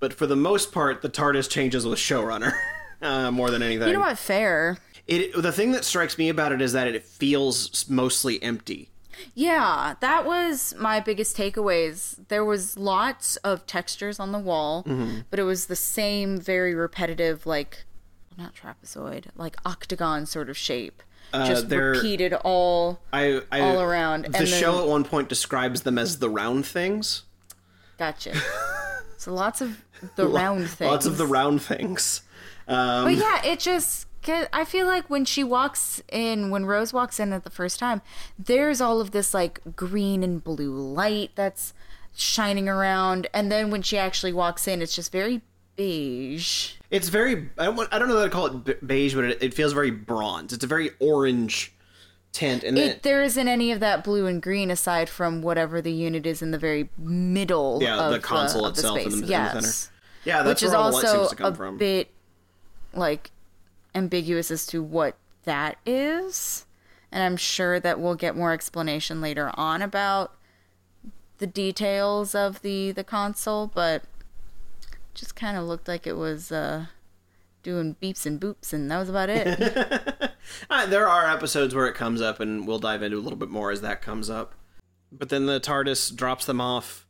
but 0.00 0.12
for 0.12 0.26
the 0.26 0.36
most 0.36 0.72
part, 0.72 1.02
the 1.02 1.08
TARDIS 1.08 1.48
changes 1.48 1.86
with 1.86 1.98
showrunner 1.98 2.52
uh, 3.02 3.30
more 3.30 3.50
than 3.50 3.62
anything. 3.62 3.88
You 3.88 3.94
know 3.94 4.00
what? 4.00 4.18
Fair. 4.18 4.78
It 5.06 5.34
the 5.40 5.52
thing 5.52 5.72
that 5.72 5.84
strikes 5.84 6.16
me 6.16 6.28
about 6.28 6.52
it 6.52 6.62
is 6.62 6.72
that 6.72 6.86
it 6.86 7.04
feels 7.04 7.88
mostly 7.88 8.42
empty. 8.42 8.88
Yeah, 9.34 9.94
that 10.00 10.24
was 10.26 10.74
my 10.78 11.00
biggest 11.00 11.36
takeaways. 11.36 12.16
There 12.28 12.44
was 12.44 12.76
lots 12.76 13.36
of 13.38 13.66
textures 13.66 14.18
on 14.20 14.32
the 14.32 14.38
wall, 14.38 14.84
Mm-hmm. 14.84 15.20
but 15.30 15.38
it 15.38 15.44
was 15.44 15.66
the 15.66 15.76
same 15.76 16.38
very 16.40 16.74
repetitive 16.74 17.46
like 17.46 17.84
not 18.38 18.54
trapezoid, 18.54 19.26
like 19.36 19.56
octagon 19.64 20.26
sort 20.26 20.48
of 20.48 20.56
shape. 20.56 21.02
Just 21.34 21.64
Uh, 21.64 21.68
they're- 21.68 21.90
repeated 21.92 22.34
all 22.44 23.00
I, 23.12 23.42
I 23.50 23.60
All 23.60 23.80
around, 23.80 24.22
The 24.22 24.26
and 24.26 24.34
then- 24.34 24.46
show 24.46 24.80
at 24.82 24.86
one 24.88 25.04
point 25.04 25.28
describes 25.28 25.82
them 25.82 25.98
as 25.98 26.18
the 26.18 26.28
round 26.30 26.66
things. 26.66 27.22
gotcha. 27.98 28.34
so 29.18 29.32
lots 29.32 29.60
of 29.60 29.82
the 30.16 30.26
round 30.26 30.68
things. 30.68 30.90
Lots 30.90 31.06
of 31.06 31.16
the 31.16 31.26
round 31.26 31.62
things. 31.62 32.22
Um, 32.68 33.04
But 33.04 33.14
yeah, 33.16 33.44
it 33.44 33.60
just. 33.60 34.06
'Cause 34.22 34.46
I 34.52 34.64
feel 34.64 34.86
like 34.86 35.08
when 35.10 35.24
she 35.24 35.42
walks 35.44 36.02
in, 36.10 36.50
when 36.50 36.64
Rose 36.66 36.92
walks 36.92 37.18
in 37.20 37.32
at 37.32 37.44
the 37.44 37.50
first 37.50 37.78
time, 37.78 38.02
there's 38.38 38.80
all 38.80 39.00
of 39.00 39.10
this 39.10 39.34
like 39.34 39.60
green 39.76 40.22
and 40.22 40.42
blue 40.42 40.72
light 40.74 41.32
that's 41.34 41.74
shining 42.14 42.68
around, 42.68 43.26
and 43.34 43.50
then 43.50 43.70
when 43.70 43.82
she 43.82 43.96
actually 43.98 44.32
walks 44.32 44.68
in, 44.68 44.82
it's 44.82 44.94
just 44.94 45.10
very 45.12 45.40
beige. 45.76 46.74
it's 46.90 47.08
very. 47.08 47.48
I 47.58 47.64
don't. 47.66 47.76
Want, 47.76 47.88
I 47.92 47.98
don't 47.98 48.08
know 48.08 48.16
that 48.18 48.26
I 48.26 48.28
call 48.28 48.46
it 48.66 48.86
beige, 48.86 49.14
but 49.14 49.24
it, 49.24 49.42
it 49.42 49.54
feels 49.54 49.72
very 49.72 49.90
bronze. 49.90 50.52
It's 50.52 50.64
a 50.64 50.66
very 50.66 50.90
orange 51.00 51.72
tint, 52.32 52.62
and 52.64 52.76
then 52.76 52.90
It, 52.90 53.02
there 53.02 53.22
isn't 53.22 53.48
any 53.48 53.72
of 53.72 53.80
that 53.80 54.04
blue 54.04 54.26
and 54.26 54.42
green 54.42 54.70
aside 54.70 55.08
from 55.08 55.42
whatever 55.42 55.80
the 55.82 55.92
unit 55.92 56.26
is 56.26 56.40
in 56.42 56.50
the 56.50 56.58
very 56.58 56.88
middle. 56.98 57.78
Yeah, 57.82 57.98
of 58.06 58.12
the 58.12 58.18
console 58.20 58.64
of 58.66 58.74
the 58.74 58.80
itself 58.80 58.98
in 58.98 59.02
space. 59.04 59.12
the- 59.12 59.18
in 59.20 59.26
the 59.26 59.30
yes. 59.30 59.52
center. 59.76 59.92
yeah, 60.24 60.42
that's 60.42 60.62
which 60.62 60.62
is 60.66 60.70
where 60.70 60.78
all 60.80 60.90
the 60.90 60.96
light 60.96 61.04
also 61.06 61.18
seems 61.18 61.30
to 61.30 61.36
come 61.36 61.52
a 61.52 61.56
from. 61.56 61.76
bit 61.78 62.08
like 62.94 63.30
ambiguous 63.94 64.50
as 64.50 64.66
to 64.66 64.82
what 64.82 65.16
that 65.44 65.76
is 65.84 66.64
and 67.10 67.22
i'm 67.22 67.36
sure 67.36 67.80
that 67.80 68.00
we'll 68.00 68.14
get 68.14 68.36
more 68.36 68.52
explanation 68.52 69.20
later 69.20 69.50
on 69.54 69.82
about 69.82 70.34
the 71.38 71.46
details 71.46 72.34
of 72.34 72.62
the 72.62 72.92
the 72.92 73.04
console 73.04 73.66
but 73.66 74.02
just 75.14 75.34
kind 75.36 75.56
of 75.56 75.64
looked 75.64 75.88
like 75.88 76.06
it 76.06 76.16
was 76.16 76.52
uh 76.52 76.86
doing 77.62 77.96
beeps 78.00 78.24
and 78.26 78.40
boops 78.40 78.72
and 78.72 78.90
that 78.90 78.98
was 78.98 79.08
about 79.08 79.28
it 79.28 80.30
Uh, 80.70 80.86
there 80.86 81.08
are 81.08 81.30
episodes 81.30 81.74
where 81.74 81.86
it 81.86 81.94
comes 81.94 82.20
up, 82.20 82.40
and 82.40 82.66
we'll 82.66 82.78
dive 82.78 83.02
into 83.02 83.16
a 83.16 83.20
little 83.20 83.38
bit 83.38 83.48
more 83.48 83.70
as 83.70 83.80
that 83.82 84.02
comes 84.02 84.30
up. 84.30 84.54
But 85.10 85.28
then 85.28 85.46
the 85.46 85.60
TARDIS 85.60 86.14
drops 86.14 86.46
them 86.46 86.60
off. 86.60 87.06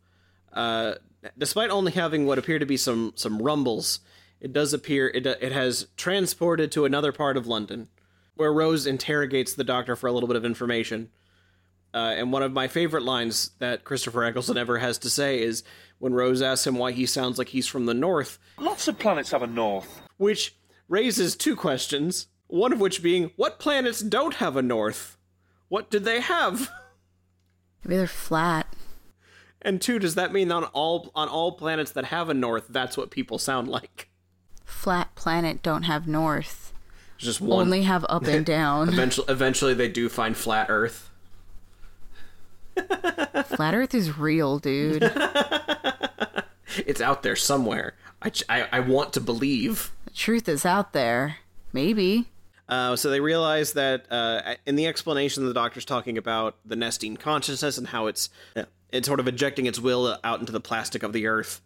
Uh, 0.52 0.94
despite 1.38 1.70
only 1.70 1.92
having 1.92 2.26
what 2.26 2.38
appear 2.38 2.58
to 2.58 2.66
be 2.66 2.76
some 2.76 3.12
some 3.14 3.40
rumbles, 3.40 4.00
it 4.42 4.52
does 4.52 4.74
appear 4.74 5.08
it 5.08 5.24
it 5.24 5.52
has 5.52 5.86
transported 5.96 6.70
to 6.72 6.84
another 6.84 7.12
part 7.12 7.36
of 7.38 7.46
London, 7.46 7.88
where 8.34 8.52
Rose 8.52 8.86
interrogates 8.86 9.54
the 9.54 9.64
Doctor 9.64 9.96
for 9.96 10.08
a 10.08 10.12
little 10.12 10.26
bit 10.26 10.36
of 10.36 10.44
information. 10.44 11.10
Uh, 11.94 12.14
and 12.16 12.32
one 12.32 12.42
of 12.42 12.52
my 12.52 12.68
favorite 12.68 13.02
lines 13.02 13.50
that 13.58 13.84
Christopher 13.84 14.24
Eccleston 14.24 14.56
ever 14.56 14.78
has 14.78 14.98
to 14.98 15.10
say 15.10 15.40
is 15.42 15.62
when 15.98 16.14
Rose 16.14 16.40
asks 16.42 16.66
him 16.66 16.76
why 16.76 16.92
he 16.92 17.04
sounds 17.06 17.38
like 17.38 17.50
he's 17.50 17.68
from 17.68 17.86
the 17.86 17.94
North, 17.94 18.38
Lots 18.58 18.88
of 18.88 18.98
planets 18.98 19.30
have 19.30 19.42
a 19.42 19.46
north. 19.46 20.02
which 20.16 20.56
raises 20.88 21.36
two 21.36 21.54
questions. 21.54 22.26
One 22.48 22.72
of 22.72 22.80
which 22.80 23.02
being, 23.02 23.30
what 23.36 23.58
planets 23.58 24.00
don't 24.00 24.34
have 24.34 24.56
a 24.56 24.62
north? 24.62 25.16
What 25.68 25.90
did 25.90 26.04
they 26.04 26.20
have? 26.20 26.70
maybe 27.84 27.96
they're 27.96 28.06
flat 28.06 28.66
And 29.60 29.80
two, 29.80 29.98
does 29.98 30.14
that 30.16 30.32
mean 30.32 30.50
on 30.50 30.64
all 30.64 31.10
on 31.14 31.28
all 31.28 31.52
planets 31.52 31.92
that 31.92 32.06
have 32.06 32.28
a 32.28 32.34
north, 32.34 32.66
that's 32.68 32.96
what 32.96 33.10
people 33.10 33.38
sound 33.38 33.68
like? 33.68 34.08
Flat 34.72 35.14
planet 35.14 35.62
don't 35.62 35.84
have 35.84 36.08
north 36.08 36.72
It's 37.16 37.24
just 37.24 37.40
one. 37.40 37.66
only 37.66 37.82
have 37.82 38.04
up 38.08 38.24
and 38.26 38.44
down 38.56 38.88
eventually, 38.88 39.26
eventually, 39.28 39.74
they 39.74 39.88
do 39.88 40.08
find 40.08 40.36
flat 40.36 40.66
Earth. 40.68 41.08
flat 43.46 43.74
earth 43.74 43.94
is 43.94 44.16
real 44.18 44.58
dude 44.58 45.02
It's 46.86 47.02
out 47.02 47.22
there 47.22 47.36
somewhere. 47.36 47.92
I, 48.22 48.32
I, 48.48 48.68
I 48.72 48.80
want 48.80 49.12
to 49.12 49.20
believe. 49.20 49.92
the 50.06 50.10
truth 50.10 50.48
is 50.48 50.64
out 50.64 50.94
there 50.94 51.36
maybe 51.72 52.28
Uh, 52.68 52.96
so 52.96 53.10
they 53.10 53.20
realize 53.20 53.74
that 53.74 54.06
uh, 54.10 54.54
in 54.64 54.76
the 54.76 54.86
explanation, 54.86 55.44
the 55.44 55.52
doctor's 55.52 55.84
talking 55.84 56.16
about 56.16 56.56
the 56.64 56.74
Nestene 56.76 57.18
consciousness 57.18 57.76
and 57.76 57.86
how 57.88 58.06
it's 58.06 58.30
it's 58.90 59.06
sort 59.06 59.20
of 59.20 59.28
ejecting 59.28 59.66
its 59.66 59.78
will 59.78 60.18
out 60.24 60.40
into 60.40 60.52
the 60.52 60.60
plastic 60.60 61.02
of 61.02 61.12
the 61.12 61.26
earth. 61.26 61.60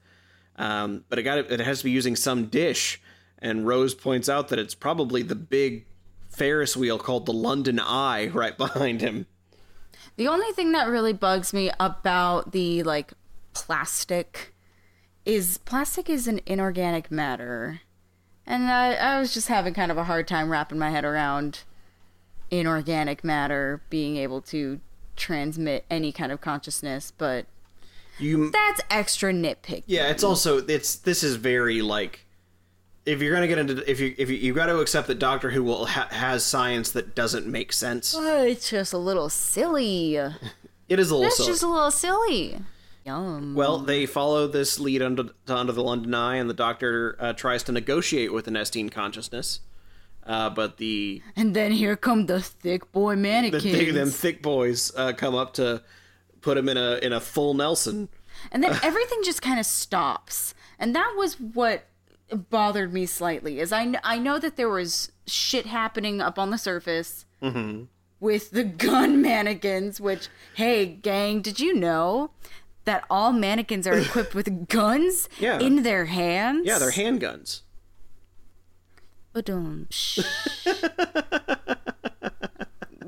Um, 0.56 1.04
but 1.08 1.18
it 1.18 1.22
got 1.22 1.38
it 1.38 1.60
has 1.60 1.78
to 1.78 1.84
be 1.84 1.90
using 1.90 2.16
some 2.16 2.46
dish, 2.46 3.00
and 3.38 3.66
Rose 3.66 3.94
points 3.94 4.28
out 4.28 4.48
that 4.48 4.58
it's 4.58 4.74
probably 4.74 5.22
the 5.22 5.34
big 5.34 5.86
Ferris 6.28 6.76
wheel 6.76 6.98
called 6.98 7.26
the 7.26 7.32
London 7.32 7.78
Eye 7.78 8.28
right 8.32 8.56
behind 8.56 9.00
him. 9.00 9.26
The 10.16 10.28
only 10.28 10.50
thing 10.52 10.72
that 10.72 10.88
really 10.88 11.12
bugs 11.12 11.52
me 11.52 11.70
about 11.78 12.52
the 12.52 12.82
like 12.82 13.12
plastic 13.52 14.54
is 15.24 15.58
plastic 15.58 16.08
is 16.08 16.26
an 16.26 16.40
inorganic 16.46 17.10
matter. 17.10 17.80
And 18.46 18.64
I, 18.64 18.94
I 18.94 19.20
was 19.20 19.34
just 19.34 19.48
having 19.48 19.74
kind 19.74 19.90
of 19.90 19.98
a 19.98 20.04
hard 20.04 20.28
time 20.28 20.50
wrapping 20.50 20.78
my 20.78 20.90
head 20.90 21.04
around 21.04 21.64
inorganic 22.50 23.24
matter 23.24 23.82
being 23.90 24.16
able 24.16 24.40
to 24.40 24.80
transmit 25.16 25.84
any 25.90 26.12
kind 26.12 26.30
of 26.30 26.40
consciousness, 26.40 27.12
but 27.16 27.46
You 28.18 28.50
that's 28.50 28.80
extra 28.90 29.32
nitpicky. 29.32 29.84
Yeah, 29.86 30.08
it's 30.08 30.24
also 30.24 30.58
it's 30.58 30.96
this 30.96 31.22
is 31.22 31.36
very 31.36 31.82
like 31.82 32.24
if 33.04 33.20
you're 33.20 33.34
gonna 33.34 33.46
get 33.48 33.58
into 33.58 33.88
if 33.90 34.00
you 34.00 34.14
if 34.18 34.30
you 34.30 34.36
you 34.36 34.54
got 34.54 34.66
to 34.66 34.78
accept 34.80 35.06
that 35.08 35.18
Doctor 35.18 35.50
Who 35.50 35.62
will 35.62 35.86
ha- 35.86 36.08
has 36.10 36.44
science 36.44 36.90
that 36.92 37.14
doesn't 37.14 37.46
make 37.46 37.72
sense. 37.72 38.14
Oh, 38.16 38.42
it's 38.44 38.70
just 38.70 38.92
a 38.92 38.98
little 38.98 39.28
silly. 39.28 40.18
It 40.88 41.00
is 41.00 41.10
a 41.10 41.14
little 41.16 41.26
It's 41.26 41.36
silly. 41.38 41.48
just 41.48 41.62
a 41.64 41.66
little 41.66 41.90
silly. 41.90 42.58
Yum. 43.04 43.54
Well, 43.56 43.78
they 43.78 44.06
follow 44.06 44.46
this 44.46 44.78
lead 44.78 45.02
under, 45.02 45.24
under 45.48 45.72
the 45.72 45.82
London 45.82 46.14
Eye, 46.14 46.36
and 46.36 46.48
the 46.48 46.54
Doctor 46.54 47.16
uh, 47.18 47.32
tries 47.32 47.64
to 47.64 47.72
negotiate 47.72 48.32
with 48.32 48.44
the 48.44 48.52
Nestene 48.52 48.88
consciousness. 48.88 49.58
Uh, 50.24 50.48
but 50.48 50.76
the 50.76 51.22
And 51.34 51.56
then 51.56 51.72
here 51.72 51.96
come 51.96 52.26
the 52.26 52.40
thick 52.40 52.92
boy 52.92 53.16
mannequins. 53.16 53.64
the 53.64 53.72
thick, 53.72 53.94
them 53.94 54.10
thick 54.10 54.42
boys 54.42 54.92
uh, 54.96 55.12
come 55.12 55.34
up 55.34 55.54
to 55.54 55.82
put 56.46 56.56
him 56.56 56.68
in 56.68 56.76
a 56.76 56.98
in 57.02 57.12
a 57.12 57.20
full 57.20 57.54
Nelson. 57.54 58.08
And 58.52 58.62
then 58.62 58.78
everything 58.82 59.20
just 59.24 59.42
kind 59.42 59.58
of 59.58 59.66
stops. 59.66 60.54
And 60.78 60.94
that 60.94 61.14
was 61.18 61.40
what 61.40 61.86
bothered 62.50 62.92
me 62.92 63.06
slightly. 63.06 63.58
Is 63.60 63.72
I, 63.72 63.94
I 64.04 64.18
know 64.18 64.38
that 64.38 64.56
there 64.56 64.68
was 64.68 65.10
shit 65.26 65.66
happening 65.66 66.20
up 66.20 66.38
on 66.38 66.50
the 66.50 66.58
surface 66.58 67.24
Mm-hmm. 67.42 67.84
with 68.20 68.50
the 68.52 68.64
gun 68.88 69.20
mannequins, 69.20 70.00
which, 70.00 70.28
hey, 70.54 70.86
gang, 70.86 71.42
did 71.42 71.58
you 71.60 71.74
know 71.74 72.30
that 72.84 73.04
all 73.10 73.32
mannequins 73.32 73.86
are 73.86 73.98
equipped 73.98 74.34
with 74.34 74.68
guns 74.78 75.28
Yeah. 75.40 75.58
in 75.58 75.82
their 75.82 76.04
hands? 76.06 76.66
Yeah, 76.66 76.78
they're 76.78 76.92
handguns. 76.92 77.62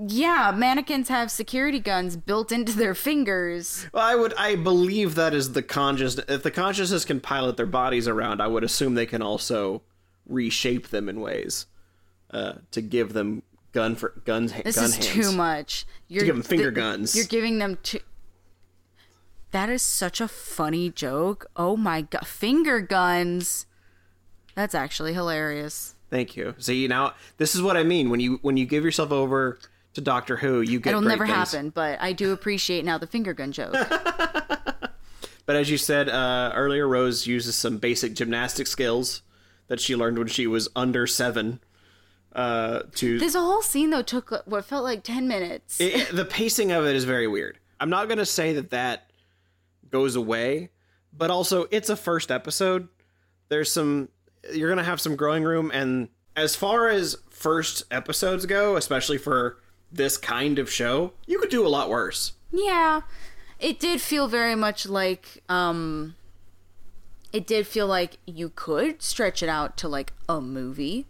Yeah, 0.07 0.53
mannequins 0.55 1.09
have 1.09 1.31
security 1.31 1.81
guns 1.81 2.17
built 2.17 2.53
into 2.53 2.73
their 2.73 2.95
fingers. 2.95 3.87
Well, 3.93 4.05
I 4.05 4.15
would 4.15 4.35
I 4.35 4.55
believe 4.55 5.15
that 5.17 5.35
is 5.35 5.53
the 5.53 5.63
conscious. 5.63 6.19
If 6.29 6.43
the 6.43 6.51
consciousness 6.51 7.05
can 7.05 7.21
pilot 7.21 7.57
their 7.57 7.67
bodies 7.67 8.07
around, 8.07 8.41
I 8.41 8.47
would 8.47 8.65
assume 8.65 8.95
they 8.95 9.07
can 9.07 9.23
also 9.23 9.83
reshape 10.27 10.89
them 10.89 11.09
in 11.09 11.21
ways 11.21 11.67
uh, 12.31 12.55
to 12.71 12.81
give 12.81 13.13
them 13.13 13.43
gun 13.73 13.97
for 13.97 14.21
guns. 14.25 14.53
This 14.53 14.77
gun 14.77 14.85
is 14.87 14.95
hands. 14.97 15.09
too 15.09 15.33
much. 15.33 15.87
You're 16.09 16.25
give 16.25 16.37
'em 16.37 16.43
finger 16.43 16.71
th- 16.71 16.75
guns. 16.75 17.17
You're 17.17 17.25
giving 17.27 17.59
them 17.59 17.79
two. 17.83 18.01
That 19.51 19.71
is 19.71 19.83
such 19.83 20.21
a 20.21 20.29
funny 20.29 20.91
joke. 20.91 21.47
Oh 21.57 21.77
my 21.77 22.03
god, 22.03 22.27
finger 22.27 22.81
guns. 22.81 23.67
That's 24.55 24.75
actually 24.75 25.15
hilarious. 25.15 25.95
Thank 26.11 26.37
you. 26.37 26.55
See 26.59 26.87
now, 26.89 27.15
this 27.37 27.55
is 27.55 27.63
what 27.63 27.77
I 27.77 27.83
mean 27.83 28.11
when 28.11 28.21
you 28.21 28.39
when 28.43 28.57
you 28.57 28.67
give 28.67 28.85
yourself 28.85 29.11
over 29.13 29.59
to 29.99 30.05
Doctor 30.05 30.37
Who, 30.37 30.61
you 30.61 30.81
get 30.81 30.91
It'll 30.91 31.01
never 31.03 31.27
things. 31.27 31.37
happen, 31.37 31.71
but 31.71 32.01
I 32.01 32.13
do 32.13 32.33
appreciate 32.33 32.85
now 32.85 32.99
the 32.99 33.07
finger 33.07 33.35
gun 33.35 33.53
joke. 33.53 33.75
But 35.47 35.57
as 35.57 35.71
you 35.71 35.79
said 35.79 36.11
uh, 36.11 36.53
earlier, 36.55 36.87
Rose 36.87 37.27
uses 37.27 37.57
some 37.57 37.79
basic 37.79 38.13
gymnastic 38.13 38.67
skills 38.67 39.23
that 39.69 39.81
she 39.81 39.97
learned 39.97 40.19
when 40.19 40.29
she 40.29 40.47
was 40.47 40.69
under 40.77 41.07
seven. 41.07 41.61
Uh, 42.35 42.83
to 42.97 43.19
this 43.19 43.35
whole 43.35 43.63
scene 43.63 43.89
though 43.89 44.03
took 44.03 44.31
uh, 44.31 44.43
what 44.45 44.67
felt 44.67 44.85
like 44.85 45.03
ten 45.03 45.27
minutes. 45.27 45.81
it, 45.81 46.15
the 46.15 46.27
pacing 46.27 46.71
of 46.71 46.85
it 46.85 46.95
is 46.95 47.05
very 47.05 47.27
weird. 47.27 47.59
I'm 47.81 47.89
not 47.89 48.11
gonna 48.11 48.27
say 48.27 48.53
that 48.53 48.69
that 48.71 49.09
goes 49.91 50.17
away, 50.17 50.69
but 51.17 51.31
also 51.31 51.67
it's 51.71 51.89
a 51.89 51.97
first 51.97 52.31
episode. 52.31 52.89
There's 53.49 53.73
some 53.73 54.11
you're 54.53 54.69
gonna 54.69 54.85
have 54.85 55.01
some 55.01 55.17
growing 55.17 55.45
room, 55.45 55.71
and 55.73 56.11
as 56.37 56.55
far 56.55 56.91
as 56.91 57.17
first 57.31 57.85
episodes 57.91 58.45
go, 58.45 58.77
especially 58.77 59.17
for 59.17 59.57
this 59.91 60.17
kind 60.17 60.59
of 60.59 60.71
show, 60.71 61.13
you 61.27 61.39
could 61.39 61.51
do 61.51 61.67
a 61.67 61.69
lot 61.69 61.89
worse. 61.89 62.33
Yeah. 62.51 63.03
It 63.59 63.81
did 63.81 64.01
feel 64.01 64.29
very 64.29 64.55
much 64.55 64.87
like 64.87 65.43
um 65.49 66.15
it 67.33 67.47
did 67.47 67.67
feel 67.67 67.87
like 67.87 68.19
you 68.27 68.51
could 68.55 69.03
stretch 69.03 69.43
it 69.43 69.49
out 69.49 69.77
to 69.79 69.89
like 69.89 70.13
a 70.29 70.41
movie. 70.41 71.07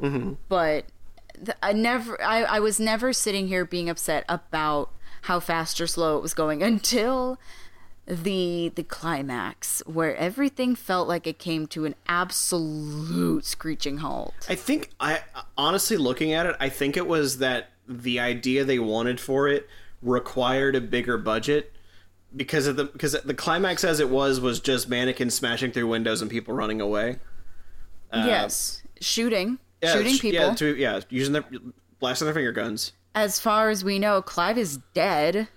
Mm-hmm. 0.00 0.34
But 0.48 0.86
th- 1.34 1.56
I 1.62 1.72
never 1.72 2.20
I, 2.22 2.42
I 2.42 2.60
was 2.60 2.78
never 2.78 3.12
sitting 3.12 3.48
here 3.48 3.64
being 3.64 3.88
upset 3.88 4.24
about 4.28 4.90
how 5.22 5.40
fast 5.40 5.80
or 5.80 5.86
slow 5.86 6.16
it 6.16 6.22
was 6.22 6.34
going 6.34 6.62
until 6.62 7.38
the 8.06 8.72
the 8.74 8.82
climax 8.82 9.82
where 9.86 10.16
everything 10.16 10.74
felt 10.74 11.06
like 11.08 11.26
it 11.26 11.38
came 11.38 11.66
to 11.66 11.84
an 11.84 11.94
absolute 12.08 13.44
screeching 13.44 13.98
halt. 13.98 14.34
I 14.48 14.54
think 14.54 14.90
I 14.98 15.20
honestly 15.56 15.98
looking 15.98 16.32
at 16.32 16.46
it, 16.46 16.56
I 16.58 16.70
think 16.70 16.96
it 16.96 17.06
was 17.06 17.38
that 17.38 17.70
the 17.88 18.20
idea 18.20 18.64
they 18.64 18.78
wanted 18.78 19.18
for 19.20 19.48
it 19.48 19.66
required 20.02 20.76
a 20.76 20.80
bigger 20.80 21.18
budget 21.18 21.72
because 22.36 22.66
of 22.66 22.76
the 22.76 22.84
because 22.84 23.12
the 23.24 23.34
climax 23.34 23.82
as 23.84 23.98
it 24.00 24.10
was 24.10 24.38
was 24.40 24.60
just 24.60 24.88
mannequins 24.88 25.34
smashing 25.34 25.72
through 25.72 25.88
windows 25.88 26.20
and 26.22 26.30
people 26.30 26.54
running 26.54 26.80
away. 26.80 27.16
Uh, 28.12 28.24
yes, 28.26 28.82
shooting, 29.00 29.58
Yeah, 29.82 29.92
shooting 29.94 30.14
sh- 30.14 30.20
people. 30.20 30.46
Yeah, 30.48 30.54
to, 30.54 30.76
yeah, 30.76 31.00
using 31.10 31.32
their 31.32 31.44
blasting 32.00 32.26
their 32.26 32.34
finger 32.34 32.52
guns. 32.52 32.92
as 33.14 33.40
far 33.40 33.70
as 33.70 33.82
we 33.84 33.98
know, 33.98 34.22
Clive 34.22 34.58
is 34.58 34.78
dead. 34.94 35.48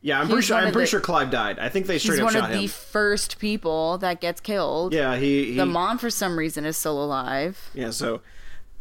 Yeah, 0.00 0.20
I'm 0.20 0.26
pretty 0.28 0.42
sure. 0.42 0.56
I'm 0.56 0.72
pretty 0.72 0.80
the- 0.80 0.86
sure 0.86 1.00
Clive 1.00 1.30
died. 1.30 1.58
I 1.60 1.68
think 1.68 1.86
they 1.86 1.98
straight 1.98 2.18
up 2.20 2.30
shot 2.30 2.34
him. 2.34 2.34
He's 2.34 2.42
one 2.42 2.52
of 2.52 2.60
the 2.62 2.68
first 2.68 3.38
people 3.38 3.98
that 3.98 4.20
gets 4.20 4.40
killed. 4.40 4.94
Yeah, 4.94 5.16
he. 5.16 5.52
he 5.52 5.56
The 5.56 5.66
mom, 5.66 5.98
for 5.98 6.10
some 6.10 6.36
reason, 6.38 6.64
is 6.64 6.76
still 6.76 7.02
alive. 7.02 7.70
yeah, 7.74 7.90
so 7.90 8.20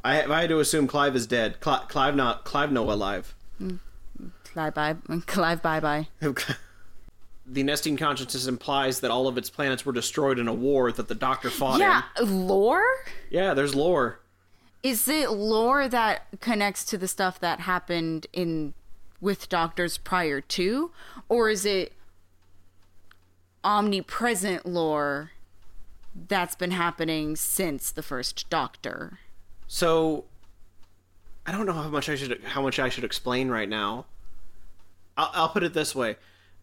I, 0.04 0.24
I 0.24 0.42
had 0.42 0.50
to 0.50 0.60
assume 0.60 0.88
Clive 0.88 1.16
is 1.16 1.28
dead. 1.28 1.60
Cli- 1.60 1.86
Clive 1.88 2.16
not. 2.16 2.44
Clive 2.44 2.72
no 2.72 2.90
alive. 2.92 3.36
Clive 4.44 4.74
bye. 4.74 4.96
Clive 5.28 5.62
bye 5.62 5.80
bye. 5.80 6.08
the 6.22 7.64
Nestene 7.64 7.98
consciousness 7.98 8.48
implies 8.48 9.00
that 9.02 9.12
all 9.12 9.28
of 9.28 9.38
its 9.38 9.50
planets 9.50 9.86
were 9.86 9.94
destroyed 9.94 10.40
in 10.40 10.48
a 10.48 10.54
war 10.54 10.92
that 10.92 11.08
the 11.08 11.16
Doctor 11.16 11.50
fought 11.50 11.80
Yeah, 11.80 12.04
in. 12.20 12.48
lore. 12.48 12.84
Yeah, 13.30 13.54
there's 13.54 13.76
lore. 13.76 14.20
Is 14.84 15.08
it 15.08 15.30
lore 15.32 15.88
that 15.88 16.26
connects 16.40 16.84
to 16.86 16.98
the 16.98 17.08
stuff 17.08 17.40
that 17.40 17.62
happened 17.62 18.26
in 18.34 18.74
with 19.20 19.48
doctors 19.50 20.00
prior 20.00 20.42
to, 20.42 20.90
or 21.30 21.50
is 21.52 21.64
it 21.66 21.94
omnipresent 23.64 24.66
lore 24.66 25.32
that's 26.28 26.56
been 26.56 26.72
happening 26.72 27.36
since 27.36 27.92
the 27.92 28.02
first 28.02 28.50
Doctor? 28.50 29.20
So 29.74 30.26
I 31.46 31.54
don't 31.54 31.66
know 31.66 31.72
how 31.72 31.88
much 31.88 32.10
I 32.10 32.18
should 32.18 32.44
how 32.44 32.62
much 32.62 32.78
I 32.78 32.90
should 32.90 33.06
explain 33.06 33.48
right 33.48 33.70
now. 33.70 34.06
I'll, 35.16 35.32
I'll 35.34 35.50
put 35.50 35.64
it 35.64 35.74
this 35.74 35.96
way: 35.96 36.18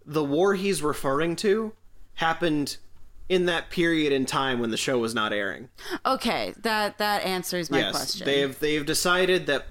the 0.05 0.23
war 0.23 0.55
he's 0.55 0.83
referring 0.83 1.35
to 1.37 1.73
happened 2.17 2.77
in 3.27 3.47
that 3.47 3.71
period 3.71 4.13
in 4.13 4.27
time 4.27 4.59
when 4.59 4.71
the 4.71 4.77
show 4.77 4.99
was 4.99 5.15
not 5.15 5.33
airing. 5.33 5.71
Okay, 6.05 6.53
that 6.59 6.99
that 6.99 7.25
answers 7.25 7.71
my 7.71 7.79
yes, 7.79 7.93
question. 7.93 8.27
they've 8.27 8.59
they've 8.61 8.85
decided 8.85 9.47
that 9.47 9.65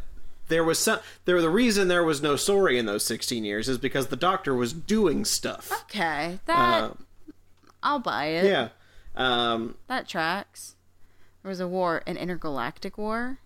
there 0.48 0.64
was 0.64 0.80
some 0.80 0.98
there 1.26 1.40
the 1.40 1.52
reason 1.52 1.90
there 1.90 2.04
was 2.04 2.24
no 2.24 2.36
story 2.38 2.80
in 2.80 2.88
those 2.88 3.06
16 3.06 3.44
years 3.46 3.70
is 3.70 3.78
because 3.78 4.08
the 4.08 4.16
Doctor 4.16 4.56
was 4.56 4.74
doing 4.74 5.26
stuff. 5.26 5.72
okay, 5.84 6.40
that 6.48 6.84
Uh, 6.84 6.92
I'll 7.84 8.00
buy 8.00 8.26
it. 8.30 8.46
yeah. 8.46 8.70
Um, 9.16 9.76
That 9.86 10.08
tracks. 10.08 10.74
There 11.44 11.50
was 11.50 11.60
a 11.60 11.68
war, 11.68 12.04
an 12.06 12.18
intergalactic 12.18 12.98
war 12.98 13.40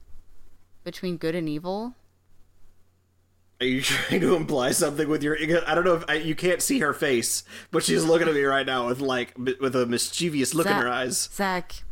between 0.84 1.18
good 1.18 1.36
and 1.36 1.48
evil. 1.48 1.96
Are 3.60 3.66
you 3.66 3.82
trying 3.82 4.22
to 4.22 4.36
imply 4.36 4.72
something 4.72 5.08
with 5.08 5.24
your? 5.24 5.38
I 5.68 5.76
don't 5.76 5.86
know 5.86 5.96
if 5.96 6.06
I, 6.08 6.16
you 6.16 6.36
can't 6.36 6.62
see 6.62 6.80
her 6.80 6.94
face, 6.94 7.44
but 7.70 7.84
she's 7.84 8.04
looking 8.04 8.28
at 8.28 8.34
me 8.34 8.44
right 8.44 8.66
now 8.66 8.88
with 8.88 9.00
like 9.00 9.38
with 9.38 9.76
a 9.76 9.86
mischievous 9.86 10.54
look 10.54 10.66
in 10.66 10.74
her 10.74 10.90
eyes. 10.90 11.30
Zach, 11.32 11.84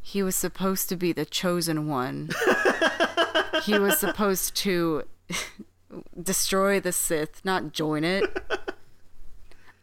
he 0.00 0.22
was 0.22 0.36
supposed 0.36 0.88
to 0.90 0.96
be 0.96 1.12
the 1.12 1.24
chosen 1.24 1.88
one. 1.88 2.30
he 3.62 3.78
was 3.78 3.98
supposed 3.98 4.54
to 4.56 5.04
destroy 6.22 6.78
the 6.78 6.92
Sith, 6.92 7.42
not 7.44 7.72
join 7.72 8.04
it. 8.04 8.24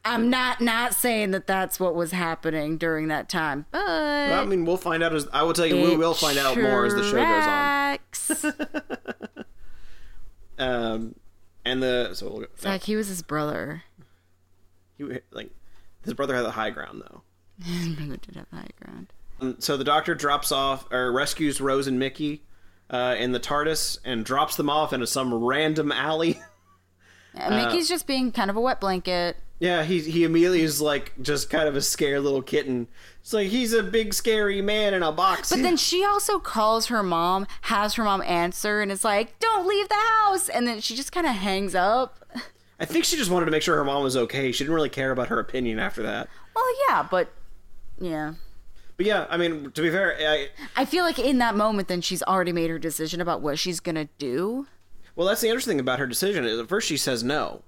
I'm 0.03 0.29
not 0.29 0.61
not 0.61 0.93
saying 0.93 1.31
that 1.31 1.45
that's 1.47 1.79
what 1.79 1.93
was 1.95 2.11
happening 2.11 2.77
during 2.77 3.07
that 3.09 3.29
time, 3.29 3.65
but 3.71 3.79
I 3.81 4.45
mean, 4.45 4.65
we'll 4.65 4.77
find 4.77 5.03
out 5.03 5.13
as 5.13 5.27
I 5.31 5.43
will 5.43 5.53
tell 5.53 5.67
you. 5.67 5.75
We 5.75 5.95
will 5.95 6.13
find 6.15 6.37
out 6.37 6.57
more 6.57 6.85
as 6.85 6.95
the 6.95 7.03
show 7.03 7.17
goes 7.23 8.53
on. 8.55 9.45
Um, 10.57 11.15
and 11.65 11.81
the 11.81 12.13
so 12.13 12.29
we'll, 12.29 12.45
Zach, 12.59 12.83
he 12.83 12.95
was 12.95 13.07
his 13.07 13.23
brother. 13.23 13.83
he, 14.97 15.19
like 15.31 15.49
his 16.03 16.13
brother 16.13 16.35
had 16.35 16.43
the 16.45 16.51
high 16.51 16.69
ground 16.69 17.01
though. 17.01 17.21
His 17.63 17.95
brother 17.95 18.17
did 18.17 18.35
have 18.35 18.45
the 18.51 18.57
high 18.57 18.69
ground. 18.83 19.07
Um, 19.39 19.55
So 19.59 19.77
the 19.77 19.83
Doctor 19.83 20.15
drops 20.15 20.51
off 20.51 20.85
or 20.91 21.11
rescues 21.11 21.59
Rose 21.61 21.87
and 21.87 21.97
Mickey 21.99 22.43
uh, 22.89 23.15
in 23.17 23.31
the 23.31 23.39
TARDIS 23.39 23.99
and 24.05 24.25
drops 24.25 24.55
them 24.55 24.69
off 24.69 24.93
into 24.93 25.07
some 25.07 25.33
random 25.33 25.91
alley. 25.91 26.39
And 27.33 27.55
Mickey's 27.55 27.87
just 27.87 28.07
being 28.07 28.33
kind 28.33 28.49
of 28.49 28.57
a 28.57 28.59
wet 28.61 28.81
blanket. 28.81 29.37
Yeah, 29.61 29.83
he 29.83 29.99
he 29.99 30.23
immediately 30.23 30.63
is 30.63 30.81
like 30.81 31.13
just 31.21 31.51
kind 31.51 31.67
of 31.67 31.75
a 31.75 31.81
scared 31.81 32.23
little 32.23 32.41
kitten. 32.41 32.87
It's 33.21 33.31
like 33.31 33.49
he's 33.49 33.73
a 33.73 33.83
big 33.83 34.11
scary 34.15 34.59
man 34.59 34.95
in 34.95 35.03
a 35.03 35.11
box. 35.11 35.51
But 35.51 35.61
then 35.61 35.77
she 35.77 36.03
also 36.03 36.39
calls 36.39 36.87
her 36.87 37.03
mom, 37.03 37.45
has 37.61 37.93
her 37.93 38.03
mom 38.03 38.23
answer, 38.23 38.81
and 38.81 38.91
is 38.91 39.03
like, 39.05 39.37
"Don't 39.37 39.67
leave 39.67 39.87
the 39.87 40.01
house." 40.17 40.49
And 40.49 40.65
then 40.65 40.81
she 40.81 40.95
just 40.95 41.11
kind 41.11 41.27
of 41.27 41.33
hangs 41.33 41.75
up. 41.75 42.25
I 42.79 42.85
think 42.85 43.05
she 43.05 43.15
just 43.17 43.29
wanted 43.29 43.45
to 43.45 43.51
make 43.51 43.61
sure 43.61 43.75
her 43.75 43.83
mom 43.85 44.01
was 44.01 44.17
okay. 44.17 44.51
She 44.51 44.63
didn't 44.63 44.73
really 44.73 44.89
care 44.89 45.11
about 45.11 45.27
her 45.27 45.39
opinion 45.39 45.77
after 45.77 46.01
that. 46.01 46.27
Well, 46.55 46.65
yeah, 46.89 47.07
but 47.11 47.31
yeah, 47.99 48.33
But 48.97 49.05
yeah, 49.05 49.27
I 49.29 49.37
mean, 49.37 49.69
to 49.69 49.81
be 49.83 49.91
fair, 49.91 50.17
I, 50.19 50.47
I 50.75 50.85
feel 50.85 51.03
like 51.03 51.19
in 51.19 51.37
that 51.37 51.55
moment, 51.55 51.87
then 51.87 52.01
she's 52.01 52.23
already 52.23 52.51
made 52.51 52.71
her 52.71 52.79
decision 52.79 53.21
about 53.21 53.41
what 53.41 53.59
she's 53.59 53.79
gonna 53.79 54.09
do. 54.17 54.65
well, 55.15 55.27
that's 55.27 55.41
the 55.41 55.49
interesting 55.49 55.73
thing 55.73 55.79
about 55.81 55.99
her 55.99 56.07
decision 56.07 56.45
is 56.45 56.59
at 56.59 56.67
first 56.67 56.87
she 56.87 56.97
says 56.97 57.23
no. 57.23 57.61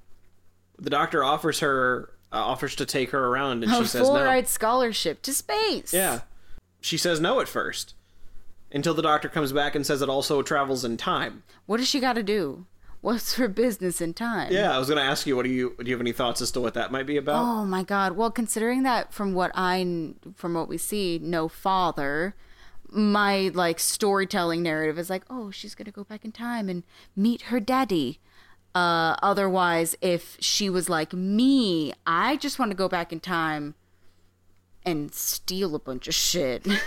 The 0.79 0.89
doctor 0.89 1.23
offers 1.23 1.59
her 1.59 2.13
uh, 2.31 2.37
offers 2.37 2.75
to 2.75 2.85
take 2.85 3.11
her 3.11 3.27
around, 3.27 3.63
and 3.63 3.71
she 3.71 3.85
says 3.85 4.01
full 4.01 4.15
no. 4.15 4.23
ride 4.23 4.47
scholarship 4.47 5.21
to 5.23 5.33
space. 5.33 5.93
Yeah, 5.93 6.21
she 6.81 6.97
says 6.97 7.19
no 7.19 7.39
at 7.39 7.47
first, 7.47 7.93
until 8.71 8.93
the 8.93 9.01
doctor 9.01 9.29
comes 9.29 9.53
back 9.53 9.75
and 9.75 9.85
says 9.85 10.01
it 10.01 10.09
also 10.09 10.41
travels 10.41 10.83
in 10.83 10.97
time. 10.97 11.43
What 11.65 11.77
does 11.77 11.87
she 11.87 11.99
got 11.99 12.13
to 12.13 12.23
do? 12.23 12.65
What's 13.03 13.35
her 13.35 13.49
business 13.49 13.99
in 13.99 14.13
time? 14.13 14.53
Yeah, 14.53 14.73
I 14.73 14.79
was 14.79 14.87
going 14.87 14.97
to 14.97 15.03
ask 15.03 15.27
you, 15.27 15.35
what 15.35 15.43
do 15.43 15.49
you 15.49 15.75
do? 15.77 15.85
You 15.85 15.93
have 15.93 15.99
any 15.99 16.13
thoughts 16.13 16.41
as 16.41 16.51
to 16.51 16.61
what 16.61 16.73
that 16.75 16.89
might 16.89 17.05
be 17.05 17.17
about? 17.17 17.43
Oh 17.43 17.65
my 17.65 17.83
god. 17.83 18.13
Well, 18.13 18.31
considering 18.31 18.83
that 18.83 19.13
from 19.13 19.33
what 19.33 19.51
I 19.53 20.13
from 20.35 20.53
what 20.53 20.69
we 20.69 20.77
see, 20.77 21.19
no 21.21 21.49
father, 21.49 22.33
my 22.89 23.51
like 23.53 23.79
storytelling 23.79 24.63
narrative 24.63 24.97
is 24.97 25.09
like, 25.09 25.23
"Oh, 25.29 25.51
she's 25.51 25.75
going 25.75 25.85
to 25.85 25.91
go 25.91 26.05
back 26.05 26.23
in 26.23 26.31
time 26.31 26.69
and 26.69 26.83
meet 27.15 27.43
her 27.43 27.59
daddy." 27.59 28.19
Uh 28.75 29.15
otherwise, 29.21 29.95
if 30.01 30.37
she 30.39 30.69
was 30.69 30.89
like 30.89 31.13
me, 31.13 31.93
I 32.07 32.37
just 32.37 32.57
want 32.59 32.71
to 32.71 32.75
go 32.77 32.89
back 32.89 33.11
in 33.13 33.19
time 33.19 33.75
and 34.85 35.13
steal 35.13 35.75
a 35.75 35.79
bunch 35.79 36.07
of 36.07 36.13
shit. 36.13 36.67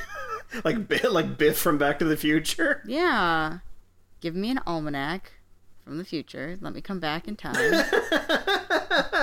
Like 0.64 0.87
Biff, 0.87 1.03
like 1.11 1.37
Biff 1.37 1.59
from 1.59 1.76
Back 1.76 1.99
to 1.99 2.05
the 2.05 2.16
Future. 2.16 2.80
yeah. 2.87 3.59
Give 4.20 4.34
me 4.37 4.49
an 4.51 4.61
almanac 4.64 5.32
from 5.84 5.99
the 5.99 6.05
future. 6.05 6.57
Let 6.61 6.72
me 6.72 6.80
come 6.80 7.01
back 7.01 7.26
in 7.26 7.34
time. 7.34 7.55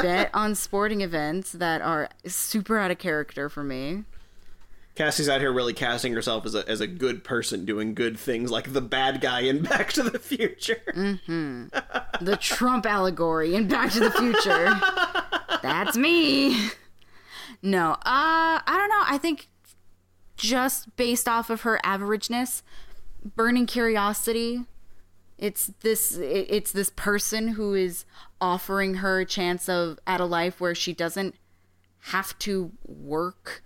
Bet 0.01 0.29
on 0.33 0.53
sporting 0.53 0.99
events 1.01 1.53
that 1.53 1.81
are 1.81 2.09
super 2.27 2.77
out 2.77 2.91
of 2.91 2.99
character 2.99 3.47
for 3.49 3.63
me. 3.63 4.03
Cassie's 4.95 5.27
out 5.27 5.41
here 5.41 5.51
really 5.51 5.73
casting 5.73 6.13
herself 6.13 6.45
as 6.45 6.53
a 6.53 6.67
as 6.69 6.79
a 6.79 6.87
good 6.87 7.23
person 7.23 7.65
doing 7.65 7.95
good 7.95 8.17
things, 8.19 8.51
like 8.51 8.73
the 8.73 8.81
bad 8.81 9.21
guy 9.21 9.41
in 9.41 9.63
Back 9.63 9.91
to 9.93 10.03
the 10.03 10.19
Future. 10.19 10.81
The 12.21 12.37
Trump 12.39 12.85
allegory 12.85 13.55
in 13.55 13.67
Back 13.67 13.91
to 13.93 13.99
the 13.99 14.11
Future. 14.11 14.69
That's 15.63 15.97
me. 15.97 16.69
No, 17.61 17.91
uh, 17.91 17.97
I 18.05 18.61
don't 18.65 18.89
know. 18.89 19.03
I 19.07 19.17
think 19.17 19.47
just 20.35 20.95
based 20.95 21.27
off 21.27 21.49
of 21.49 21.61
her 21.61 21.79
averageness, 21.83 22.61
burning 23.35 23.65
curiosity, 23.65 24.65
it's 25.37 25.67
this 25.81 26.17
it's 26.17 26.71
this 26.71 26.91
person 26.95 27.49
who 27.49 27.73
is 27.73 28.05
offering 28.39 28.95
her 28.95 29.21
a 29.21 29.25
chance 29.25 29.67
of 29.67 29.99
at 30.05 30.19
a 30.21 30.25
life 30.25 30.61
where 30.61 30.75
she 30.75 30.93
doesn't 30.93 31.35
have 32.07 32.37
to 32.39 32.71
work 32.85 33.63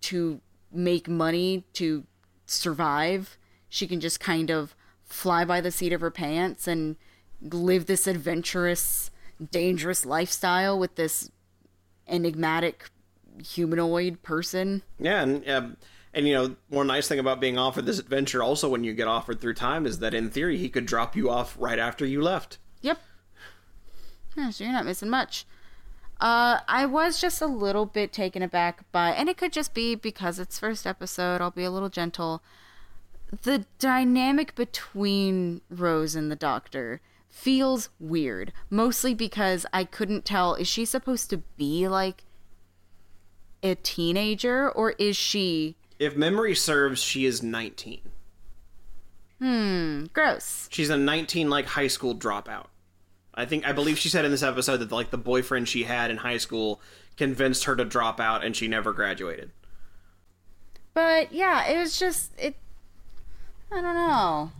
to 0.00 0.40
make 0.74 1.08
money 1.08 1.64
to 1.74 2.04
survive. 2.46 3.38
She 3.68 3.86
can 3.86 4.00
just 4.00 4.20
kind 4.20 4.50
of 4.50 4.74
fly 5.04 5.44
by 5.44 5.60
the 5.60 5.70
seat 5.70 5.92
of 5.92 6.00
her 6.00 6.10
pants 6.10 6.66
and 6.66 6.96
live 7.40 7.86
this 7.86 8.06
adventurous, 8.06 9.10
dangerous 9.50 10.04
lifestyle 10.04 10.78
with 10.78 10.96
this 10.96 11.30
enigmatic 12.06 12.90
humanoid 13.42 14.22
person. 14.22 14.82
Yeah, 14.98 15.22
and 15.22 15.48
um, 15.48 15.76
and 16.12 16.28
you 16.28 16.34
know, 16.34 16.56
one 16.68 16.86
nice 16.86 17.08
thing 17.08 17.18
about 17.18 17.40
being 17.40 17.58
offered 17.58 17.86
this 17.86 17.98
adventure, 17.98 18.42
also 18.42 18.68
when 18.68 18.84
you 18.84 18.94
get 18.94 19.08
offered 19.08 19.40
through 19.40 19.54
time, 19.54 19.86
is 19.86 19.98
that 19.98 20.14
in 20.14 20.30
theory 20.30 20.56
he 20.58 20.68
could 20.68 20.86
drop 20.86 21.16
you 21.16 21.28
off 21.28 21.56
right 21.58 21.78
after 21.78 22.06
you 22.06 22.22
left. 22.22 22.58
Yep. 22.82 23.00
Yeah, 24.36 24.50
so 24.50 24.64
you're 24.64 24.72
not 24.72 24.84
missing 24.84 25.10
much. 25.10 25.46
Uh, 26.20 26.60
I 26.68 26.86
was 26.86 27.20
just 27.20 27.42
a 27.42 27.46
little 27.46 27.86
bit 27.86 28.12
taken 28.12 28.42
aback 28.42 28.90
by, 28.92 29.10
and 29.10 29.28
it 29.28 29.36
could 29.36 29.52
just 29.52 29.74
be 29.74 29.94
because 29.94 30.38
it's 30.38 30.58
first 30.58 30.86
episode. 30.86 31.40
I'll 31.40 31.50
be 31.50 31.64
a 31.64 31.70
little 31.70 31.88
gentle. 31.88 32.42
The 33.42 33.66
dynamic 33.78 34.54
between 34.54 35.60
Rose 35.68 36.14
and 36.14 36.30
the 36.30 36.36
Doctor 36.36 37.00
feels 37.28 37.88
weird, 37.98 38.52
mostly 38.70 39.12
because 39.12 39.66
I 39.72 39.84
couldn't 39.84 40.24
tell 40.24 40.54
is 40.54 40.68
she 40.68 40.84
supposed 40.84 41.30
to 41.30 41.38
be 41.56 41.88
like 41.88 42.22
a 43.62 43.74
teenager 43.74 44.70
or 44.70 44.92
is 44.98 45.16
she 45.16 45.74
If 45.98 46.16
memory 46.16 46.54
serves, 46.54 47.02
she 47.02 47.24
is 47.24 47.42
19. 47.42 48.00
Hmm, 49.40 50.04
gross? 50.12 50.68
She's 50.70 50.90
a 50.90 50.96
19 50.96 51.50
like 51.50 51.66
high 51.66 51.88
school 51.88 52.14
dropout. 52.14 52.66
I 53.34 53.44
think 53.44 53.66
I 53.66 53.72
believe 53.72 53.98
she 53.98 54.08
said 54.08 54.24
in 54.24 54.30
this 54.30 54.42
episode 54.42 54.78
that 54.78 54.92
like 54.92 55.10
the 55.10 55.18
boyfriend 55.18 55.68
she 55.68 55.84
had 55.84 56.10
in 56.10 56.18
high 56.18 56.36
school 56.36 56.80
convinced 57.16 57.64
her 57.64 57.76
to 57.76 57.84
drop 57.84 58.20
out 58.20 58.44
and 58.44 58.54
she 58.54 58.68
never 58.68 58.92
graduated. 58.92 59.50
But 60.94 61.32
yeah, 61.32 61.66
it 61.66 61.78
was 61.78 61.98
just 61.98 62.32
it. 62.38 62.56
I 63.72 63.80
don't 63.80 63.94
know. 63.94 64.52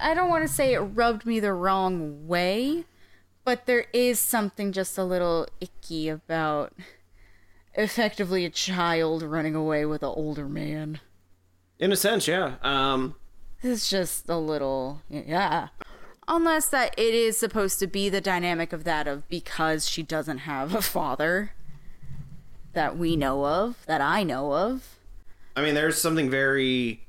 I 0.00 0.14
don't 0.14 0.30
want 0.30 0.46
to 0.46 0.52
say 0.52 0.72
it 0.72 0.80
rubbed 0.80 1.26
me 1.26 1.40
the 1.40 1.52
wrong 1.52 2.26
way, 2.26 2.84
but 3.44 3.66
there 3.66 3.86
is 3.92 4.18
something 4.18 4.72
just 4.72 4.96
a 4.96 5.04
little 5.04 5.46
icky 5.60 6.08
about 6.08 6.72
effectively 7.74 8.46
a 8.46 8.50
child 8.50 9.22
running 9.22 9.54
away 9.54 9.84
with 9.84 10.02
an 10.02 10.08
older 10.08 10.48
man. 10.48 11.00
In 11.78 11.92
a 11.92 11.96
sense, 11.96 12.26
yeah. 12.26 12.54
Um 12.62 13.16
It's 13.62 13.90
just 13.90 14.28
a 14.30 14.38
little 14.38 15.02
yeah. 15.10 15.68
Unless 16.28 16.68
that 16.68 16.94
it 16.98 17.14
is 17.14 17.38
supposed 17.38 17.78
to 17.78 17.86
be 17.86 18.08
the 18.08 18.20
dynamic 18.20 18.72
of 18.72 18.84
that 18.84 19.06
of 19.06 19.28
because 19.28 19.88
she 19.88 20.02
doesn't 20.02 20.38
have 20.38 20.74
a 20.74 20.82
father 20.82 21.52
that 22.72 22.98
we 22.98 23.16
know 23.16 23.46
of, 23.46 23.84
that 23.86 24.00
I 24.00 24.22
know 24.22 24.52
of. 24.52 24.96
I 25.54 25.62
mean, 25.62 25.74
there's 25.74 26.00
something 26.00 26.28
very. 26.28 27.06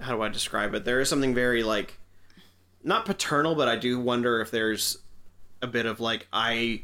How 0.00 0.16
do 0.16 0.22
I 0.22 0.28
describe 0.28 0.74
it? 0.74 0.84
There 0.84 1.00
is 1.00 1.08
something 1.08 1.34
very 1.34 1.62
like, 1.62 1.98
not 2.82 3.04
paternal, 3.04 3.54
but 3.54 3.68
I 3.68 3.76
do 3.76 3.98
wonder 4.00 4.40
if 4.40 4.50
there's 4.50 4.98
a 5.60 5.66
bit 5.66 5.86
of 5.86 6.00
like 6.00 6.26
I 6.32 6.82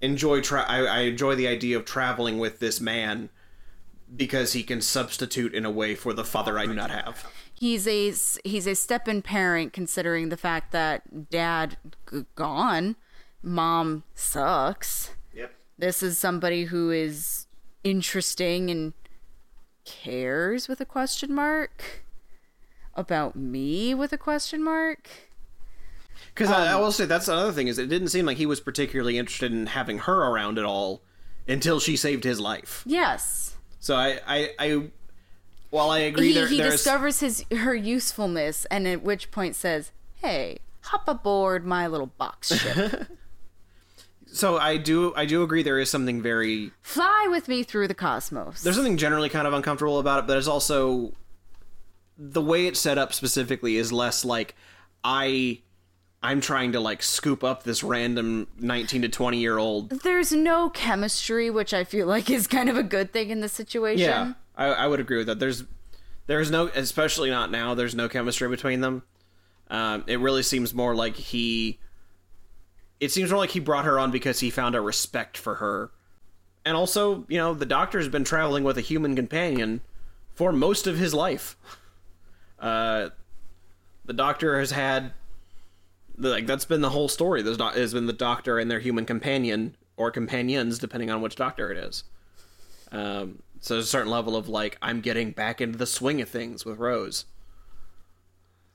enjoy 0.00 0.40
tra- 0.40 0.66
I, 0.66 0.84
I 0.84 0.98
enjoy 1.00 1.34
the 1.34 1.48
idea 1.48 1.76
of 1.76 1.84
traveling 1.84 2.38
with 2.38 2.58
this 2.58 2.80
man 2.80 3.28
because 4.16 4.52
he 4.54 4.62
can 4.62 4.80
substitute 4.80 5.54
in 5.54 5.64
a 5.64 5.70
way 5.70 5.94
for 5.94 6.12
the 6.12 6.24
father 6.24 6.58
I 6.58 6.66
do 6.66 6.74
not 6.74 6.90
have. 6.90 7.26
He's 7.58 7.86
a 7.86 8.12
he's 8.48 8.66
a 8.66 8.74
step-in 8.74 9.22
parent 9.22 9.72
considering 9.72 10.28
the 10.28 10.36
fact 10.36 10.72
that 10.72 11.28
dad 11.30 11.76
g- 12.10 12.24
gone 12.34 12.96
mom 13.42 14.04
sucks 14.14 15.10
Yep. 15.34 15.52
this 15.78 16.02
is 16.02 16.18
somebody 16.18 16.64
who 16.64 16.90
is 16.90 17.46
interesting 17.84 18.70
and 18.70 18.92
cares 19.84 20.68
with 20.68 20.80
a 20.80 20.84
question 20.84 21.34
mark 21.34 22.04
about 22.94 23.36
me 23.36 23.94
with 23.94 24.12
a 24.12 24.18
question 24.18 24.62
mark 24.62 25.08
Because 26.34 26.50
I, 26.50 26.66
I 26.66 26.72
um, 26.72 26.82
will 26.82 26.92
say 26.92 27.06
that's 27.06 27.28
another 27.28 27.52
thing 27.52 27.68
is 27.68 27.78
it 27.78 27.88
didn't 27.88 28.08
seem 28.08 28.26
like 28.26 28.36
he 28.36 28.46
was 28.46 28.60
particularly 28.60 29.18
interested 29.18 29.52
in 29.52 29.66
having 29.66 29.98
her 30.00 30.14
around 30.30 30.58
at 30.58 30.64
all 30.64 31.02
until 31.46 31.80
she 31.80 31.96
saved 31.96 32.24
his 32.24 32.38
life. 32.40 32.82
yes 32.86 33.56
So 33.78 33.94
I 33.96 34.20
I, 34.26 34.50
I 34.58 34.82
while 35.70 35.90
I 35.90 36.00
agree 36.00 36.28
he, 36.28 36.34
there 36.34 36.46
he 36.46 36.58
discovers 36.58 37.20
his 37.20 37.44
her 37.56 37.74
usefulness 37.74 38.64
and 38.66 38.86
at 38.86 39.02
which 39.02 39.30
point 39.30 39.54
says 39.56 39.92
hey 40.16 40.58
hop 40.82 41.08
aboard 41.08 41.64
my 41.66 41.86
little 41.86 42.06
box 42.06 42.54
ship 42.60 43.06
so 44.26 44.58
I 44.58 44.76
do 44.76 45.12
I 45.16 45.26
do 45.26 45.42
agree 45.42 45.62
there 45.62 45.78
is 45.78 45.90
something 45.90 46.22
very 46.22 46.72
fly 46.82 47.26
with 47.30 47.48
me 47.48 47.62
through 47.62 47.88
the 47.88 47.94
cosmos 47.94 48.62
there's 48.62 48.76
something 48.76 48.96
generally 48.96 49.28
kind 49.28 49.46
of 49.46 49.52
uncomfortable 49.52 49.98
about 49.98 50.20
it, 50.20 50.26
but 50.26 50.36
it's 50.38 50.48
also 50.48 51.12
the 52.18 52.42
way 52.42 52.66
it's 52.66 52.80
set 52.80 52.98
up 52.98 53.12
specifically 53.12 53.76
is 53.76 53.92
less 53.92 54.24
like 54.24 54.54
I 55.04 55.60
I'm 56.22 56.40
trying 56.40 56.72
to 56.72 56.80
like 56.80 57.02
scoop 57.02 57.44
up 57.44 57.62
this 57.62 57.84
random 57.84 58.48
19 58.58 59.02
to 59.02 59.08
20 59.08 59.38
year 59.38 59.56
old. 59.56 59.90
there's 60.02 60.32
no 60.32 60.68
chemistry, 60.70 61.48
which 61.48 61.72
I 61.72 61.84
feel 61.84 62.08
like 62.08 62.28
is 62.28 62.48
kind 62.48 62.68
of 62.68 62.76
a 62.76 62.82
good 62.82 63.12
thing 63.12 63.30
in 63.30 63.40
this 63.40 63.52
situation. 63.52 64.08
Yeah, 64.08 64.32
I, 64.58 64.66
I 64.66 64.86
would 64.86 65.00
agree 65.00 65.16
with 65.16 65.28
that. 65.28 65.38
There's 65.38 65.64
there's 66.26 66.50
no 66.50 66.66
especially 66.66 67.30
not 67.30 67.50
now. 67.50 67.74
There's 67.74 67.94
no 67.94 68.08
chemistry 68.08 68.48
between 68.48 68.80
them. 68.82 69.04
Um, 69.70 70.04
it 70.06 70.18
really 70.18 70.42
seems 70.42 70.74
more 70.74 70.94
like 70.94 71.16
he. 71.16 71.78
It 73.00 73.12
seems 73.12 73.30
more 73.30 73.38
like 73.38 73.50
he 73.50 73.60
brought 73.60 73.84
her 73.84 73.98
on 73.98 74.10
because 74.10 74.40
he 74.40 74.50
found 74.50 74.74
a 74.74 74.80
respect 74.80 75.38
for 75.38 75.54
her, 75.56 75.90
and 76.64 76.76
also 76.76 77.24
you 77.28 77.38
know 77.38 77.54
the 77.54 77.64
doctor's 77.64 78.08
been 78.08 78.24
traveling 78.24 78.64
with 78.64 78.76
a 78.76 78.82
human 78.82 79.14
companion 79.14 79.80
for 80.34 80.52
most 80.52 80.86
of 80.86 80.98
his 80.98 81.14
life. 81.14 81.56
Uh, 82.58 83.10
the 84.04 84.12
doctor 84.12 84.58
has 84.58 84.72
had 84.72 85.12
like 86.16 86.46
that's 86.46 86.64
been 86.64 86.80
the 86.80 86.90
whole 86.90 87.08
story. 87.08 87.42
There's 87.42 87.58
not 87.58 87.76
has 87.76 87.94
been 87.94 88.06
the 88.06 88.12
doctor 88.12 88.58
and 88.58 88.70
their 88.70 88.80
human 88.80 89.06
companion 89.06 89.76
or 89.96 90.10
companions, 90.10 90.78
depending 90.78 91.10
on 91.10 91.20
which 91.20 91.36
doctor 91.36 91.70
it 91.70 91.78
is. 91.78 92.04
Um, 92.90 93.42
so 93.60 93.74
there's 93.74 93.86
a 93.86 93.88
certain 93.88 94.10
level 94.10 94.36
of 94.36 94.48
like 94.48 94.78
I'm 94.82 95.00
getting 95.00 95.32
back 95.32 95.60
into 95.60 95.78
the 95.78 95.86
swing 95.86 96.20
of 96.20 96.28
things 96.28 96.64
with 96.64 96.78
Rose. 96.78 97.24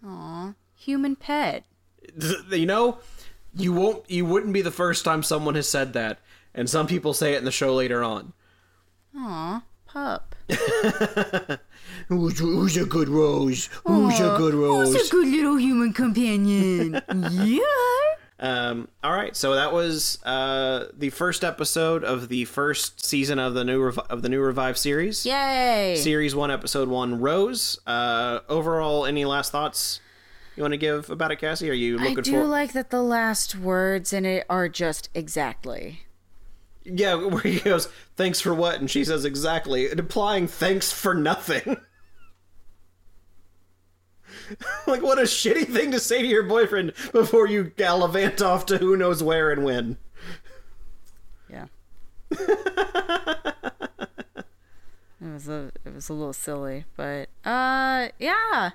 Aww, 0.05 0.55
human 0.75 1.15
pet. 1.15 1.63
You 2.51 2.65
know, 2.65 2.99
you 3.55 3.73
won't 3.73 4.09
you 4.09 4.25
wouldn't 4.25 4.53
be 4.53 4.61
the 4.61 4.71
first 4.71 5.05
time 5.05 5.23
someone 5.23 5.55
has 5.55 5.69
said 5.69 5.93
that, 5.93 6.19
and 6.53 6.69
some 6.69 6.87
people 6.87 7.13
say 7.13 7.33
it 7.33 7.37
in 7.39 7.45
the 7.45 7.51
show 7.51 7.73
later 7.73 8.03
on. 8.03 8.33
Aww, 9.15 9.63
pup. 9.85 10.35
who's, 12.07 12.39
who's 12.39 12.77
a 12.77 12.85
good 12.85 13.07
rose? 13.07 13.69
Who's 13.85 14.19
a 14.19 14.35
good 14.37 14.53
rose? 14.53 14.93
Who's 14.93 15.07
a 15.07 15.11
good 15.11 15.27
little 15.27 15.55
human 15.55 15.93
companion? 15.93 17.01
yeah. 17.31 17.59
Um, 18.43 18.89
all 19.01 19.13
right, 19.13 19.33
so 19.37 19.55
that 19.55 19.71
was 19.71 20.21
uh, 20.25 20.87
the 20.97 21.11
first 21.11 21.45
episode 21.45 22.03
of 22.03 22.27
the 22.27 22.43
first 22.43 23.03
season 23.05 23.39
of 23.39 23.53
the 23.53 23.63
new 23.63 23.81
rev- 23.81 23.99
of 24.09 24.21
the 24.21 24.27
new 24.27 24.41
Revive 24.41 24.77
series. 24.77 25.25
Yay. 25.25 25.95
Series 25.97 26.35
one, 26.35 26.51
episode 26.51 26.89
one, 26.89 27.21
Rose. 27.21 27.79
Uh, 27.87 28.39
overall, 28.49 29.05
any 29.05 29.23
last 29.23 29.53
thoughts 29.53 30.01
you 30.57 30.61
want 30.63 30.73
to 30.73 30.77
give 30.77 31.09
about 31.09 31.31
it, 31.31 31.37
Cassie? 31.37 31.69
Are 31.69 31.73
you 31.73 31.97
I 31.97 32.03
looking 32.09 32.23
do 32.23 32.31
for? 32.33 32.43
like 32.43 32.73
that 32.73 32.89
the 32.89 33.01
last 33.01 33.55
words 33.55 34.11
in 34.11 34.25
it 34.25 34.45
are 34.49 34.67
just 34.67 35.07
exactly. 35.15 36.01
yeah, 36.83 37.15
where 37.15 37.39
he 37.43 37.61
goes, 37.61 37.87
"Thanks 38.17 38.41
for 38.41 38.53
what?" 38.53 38.77
and 38.81 38.91
she 38.91 39.05
says 39.05 39.23
exactly, 39.23 39.89
implying 39.89 40.47
thanks 40.47 40.91
for 40.91 41.13
nothing. 41.13 41.77
like, 44.87 45.01
what 45.01 45.19
a 45.19 45.23
shitty 45.23 45.67
thing 45.67 45.91
to 45.91 45.99
say 45.99 46.21
to 46.21 46.27
your 46.27 46.43
boyfriend 46.43 46.93
before 47.11 47.47
you 47.47 47.65
gallivant 47.75 48.41
off 48.41 48.65
to 48.67 48.77
who 48.77 48.97
knows 48.97 49.21
where 49.23 49.51
and 49.51 49.63
when. 49.63 49.97
Yeah. 51.49 51.67
it 52.31 52.39
was 55.21 55.47
a 55.47 55.71
it 55.85 55.93
was 55.93 56.09
a 56.09 56.13
little 56.13 56.33
silly, 56.33 56.85
but 56.95 57.29
uh 57.45 58.09
yeah. 58.19 58.71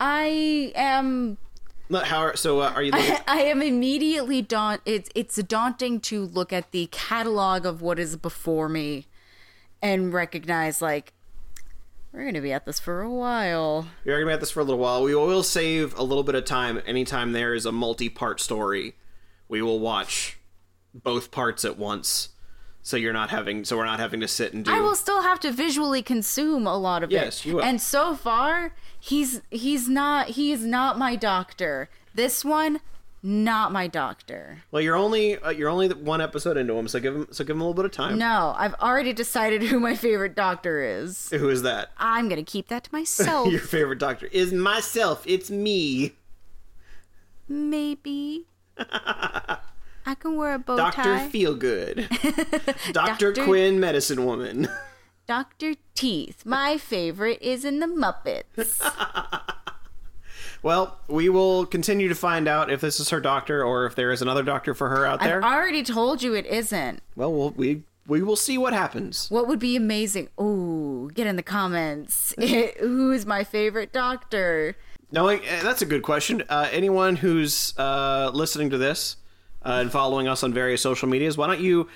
I 0.00 0.72
am 0.76 1.38
How? 1.90 2.34
So, 2.34 2.60
uh, 2.60 2.72
are 2.74 2.82
you? 2.82 2.92
Looking- 2.96 3.16
I 3.26 3.42
am 3.42 3.62
immediately 3.62 4.42
daunt 4.42 4.80
it's 4.84 5.10
it's 5.14 5.36
daunting 5.42 6.00
to 6.02 6.24
look 6.24 6.52
at 6.52 6.70
the 6.72 6.88
catalog 6.92 7.66
of 7.66 7.82
what 7.82 7.98
is 7.98 8.16
before 8.16 8.68
me 8.68 9.06
and 9.82 10.12
recognize 10.12 10.82
like 10.82 11.12
we're 12.12 12.22
going 12.22 12.34
to 12.34 12.40
be 12.40 12.52
at 12.52 12.64
this 12.66 12.78
for 12.80 13.02
a 13.02 13.10
while. 13.10 13.86
We 14.04 14.12
are 14.12 14.16
gonna 14.18 14.30
be 14.30 14.34
at 14.34 14.40
this 14.40 14.50
for 14.50 14.60
a 14.60 14.64
little 14.64 14.78
while. 14.80 15.02
We 15.02 15.14
will 15.14 15.42
save 15.42 15.96
a 15.98 16.02
little 16.02 16.24
bit 16.24 16.34
of 16.34 16.44
time 16.44 16.80
anytime 16.86 17.32
there 17.32 17.54
is 17.54 17.66
a 17.66 17.72
multi-part 17.72 18.40
story. 18.40 18.94
We 19.48 19.62
will 19.62 19.78
watch 19.78 20.38
both 20.94 21.30
parts 21.30 21.64
at 21.64 21.78
once, 21.78 22.30
so 22.82 22.96
you're 22.96 23.12
not 23.12 23.30
having. 23.30 23.64
So 23.64 23.76
we're 23.76 23.84
not 23.86 24.00
having 24.00 24.20
to 24.20 24.28
sit 24.28 24.52
and 24.52 24.64
do. 24.64 24.70
I 24.70 24.80
will 24.80 24.96
still 24.96 25.22
have 25.22 25.38
to 25.40 25.50
visually 25.52 26.02
consume 26.02 26.66
a 26.66 26.76
lot 26.76 27.02
of 27.02 27.10
Yes, 27.10 27.40
it. 27.40 27.46
you 27.48 27.54
will. 27.56 27.62
And 27.62 27.80
so 27.80 28.14
far, 28.16 28.74
he's 28.98 29.42
he's 29.50 29.88
not 29.88 30.28
he 30.30 30.50
is 30.52 30.64
not 30.64 30.98
my 30.98 31.14
doctor. 31.16 31.88
This 32.14 32.44
one, 32.44 32.80
not 33.22 33.72
my 33.72 33.86
doctor. 33.86 34.62
Well, 34.70 34.80
you're 34.82 34.96
only 34.96 35.36
uh, 35.38 35.50
you're 35.50 35.68
only 35.68 35.88
one 35.88 36.20
episode 36.20 36.56
into 36.56 36.74
him, 36.74 36.88
so 36.88 37.00
give 37.00 37.14
him 37.14 37.26
so 37.30 37.44
give 37.44 37.56
him 37.56 37.60
a 37.60 37.64
little 37.64 37.74
bit 37.74 37.84
of 37.84 37.92
time. 37.92 38.18
No, 38.18 38.54
I've 38.56 38.74
already 38.74 39.12
decided 39.12 39.62
who 39.62 39.80
my 39.80 39.94
favorite 39.96 40.34
doctor 40.34 40.82
is. 40.82 41.30
Who 41.30 41.48
is 41.48 41.62
that? 41.62 41.90
I'm 41.98 42.28
gonna 42.28 42.42
keep 42.44 42.68
that 42.68 42.84
to 42.84 42.90
myself. 42.92 43.50
Your 43.50 43.60
favorite 43.60 43.98
doctor 43.98 44.26
is 44.26 44.52
myself. 44.52 45.22
It's 45.26 45.50
me, 45.50 46.12
Maybe. 47.48 48.46
I 48.78 50.14
can 50.18 50.36
wear 50.36 50.54
a 50.54 50.58
bow 50.58 50.76
Doctor 50.76 51.02
tie. 51.02 51.18
Doctor 51.28 51.38
Feelgood, 51.38 52.92
Doctor 52.92 53.32
Dr. 53.32 53.44
Quinn, 53.44 53.78
Medicine 53.80 54.24
Woman. 54.24 54.68
Doctor 55.26 55.74
Teeth. 55.94 56.46
My 56.46 56.78
favorite 56.78 57.38
is 57.42 57.64
in 57.64 57.80
the 57.80 57.86
Muppets. 57.86 58.80
Well, 60.62 60.98
we 61.08 61.28
will 61.28 61.66
continue 61.66 62.08
to 62.08 62.14
find 62.14 62.48
out 62.48 62.70
if 62.70 62.80
this 62.80 62.98
is 63.00 63.10
her 63.10 63.20
doctor 63.20 63.62
or 63.64 63.86
if 63.86 63.94
there 63.94 64.10
is 64.10 64.22
another 64.22 64.42
doctor 64.42 64.74
for 64.74 64.88
her 64.88 65.06
out 65.06 65.20
there. 65.20 65.44
I've 65.44 65.52
already 65.52 65.82
told 65.82 66.22
you 66.22 66.34
it 66.34 66.46
isn't. 66.46 67.00
well, 67.16 67.32
we'll 67.32 67.50
we 67.50 67.84
we 68.06 68.22
will 68.22 68.36
see 68.36 68.56
what 68.58 68.72
happens. 68.72 69.30
What 69.30 69.46
would 69.46 69.58
be 69.58 69.76
amazing? 69.76 70.30
Ooh, 70.40 71.10
get 71.14 71.26
in 71.26 71.36
the 71.36 71.42
comments. 71.42 72.34
Who 72.80 73.12
is 73.12 73.26
my 73.26 73.44
favorite 73.44 73.92
doctor? 73.92 74.76
Knowing 75.12 75.40
eh, 75.46 75.62
that's 75.62 75.82
a 75.82 75.86
good 75.86 76.02
question. 76.02 76.42
Uh, 76.48 76.68
anyone 76.72 77.16
who's 77.16 77.74
uh, 77.78 78.30
listening 78.32 78.70
to 78.70 78.78
this 78.78 79.16
uh, 79.64 79.78
and 79.80 79.92
following 79.92 80.26
us 80.26 80.42
on 80.42 80.52
various 80.52 80.82
social 80.82 81.08
medias, 81.08 81.36
why 81.36 81.46
don't 81.46 81.60
you 81.60 81.88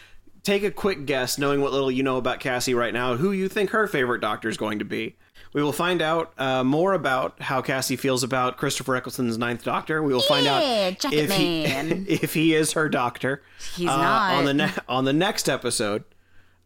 take 0.42 0.62
a 0.64 0.70
quick 0.70 1.06
guess, 1.06 1.38
knowing 1.38 1.60
what 1.60 1.72
little 1.72 1.90
you 1.90 2.02
know 2.02 2.16
about 2.16 2.40
Cassie 2.40 2.74
right 2.74 2.92
now, 2.92 3.16
who 3.16 3.32
you 3.32 3.48
think 3.48 3.70
her 3.70 3.86
favorite 3.86 4.20
doctor 4.20 4.48
is 4.48 4.56
going 4.56 4.78
to 4.78 4.84
be? 4.84 5.16
We 5.54 5.62
will 5.62 5.72
find 5.72 6.00
out 6.00 6.32
uh, 6.38 6.64
more 6.64 6.94
about 6.94 7.40
how 7.42 7.60
Cassie 7.60 7.96
feels 7.96 8.22
about 8.22 8.56
Christopher 8.56 8.96
Eccleston's 8.96 9.36
Ninth 9.36 9.64
Doctor. 9.64 10.02
We 10.02 10.14
will 10.14 10.22
find 10.22 10.46
Yeah, 10.46 10.90
out 10.96 11.12
if 11.12 11.30
he, 11.32 11.64
if 12.08 12.32
he 12.32 12.54
is 12.54 12.72
her 12.72 12.88
doctor. 12.88 13.42
He's 13.76 13.88
uh, 13.88 13.96
not. 13.98 14.34
on 14.34 14.44
the 14.46 14.54
ne- 14.54 14.72
on 14.88 15.04
the 15.04 15.12
next 15.12 15.48
episode 15.50 16.04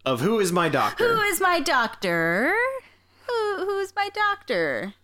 of 0.05 0.21
Who 0.21 0.39
Is 0.39 0.53
My 0.53 0.69
Doctor. 0.69 1.17
Who 1.17 1.21
is 1.23 1.41
my 1.41 1.59
doctor? 1.59 2.55
Who 3.27 3.57
who 3.65 3.79
is 3.81 3.93
my 3.97 4.09
doctor? 4.11 4.95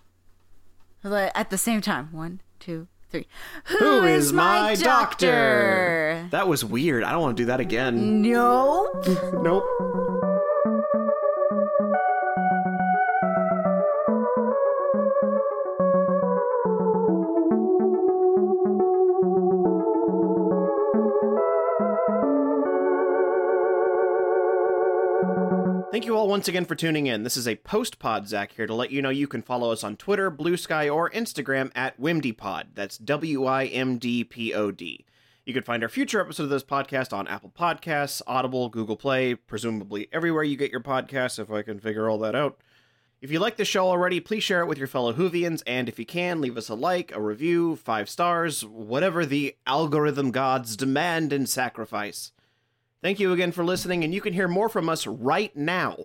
At 1.05 1.51
the 1.51 1.59
same 1.59 1.81
time, 1.81 2.11
one, 2.13 2.41
two, 2.61 2.87
three. 3.11 3.27
Who 3.65 4.05
is 4.05 4.33
my 4.33 4.77
doctor? 4.77 6.29
That 6.31 6.47
was 6.47 6.65
weird. 6.65 7.03
I 7.03 7.11
don't 7.11 7.21
want 7.23 7.37
to 7.37 7.43
do 7.43 7.47
that 7.47 7.59
again. 7.59 8.23
Nope. 8.23 9.05
Nope. 9.43 9.65
Thank 25.93 26.07
you 26.07 26.17
all 26.17 26.27
once 26.27 26.49
again 26.49 26.65
for 26.65 26.75
tuning 26.75 27.07
in. 27.07 27.23
This 27.23 27.37
is 27.37 27.47
a 27.47 27.57
post 27.57 27.99
pod 27.99 28.27
Zach 28.27 28.53
here 28.53 28.67
to 28.67 28.73
let 28.73 28.91
you 28.91 29.03
know 29.03 29.11
you 29.11 29.29
can 29.29 29.43
follow 29.43 29.73
us 29.73 29.85
on 29.85 29.99
Twitter, 29.99 30.31
Blue 30.31 30.57
Sky, 30.57 30.89
or 30.89 31.11
Instagram 31.11 31.71
at 31.75 32.01
WimDpod. 32.01 32.69
That's 32.73 32.97
W 32.97 33.45
I 33.45 33.67
M 33.67 33.99
D 33.99 34.25
P 34.25 34.55
O 34.55 34.71
D. 34.71 35.05
You 35.45 35.53
can 35.53 35.63
find 35.63 35.83
our 35.83 35.91
future 35.91 36.23
episode 36.23 36.45
of 36.45 36.49
this 36.49 36.65
podcast 36.65 37.13
on 37.13 37.29
Apple 37.29 37.53
Podcasts, 37.55 38.23
Audible, 38.27 38.71
Google 38.71 38.97
Play, 38.97 39.35
presumably 39.35 40.09
everywhere 40.15 40.45
you 40.45 40.57
get 40.57 40.71
your 40.71 40.81
podcasts, 40.81 41.39
if 41.39 41.51
I 41.51 41.61
can 41.61 41.79
figure 41.79 42.09
all 42.09 42.17
that 42.21 42.35
out. 42.35 42.59
If 43.21 43.31
you 43.31 43.39
like 43.39 43.59
the 43.59 43.67
show 43.67 43.87
already, 43.87 44.19
please 44.19 44.43
share 44.43 44.63
it 44.63 44.69
with 44.69 44.79
your 44.79 44.87
fellow 44.87 45.13
Whovians, 45.13 45.63
and 45.67 45.91
if 45.91 45.99
you 45.99 46.07
can, 46.07 46.41
leave 46.41 46.57
us 46.57 46.71
a 46.71 46.75
like, 46.75 47.15
a 47.15 47.21
review, 47.21 47.77
five 47.77 48.09
stars, 48.09 48.65
whatever 48.65 49.27
the 49.27 49.57
algorithm 49.67 50.31
gods 50.31 50.75
demand 50.75 51.35
and 51.35 51.47
sacrifice. 51.47 52.33
Thank 53.03 53.19
you 53.19 53.33
again 53.33 53.51
for 53.51 53.65
listening, 53.65 54.05
and 54.05 54.15
you 54.15 54.21
can 54.21 54.33
hear 54.33 54.47
more 54.47 54.69
from 54.69 54.89
us 54.89 55.07
right 55.07 55.55
now. 55.57 55.97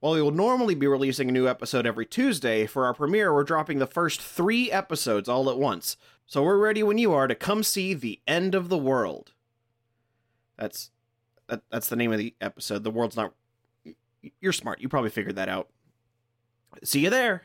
While 0.00 0.14
we 0.14 0.22
will 0.22 0.32
normally 0.32 0.74
be 0.74 0.86
releasing 0.86 1.28
a 1.28 1.32
new 1.32 1.48
episode 1.48 1.86
every 1.86 2.04
Tuesday, 2.04 2.66
for 2.66 2.84
our 2.84 2.92
premiere, 2.92 3.32
we're 3.32 3.44
dropping 3.44 3.78
the 3.78 3.86
first 3.86 4.20
three 4.20 4.70
episodes 4.70 5.28
all 5.28 5.48
at 5.48 5.58
once. 5.58 5.96
So 6.26 6.42
we're 6.42 6.58
ready 6.58 6.82
when 6.82 6.98
you 6.98 7.12
are 7.14 7.26
to 7.26 7.34
come 7.34 7.62
see 7.62 7.94
The 7.94 8.20
End 8.26 8.54
of 8.54 8.68
the 8.68 8.76
World. 8.76 9.32
That's 10.58 10.90
that, 11.48 11.62
that's 11.70 11.88
the 11.88 11.96
name 11.96 12.12
of 12.12 12.18
the 12.18 12.34
episode. 12.40 12.84
The 12.84 12.90
world's 12.90 13.16
not. 13.16 13.32
You're 14.40 14.52
smart. 14.52 14.80
You 14.80 14.88
probably 14.88 15.10
figured 15.10 15.36
that 15.36 15.48
out. 15.48 15.68
See 16.84 17.00
you 17.00 17.10
there. 17.10 17.42